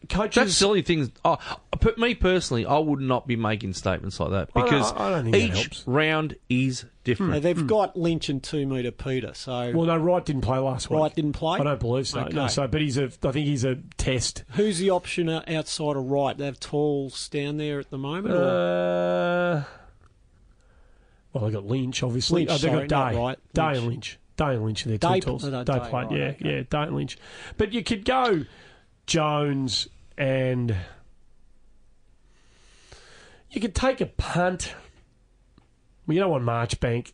[0.08, 0.34] Coaches.
[0.36, 1.10] That's silly things.
[1.24, 1.36] Oh,
[1.80, 5.10] but me personally, I would not be making statements like that I don't- because I
[5.10, 5.84] don't think that each helps.
[5.86, 7.32] round is different.
[7.32, 10.88] Now, they've got Lynch and two metre Peter, so Well, no, Wright didn't play last
[10.88, 11.00] week.
[11.00, 11.58] Wright didn't play.
[11.58, 12.22] I don't believe so.
[12.28, 13.04] No, so but he's a.
[13.06, 14.44] I think he's a test.
[14.52, 16.38] who's the option outside of Wright?
[16.38, 18.34] They have Talls down there at the moment.
[18.36, 19.64] or- Uh,
[21.32, 22.46] well, they got Lynch, obviously.
[22.46, 23.18] Lynch, oh, they sorry, got not Day.
[23.18, 23.76] Wright, Day Lynch.
[23.78, 24.18] and Lynch.
[24.36, 25.44] Day and Lynch are their two Day- tools.
[25.44, 26.38] no, no, Day Day, played, right, yeah, okay.
[26.56, 27.18] yeah, Day and Lynch.
[27.56, 28.44] But you could go
[29.06, 30.74] Jones and
[33.50, 34.74] you could take a punt.
[36.06, 37.12] Well, you don't want Marchbank.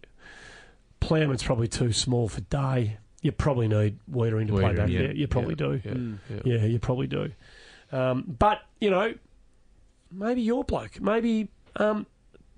[1.00, 2.98] Plowman's probably too small for Day.
[3.22, 5.12] You probably need Weitering to play Weitering, back yeah, there.
[5.14, 5.80] You probably yeah, do.
[5.84, 6.18] yeah, Mm.
[6.30, 6.40] yeah.
[6.56, 7.32] Yeah, you probably do.
[7.92, 9.14] Um, but you know,
[10.10, 12.06] maybe your bloke, maybe um,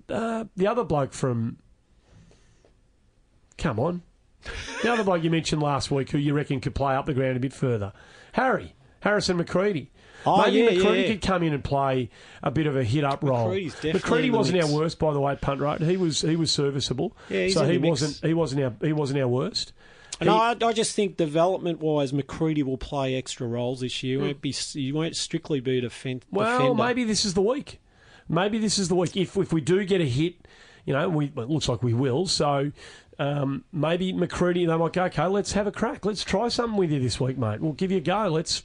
[0.09, 1.57] uh, the other bloke from.
[3.57, 4.03] Come on,
[4.83, 7.37] the other bloke you mentioned last week, who you reckon could play up the ground
[7.37, 7.91] a bit further,
[8.33, 9.89] Harry Harrison McCready.
[10.25, 11.07] Oh, maybe yeah, McCready yeah.
[11.13, 12.09] could come in and play
[12.43, 13.49] a bit of a hit up role.
[13.83, 15.81] McCready wasn't our worst, by the way, punt right.
[15.81, 17.15] He was he was serviceable.
[17.29, 18.01] Yeah, he's so in he the mix.
[18.01, 19.73] wasn't he wasn't our he wasn't our worst.
[20.19, 24.19] And He- I, I just think development wise, McCready will play extra roles this year.
[24.19, 24.51] He won't be.
[24.51, 26.83] He won't strictly be a defen- Well, defender.
[26.83, 27.79] maybe this is the week.
[28.29, 29.15] Maybe this is the week.
[29.15, 30.35] If if we do get a hit,
[30.85, 32.27] you know, we it looks like we will.
[32.27, 32.71] So
[33.19, 35.03] um, maybe McCready they might go.
[35.05, 36.05] Okay, let's have a crack.
[36.05, 37.61] Let's try something with you this week, mate.
[37.61, 38.27] We'll give you a go.
[38.27, 38.63] Let's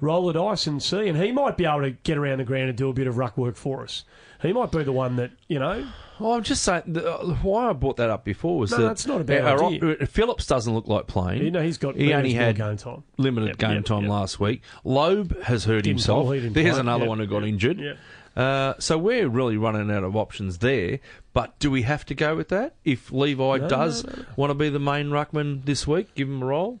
[0.00, 1.08] roll the dice and see.
[1.08, 3.16] And he might be able to get around the ground and do a bit of
[3.18, 4.04] ruck work for us.
[4.42, 5.86] He might be the one that you know.
[6.18, 9.06] Well, I'm just saying uh, why I brought that up before was No, that that's
[9.06, 9.96] not a bad our- idea.
[10.00, 11.42] uh, Phillips doesn't look like playing.
[11.42, 13.02] You know, he's got He only had game time.
[13.18, 14.10] limited Yep, game yep, time yep.
[14.10, 14.62] last week.
[14.84, 16.28] Loeb has hurt Didn't himself.
[16.30, 16.68] There's play.
[16.80, 17.98] another one who got injured.
[18.36, 18.44] Yep.
[18.44, 21.00] Uh, so we're really running out of options there.
[21.32, 22.74] But do we have to go with that?
[22.84, 24.28] If Levi No, does no, no, no.
[24.36, 26.80] want to be the main ruckman this week, give him a role.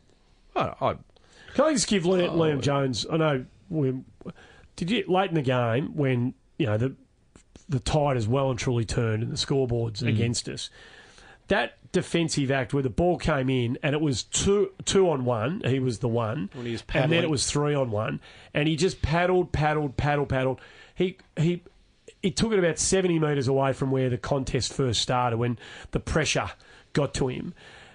[0.54, 0.94] I, I,
[1.54, 3.06] Can I just give Liam, Oh, Liam Jones?
[3.10, 3.44] I know.
[3.68, 3.94] We,
[4.76, 6.94] did you late in the game when you know the
[7.68, 10.08] the tide has well and truly turned and the scoreboards Mm.
[10.08, 10.70] against us?
[11.48, 15.62] That defensive act where the ball came in and it was two two on one.
[15.64, 18.20] He was the one, When he was and then it was three on one,
[18.52, 20.60] and he just paddled, paddled, paddled, paddled.
[20.94, 21.62] He he.
[22.22, 25.58] He took it about 70 metres away from where the contest first started when
[25.92, 26.50] the pressure
[26.92, 27.54] got to him.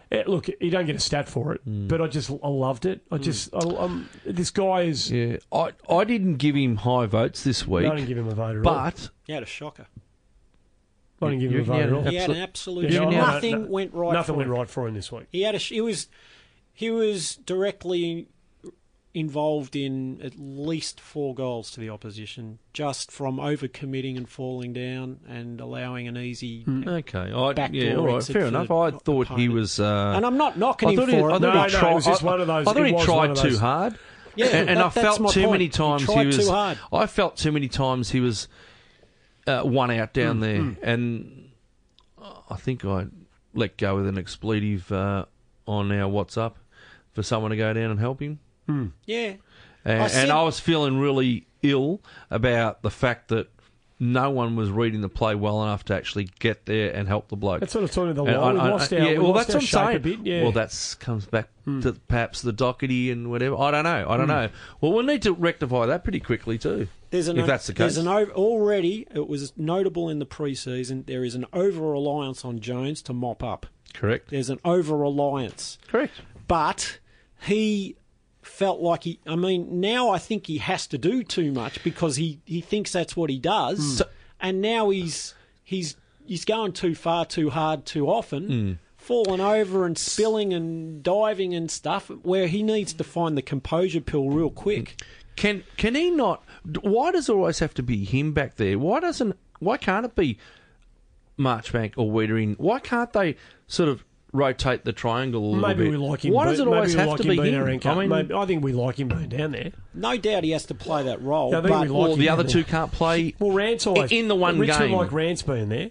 [0.10, 1.90] Eh, look, you don't get a stat for it, Mm.
[1.90, 3.02] but I just I loved it.
[3.12, 5.12] I just I, I'm, this guy is.
[5.12, 8.36] yeah, I, I didn't give him high votes this week, I didn't give him a
[8.36, 8.74] vote at all.
[8.74, 9.88] but He had a shocker.
[11.22, 12.04] I didn't give him You- a vote yeah, at all.
[12.04, 12.92] He had an Absolute- absolute.
[12.92, 14.14] Yeah, no, no, no, nothing no, went right.
[14.14, 14.54] Nothing for went him.
[14.56, 15.26] right for him this week.
[15.32, 15.60] He had a.
[15.60, 16.08] sh- He was.
[16.74, 18.28] He was directly
[19.14, 25.20] involved in at least four goals to the opposition, just from overcommitting and falling down
[25.28, 26.64] and allowing an easy.
[26.64, 26.88] Hmm.
[26.88, 28.68] okay, I, Backdoor yeah, all right, exit fair for enough.
[28.70, 29.54] the I thought he opponent.
[29.54, 29.80] was.
[29.82, 31.40] Uh, And I'm not knocking I him thought he, for I it.
[31.40, 31.94] thought No, he no, tried.
[31.96, 33.50] was just I- one of those- I thought it he was one tried of too
[33.50, 34.00] those- hard.
[34.38, 35.52] Yeah, and, and that- I that's felt too point.
[35.52, 36.38] many He times tried he was.
[36.38, 36.78] too hard.
[36.94, 38.48] I felt too many times he was
[39.48, 41.50] uh, one out down Mm, there, and
[42.50, 43.08] I think I
[43.54, 45.26] let go with an expletive uh,
[45.68, 46.54] on our WhatsApp
[47.14, 48.40] for someone to go down and help him.
[49.06, 49.34] Yeah.
[49.84, 53.50] And I I, said- and I was feeling really ill about the fact that
[54.04, 57.36] no one was reading the play well enough to actually get there and help the
[57.36, 57.60] bloke.
[57.60, 58.58] That's sort of was talking the And line.
[58.58, 59.96] I- We I- lost our, yeah, we well, that's what I'm shape saying.
[59.96, 60.20] a bit.
[60.24, 60.42] Yeah.
[60.44, 61.82] Well, that's comes back Hmm.
[61.82, 63.56] to perhaps the Docherty and whatever.
[63.58, 64.06] I don't know.
[64.10, 64.50] I don't know.
[64.82, 66.88] Well, we'll need to rectify that pretty quickly too.
[67.12, 67.80] There's an if that's the case.
[67.80, 69.06] There's an over, already.
[69.14, 71.06] It was notable in the preseason.
[71.06, 73.68] There is an over reliance on Jones to mop up.
[73.94, 74.30] Correct.
[74.32, 76.14] There's an over reliance, Correct.
[76.48, 76.98] but
[77.42, 77.98] he
[78.42, 79.20] felt like he.
[79.28, 82.92] I mean, now I think he has to do too much because he he thinks
[82.92, 83.96] that's what he does, Hmm.
[83.98, 84.10] So-
[84.40, 85.96] and now he's he's
[86.26, 88.48] he's going too far, too hard, too often.
[88.48, 88.72] Hmm.
[88.98, 94.00] Falling over and spilling and diving and stuff, where he needs to find the composure
[94.02, 95.02] pill real quick.
[95.36, 96.44] Can can he not?
[96.82, 98.78] Why does it always have to be him back there?
[98.78, 99.36] Why doesn't?
[99.60, 100.38] Why can't it be
[101.40, 102.56] Marchbank or Weitering?
[102.60, 103.36] Why can't they
[103.68, 104.04] sort of
[104.34, 105.92] rotate the triangle a little Maybe bit?
[105.92, 106.34] we like him.
[106.34, 107.62] Why does it maybe always we have like to him be being him?
[107.62, 107.90] our anchor.
[107.90, 109.72] I mean, Maybe- I think we like him being down there.
[109.94, 111.52] No doubt he has to play that role.
[111.52, 112.52] Yeah, I think but we like well, him the being other there.
[112.52, 113.36] two can't play.
[113.40, 114.98] Well, Rance always In the one Richmond game.
[114.98, 115.90] like Rance being there.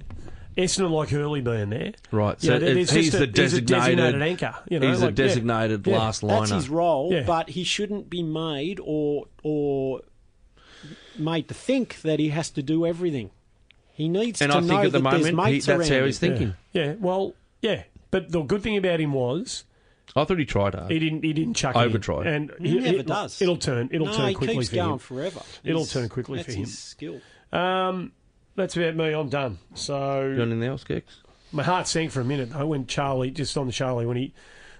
[0.56, 1.92] Essendon like Hurley being there.
[2.10, 4.80] Right, Yeah, so there- there's he's just the a- he's a designated, designated anchor, you
[4.80, 5.24] know, he's a like, yeah.
[5.26, 5.98] designated Yeah.
[5.98, 6.40] last liner.
[6.40, 7.22] That's his role, Yeah.
[7.26, 10.00] but he shouldn't be made or or
[11.18, 13.30] made to think that he has to do everything.
[13.92, 15.88] He needs and to I know think at the that there's moment he, mates that's
[15.88, 16.54] how around he's thinking.
[16.72, 16.84] Yeah.
[16.84, 17.82] yeah, well, yeah.
[18.10, 19.64] But the good thing about him was
[20.16, 20.90] I thought he tried hard.
[20.90, 21.84] he didn't he didn't chuck it in.
[21.84, 22.26] Over-tried.
[22.26, 23.40] and He never does.
[23.40, 23.88] It'll turn.
[23.92, 24.98] It'll no, turn he quickly keeps for going him.
[24.98, 25.40] forever.
[25.64, 26.60] It'll He's- turn quickly that's for him.
[26.64, 27.20] his skill.
[27.52, 28.12] Um,
[28.56, 29.12] that's about me.
[29.12, 29.58] I'm done.
[29.74, 29.94] So.
[30.36, 31.20] Got So anything else, Gex?
[31.52, 34.32] my heart sank for a minute though when Charlie just on the Charlie when he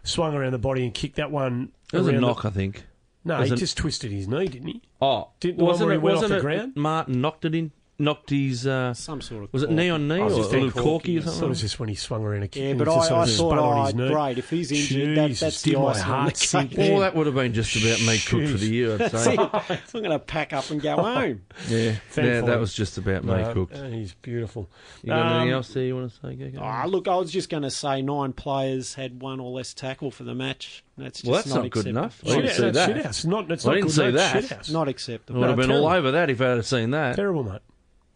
[0.02, 1.70] swung around the body and kicked that one.
[1.92, 2.84] It was a around the- knock, I think.
[3.24, 4.82] no, he an- just twisted his knee, didn't he?
[5.00, 5.98] Oh, Did- the one wasn't where it?
[6.00, 6.72] he went off wasn't the it ground?
[6.76, 7.70] Martin knocked it in,
[8.00, 8.66] knocked his.
[8.66, 11.20] Uh, Some sort of was it knee on knee or a little thinking corky or
[11.20, 12.62] I thought it was just when he swung around a kick.
[12.62, 14.08] Yeah, but I, I thought, spun on oh, his knee.
[14.08, 16.78] great, if he's injured, that, that's the did my on heart the sink cake.
[16.78, 16.92] there.
[16.92, 19.36] Well, that would have been just about me cooked for the year, I'd say.
[19.38, 21.42] I'm going to pack up and go home.
[21.68, 23.76] Yeah, yeah, that was just about me No, cooked.
[23.76, 24.68] uh, he's beautiful.
[25.02, 26.56] You got Um, anything else there you want to say, Gex?
[26.60, 30.10] Oh, look, I was just going to say nine players had one or less tackle
[30.10, 30.84] for the match.
[30.96, 32.20] That's just Well, that's not, not good enough.
[32.26, 33.14] I didn't see that.
[33.14, 33.24] shit.
[33.30, 34.32] Not, it's I not didn't good, see that.
[34.42, 34.70] Shit house.
[34.70, 35.40] Not I acceptable.
[35.40, 37.16] would have No, been all over that if I had seen that.
[37.16, 37.60] Terrible, mate.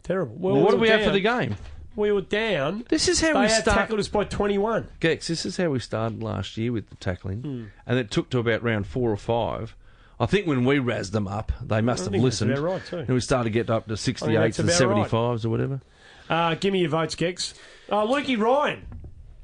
[0.05, 0.37] Terrible.
[0.39, 1.57] Well, what do we have for the game?
[1.97, 2.85] We were down.
[2.89, 3.77] This is how They we start.
[3.79, 4.89] tackled us by 21.
[5.01, 7.65] Gex, this is how we started last year with the tackling, Hmm.
[7.87, 9.77] and it took to about round four or five.
[10.21, 12.99] I think when we razzed them up, they must I have listened, right, too.
[12.99, 15.11] and we started to get up to 68s and about right.
[15.11, 15.81] 75s or whatever.
[16.29, 17.55] Uh, give me your votes, Gex.
[17.91, 18.87] Uh, Lukey Ryan.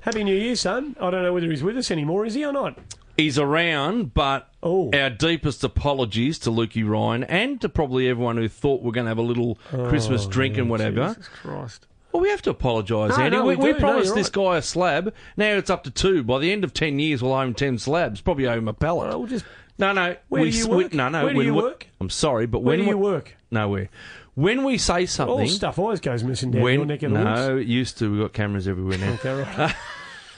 [0.01, 0.97] Happy New Year, son.
[1.01, 2.79] I don't know whether he's with us anymore, is he or not?
[3.21, 4.91] He's around, but Oh.
[4.93, 9.11] our deepest apologies to Lukey Ryan and to probably everyone who thought we're going to
[9.11, 9.57] have a little
[9.89, 11.01] Christmas oh, drink and whatever.
[11.03, 11.87] Oh, Jesus Christ.
[12.13, 13.37] Well, we have to apologise, No, Andy.
[13.37, 13.73] no, we, we we.
[13.73, 15.15] No, promised you're this guy a slab.
[15.37, 16.23] Now it's up to two.
[16.25, 18.21] By the end of ten years, we'll own ten slabs.
[18.21, 19.13] Probably owe him a pallet.
[19.15, 19.45] Oh, we'll just-
[19.79, 20.17] no, no.
[20.29, 20.93] Where we, do you we- work?
[20.95, 21.25] no, no.
[21.25, 21.87] Where do you we- work?
[22.01, 23.37] I'm sorry, but Where when do you we, work?
[23.51, 23.89] nowhere.
[24.35, 27.57] When we say something, All stuff always goes missing down your neck of the no,
[27.59, 28.11] it used to.
[28.11, 29.13] We've got cameras everywhere now.
[29.25, 29.75] Okay,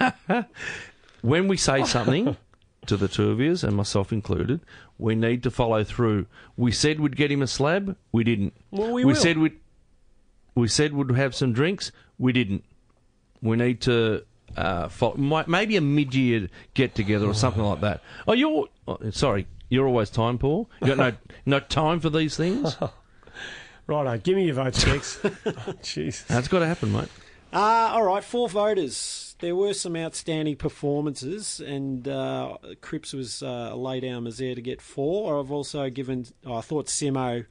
[0.00, 0.44] right.
[1.22, 2.36] when we say something
[2.86, 4.60] to the two of you, and myself included,
[4.98, 6.26] we need to follow through.
[6.56, 7.96] We said we'd get him a slab.
[8.10, 8.54] We didn't.
[8.70, 9.58] Well, we we said we'd.
[10.54, 11.92] We said we'd have some drinks.
[12.18, 12.64] We didn't.
[13.40, 14.24] We need to.
[14.56, 18.02] Uh, fo- might, maybe a mid-year get-together or something like that.
[18.28, 19.46] Oh, you're oh, sorry.
[19.70, 20.66] You're always time, poor.
[20.82, 21.12] You got no
[21.46, 22.76] no time for these things.
[23.86, 25.18] Righto, give me your votes, Gex.
[25.46, 26.22] oh, Jesus.
[26.24, 27.08] That's got to happen, mate.
[27.52, 29.21] Uh, all right, four voters.
[29.42, 34.54] There were some outstanding performances, and uh, Cripps was uh, a lay down was there
[34.54, 35.38] to get four.
[35.38, 37.44] I've also given, oh, I thought Simo,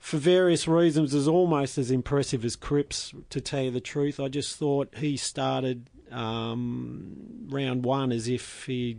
[0.00, 4.18] for various reasons, is almost as impressive as Cripps, to tell you the truth.
[4.18, 8.98] I just thought he started um, round one as if he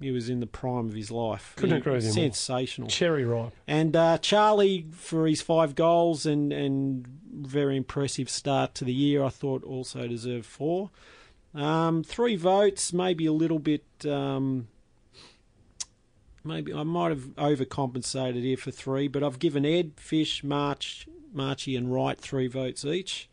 [0.00, 1.54] he was in the prime of his life.
[1.56, 2.12] Couldn't He- agree with.
[2.12, 2.88] Sensational.
[2.88, 3.52] Cherry ripe.
[3.66, 9.24] And uh, Charlie for his five goals and, and very impressive start to the year,
[9.24, 10.90] I thought also deserved four.
[11.54, 13.84] Um, three votes, maybe a little bit.
[14.04, 14.68] Um,
[16.42, 21.76] maybe I might have overcompensated here for three, but I've given Ed, Fish, March, Marchie,
[21.76, 23.28] and Wright three votes each.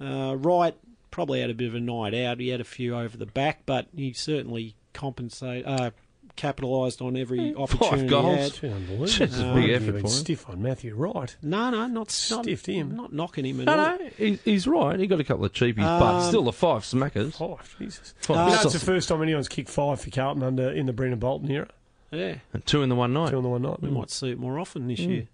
[0.00, 0.76] Uh, Wright
[1.10, 2.40] probably had a bit of a night out.
[2.40, 5.90] He had a few over the back, but he certainly compensate, uh,
[6.36, 8.26] capitalised on every opportunity Five goals.
[8.26, 8.46] he had.
[8.46, 9.04] It's unbelievable.
[9.04, 10.06] It's a big Why have you effort for him.
[10.08, 11.36] Stiff on Matthew Wright.
[11.42, 12.96] No, no, not not, him.
[12.96, 13.98] not knocking him at No, all.
[13.98, 14.98] no, he, he's right.
[14.98, 17.34] He got a couple of cheapies, but Um, still the five smackers.
[17.36, 18.14] Five, Jesus.
[18.20, 20.92] Five you know, it's the first time anyone's kicked five for Carlton under in the
[20.92, 21.68] Brendan Bolton era.
[22.10, 23.30] Yeah, And two in the one night.
[23.30, 23.82] Two on the one night.
[23.82, 24.88] we might see it more often Mm.
[24.88, 25.28] this year.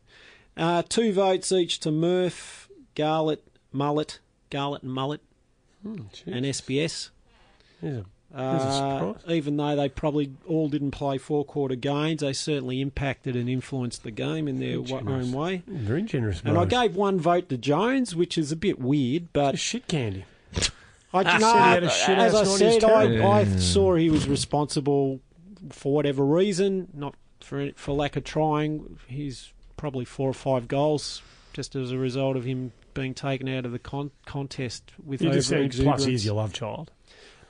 [0.56, 4.18] Uh, two votes each to Murph, Garlett, Mullet,
[4.50, 5.20] Garlett and Mullet,
[5.86, 7.10] Mm, and SBS.
[7.80, 8.04] He's a There's a
[8.34, 13.48] Uh, even though they probably all didn't play four quarter games, they certainly impacted and
[13.48, 15.62] influenced the game in their wa- own way.
[15.66, 16.40] Very generous.
[16.44, 19.88] And I gave one vote to Jones, which is a bit weird, but Just shit
[19.88, 20.24] candy.
[21.12, 23.30] I said he no, had shit as I house and he was said, I, terrible.
[23.32, 25.20] I saw he was responsible
[25.70, 28.98] for whatever reason, not for for lack of trying.
[29.08, 33.64] He's probably four or five goals just as a result of him being taken out
[33.66, 36.92] of the con- contest with You over just plus he's your love child.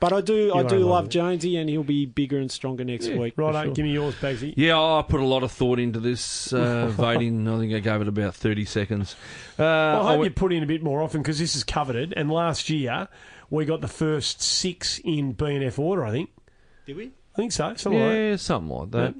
[0.00, 1.10] But I do, I do love love it.
[1.10, 3.34] Jonesy, and he'll be bigger and stronger next week.
[3.36, 3.74] Right, sure.
[3.74, 4.54] give me yours, Bagsy.
[4.56, 7.46] Yeah, I put a lot of thought into this uh, voting.
[7.46, 9.14] I think I gave it about 30 seconds.
[9.58, 11.64] Uh, I I hope you went- put in a bit more often because this is
[11.64, 12.14] coveted.
[12.16, 13.08] And last year
[13.50, 16.04] we got the first six in BNF order.
[16.04, 16.30] I think.
[16.86, 17.06] Did we?
[17.34, 17.74] I think so.
[17.76, 19.14] Something like yeah, something like that.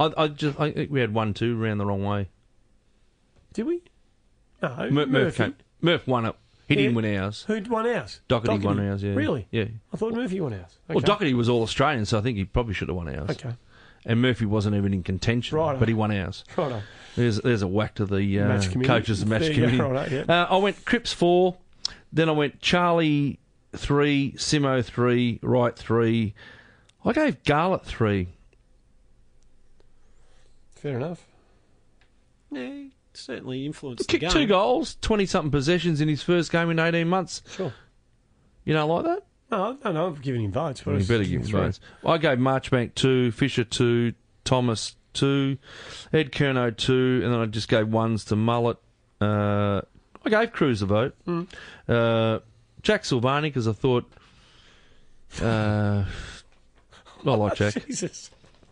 [0.00, 2.28] I, I just I think we had one, two, ran the wrong way.
[3.52, 3.82] Did we?
[4.60, 5.36] No, Mur- Murph, Murphy.
[5.44, 6.34] came, Murph won it.
[6.66, 7.44] He didn't win ours.
[7.46, 8.20] Who won ours?
[8.28, 9.14] Docherty, won ours, yeah.
[9.14, 9.46] Really?
[9.50, 9.66] Yeah.
[9.92, 10.78] I thought Murphy won ours.
[10.88, 10.94] Okay.
[10.94, 13.30] Well, Docherty was all Australian, so I think he probably should have won ours.
[13.30, 13.54] Okay.
[14.06, 16.44] And Murphy wasn't even in contention, right but he won ours.
[16.56, 16.82] Right on.
[17.16, 19.78] There's there's a whack to the uh, coaches and match There committee.
[19.80, 20.42] righto, yeah.
[20.42, 21.56] uh, I went Cripps four,
[22.12, 23.38] then I went Charlie
[23.76, 26.34] three, Simo three, Wright three.
[27.04, 28.28] I gave Garlett three.
[30.74, 31.24] Fair enough.
[32.50, 32.84] Yeah,
[33.16, 34.30] certainly influenced the Kicked game.
[34.30, 37.42] two goals, twenty something possessions in his first game in eighteen months.
[37.54, 37.72] Sure.
[38.64, 39.22] You don't like that?
[39.50, 40.06] No, no, no.
[40.06, 40.82] I'm giving him votes.
[40.84, 41.60] But I you better give three.
[41.60, 41.80] votes.
[42.04, 44.14] I gave Marchbank two, Fisher two,
[44.44, 45.58] Thomas two,
[46.12, 48.78] Ed Curnow two, and then I just gave ones to Mullet.
[49.20, 49.82] Uh,
[50.24, 51.14] I gave Cruz a vote.
[51.26, 51.46] Mm.
[51.88, 52.40] Uh,
[52.82, 54.10] Jack Silvagni because I thought.
[55.40, 56.04] Uh,
[57.26, 57.86] I like Jack.
[57.86, 58.30] Jesus,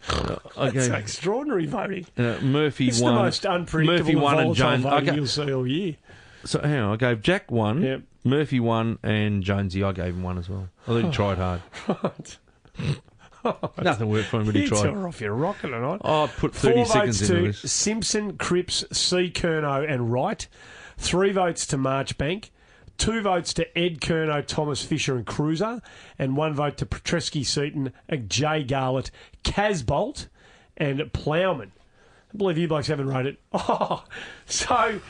[0.09, 2.07] I that's extraordinary voting.
[2.19, 3.15] uh, Murphy It's one.
[3.15, 4.83] the most unpredictable Murphy one and Jones.
[4.83, 5.97] Voting ga- you'll see all year.
[6.45, 8.03] So hang on, I gave Jack one, Yep.
[8.25, 10.69] Murphy one, and Jonesy I gave him one as well.
[10.89, 11.63] I think he tried hard.
[12.75, 12.97] Right.
[13.83, 14.83] Nothing worked for him, but he You tried.
[14.85, 16.01] tore off your rocket tonight.
[16.05, 17.73] I put Four 30 votes into to this.
[17.73, 19.31] Simpson, Cripps, C.
[19.35, 20.47] Curnow, and Wright.
[20.97, 22.51] Three votes to Marchbank.
[22.99, 25.83] Two votes to Ed Curnow, Thomas Fisher, and Kreuzer.
[26.19, 27.93] And one vote to Petrevski, Seton,
[28.29, 29.11] Jay Garlett,
[29.43, 30.29] Casboult,
[30.77, 31.73] and Plowman.
[32.33, 33.39] I believe you blokes haven't wrote it.
[33.55, 34.05] Oh,
[34.47, 35.01] so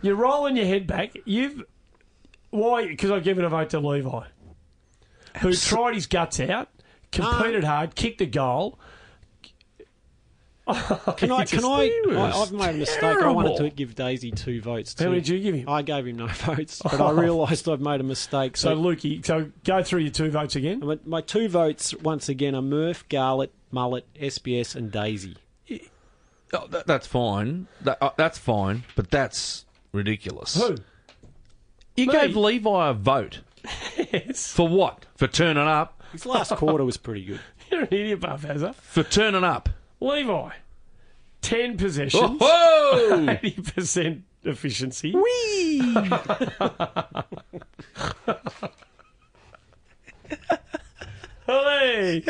[0.00, 1.16] you're rolling your head back.
[1.24, 1.64] You've
[2.50, 2.86] why?
[2.86, 4.26] Because I've given a vote to Levi,
[5.40, 6.68] who tried his guts out, um,
[7.10, 8.78] competed hard, kicked a goal.
[11.16, 11.44] Can I?
[11.44, 12.32] Can I, I?
[12.40, 13.02] I've made a mistake.
[13.02, 14.94] I wanted to give Daisy two votes.
[14.94, 15.04] Too.
[15.04, 15.68] How many did you give him?
[15.68, 18.56] I gave him no votes, but I realised I've made a mistake.
[18.56, 20.78] So, So, Lukey, so go through your two votes again.
[20.80, 25.36] my, my two votes once again are Murph, Garlett, Mullet, SBS, and Daisy.
[26.54, 27.66] Oh, that, that's fine.
[27.80, 30.54] That, uh, that's fine, but that's ridiculous.
[30.54, 30.76] Who?
[31.96, 32.12] You Me?
[32.12, 33.40] gave Levi a vote.
[33.96, 34.52] Yes.
[34.52, 35.06] For what?
[35.16, 36.02] For turning up?
[36.12, 37.40] His last quarter was pretty good.
[37.70, 38.74] You're an idiot, Buffhazza.
[38.74, 39.68] For turning up?
[40.02, 40.50] Levi,
[41.42, 45.12] 10 possessions, Oh, 80% efficiency.
[45.14, 45.96] Whee!
[51.44, 52.22] Hey!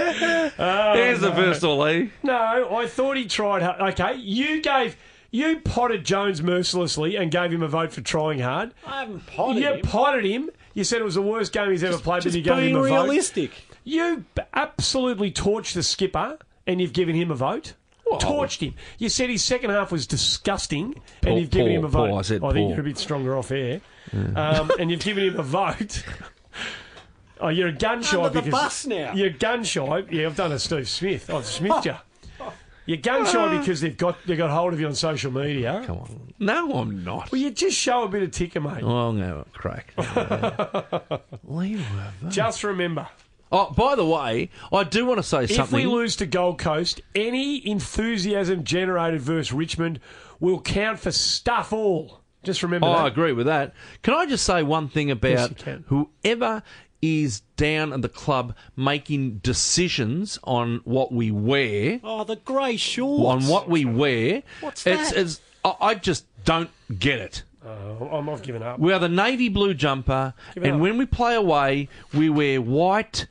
[0.59, 1.35] Oh, Here's the no.
[1.35, 2.07] first all, eh?
[2.23, 3.81] No, I thought he tried hard.
[3.93, 4.97] Okay, you gave.
[5.31, 8.73] You potted Jones mercilessly and gave him a vote for trying hard.
[8.87, 9.81] I haven't potted you him.
[9.83, 10.51] potted him.
[10.75, 12.71] You said it was the worst game he's ever played, but Just you gave being
[12.71, 13.03] him a vote.
[13.05, 13.51] realistic.
[13.85, 14.25] You
[14.55, 17.75] absolutely torched the skipper, and you've given him a vote.
[18.19, 18.75] Torched him.
[18.99, 22.11] You said his second half was disgusting, and you've given poor- him a vote.
[22.11, 22.69] poor, I said think poor.
[22.71, 23.81] you're a bit stronger off air,
[24.13, 26.05] um, and you've given him a vote.
[27.41, 29.15] oh, you're a gun shy Under the because bus now.
[29.15, 30.05] You're gun shy.
[30.11, 31.31] Yeah, I've done a Steve Smith.
[31.31, 31.95] I've smithed you.
[32.85, 35.85] You're gun shy because they've got they got hold of you on social media.
[35.87, 36.35] Come on.
[36.41, 37.31] No, I'm not.
[37.31, 38.83] Well, you just show a bit of ticker, mate.
[38.83, 41.23] Oh, I'm going to have a crack.
[41.45, 42.33] Leave a vote.
[42.33, 43.07] Just remember,
[43.55, 45.79] Oh, by the way, I do want to say something.
[45.81, 50.01] if we lose to Gold Coast, any enthusiasm generated versus Richmond
[50.41, 52.21] will count for stuff all.
[52.43, 53.75] Just remember Oh, I agree with that.
[54.03, 55.85] Can I just say one thing about you can.
[55.89, 56.63] whoever
[57.03, 63.45] is down at the club making decisions on what we wear, Oh, the grey shorts.
[63.45, 64.43] on what we wear?
[64.61, 65.21] What's it's, that?
[65.21, 67.43] It's, I I just don't get it.
[67.65, 68.81] Oh, I'm off giving up.
[68.81, 70.81] We are the navy blue jumper, and up.
[70.81, 73.27] when we play away, we wear white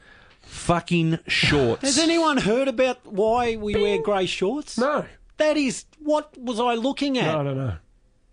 [0.52, 1.82] fucking shorts.
[1.82, 4.78] Has anyone heard about why we wear grey shorts?
[4.78, 5.06] No,
[5.38, 7.34] That is what was I looking at?
[7.34, 7.74] no, no, no.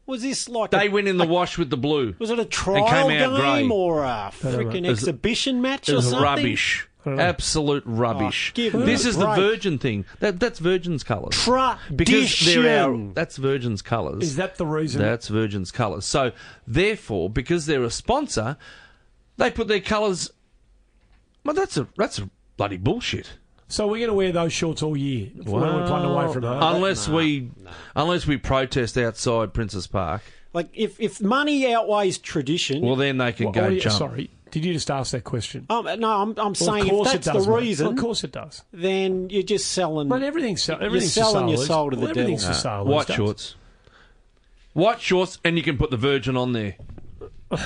[0.07, 2.15] Was this like they a, went in the wash with the blue.
[2.19, 3.77] was it a trial came out game grey.
[3.77, 6.23] or a freaking It exhibition match It or something?
[6.23, 6.89] rubbish.
[7.07, 8.53] Absolute oh, rubbish.
[8.59, 9.36] Oh, this a is the break.
[9.36, 10.05] Virgin thing.
[10.20, 11.35] That, that's Virgin's colours.
[11.36, 11.97] Tradition.
[11.97, 14.23] Because they're our, that's Virgin's colours.
[14.24, 15.01] Is that the reason?
[15.01, 16.05] That's Virgin's colours.
[16.05, 16.32] So,
[16.66, 18.57] therefore, because they're a sponsor,
[19.36, 20.31] they put their colours.
[21.44, 23.31] Well, that's a that's a bloody bullshit.
[23.70, 26.62] So we're going to wear those shorts all year when we're playing away from home.
[26.62, 27.51] Unless we,
[27.94, 30.23] unless we protest outside Princess Park,
[30.55, 33.98] Like if if money outweighs tradition, well then they can Well, go oh, yeah, jump.
[33.98, 35.66] Sorry, did you just ask that question?
[35.69, 37.60] um, no, I'm I'm Well, saying of course if that's it does, the mate.
[37.60, 38.62] reason, Well, of course it does.
[38.73, 40.09] then you're just selling.
[40.09, 42.55] But everything's so, everything's for selling your sale, soul to the well, everything's devil.
[42.55, 42.85] for sale.
[42.86, 43.16] White days.
[43.16, 43.55] shorts.
[44.73, 46.77] White shorts, and you can put the Virgin on there.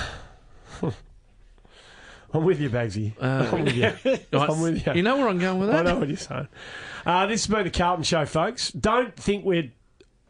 [2.33, 3.13] I'm with you, Bagsy.
[3.21, 4.17] I'm with you.
[4.39, 4.91] I'm with you.
[4.91, 5.85] Uh, You know where I'm going with that.
[5.85, 6.47] I know what you're saying.
[7.05, 8.71] Uh, this has been the Carlton Show, folks.
[8.71, 9.71] Don't think we're.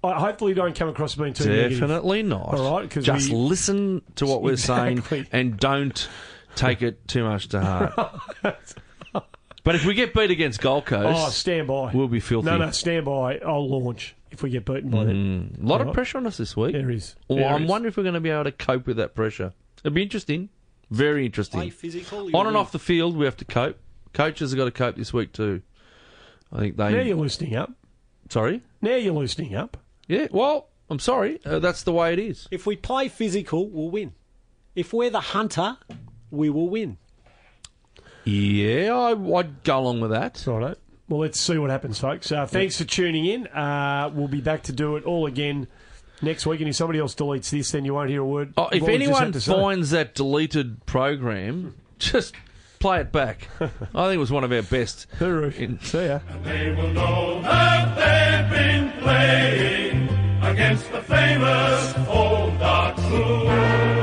[0.03, 1.79] I hopefully don't come across as being too negative.
[1.79, 2.53] Definitely not.
[2.55, 5.01] All right, 'cause just we- listen to what we're Exactly.
[5.01, 6.09] saying and don't
[6.57, 7.93] take it too much to heart.
[9.63, 11.91] but if we get beat against Gold Coast, Oh, stand by.
[11.93, 12.47] we'll be filthy.
[12.47, 13.37] No, no, stand by.
[13.39, 15.55] I'll launch if we get beaten by them.
[15.61, 15.93] a lot of Right.
[15.93, 16.73] pressure on us this week.
[16.73, 17.15] There is.
[17.29, 19.53] Well, I'm wondering if we're going to be able to cope with that pressure.
[19.85, 20.49] It'll be interesting.
[20.89, 21.71] Very interesting.
[21.71, 22.35] physical.
[22.35, 23.77] On and off the field, we have to cope.
[24.13, 25.61] Coaches have got to cope this week too.
[26.51, 26.91] I think they.
[26.91, 27.71] Now you're loosening up.
[28.29, 28.61] Sorry.
[28.81, 29.77] Now you're loosening up.
[30.07, 30.27] Yeah.
[30.31, 31.39] Well, I'm sorry.
[31.45, 32.47] Uh, that's the way it is.
[32.51, 34.13] If we play physical, we'll win.
[34.75, 35.77] If we're the hunter,
[36.29, 36.97] we will win.
[38.23, 40.43] Yeah, I, I'd go along with that.
[40.45, 40.75] Righto.
[41.09, 42.31] Well, let's see what happens, folks.
[42.31, 43.47] Uh, thanks for tuning in.
[43.47, 45.67] Uh, we'll be back to do it all again
[46.23, 46.59] next week.
[46.61, 48.53] And if somebody else deletes this, then you won't hear a word.
[48.57, 49.51] Oh, if what we just anyone had to say.
[49.53, 52.35] finds that deleted program, just
[52.79, 53.47] play it back.
[53.59, 55.07] I think it was one of our best.
[55.19, 55.55] Hooroo.
[55.57, 56.19] in- See ya.
[56.43, 60.09] They will know that they've been playing
[60.43, 64.02] against the famous old dark moon.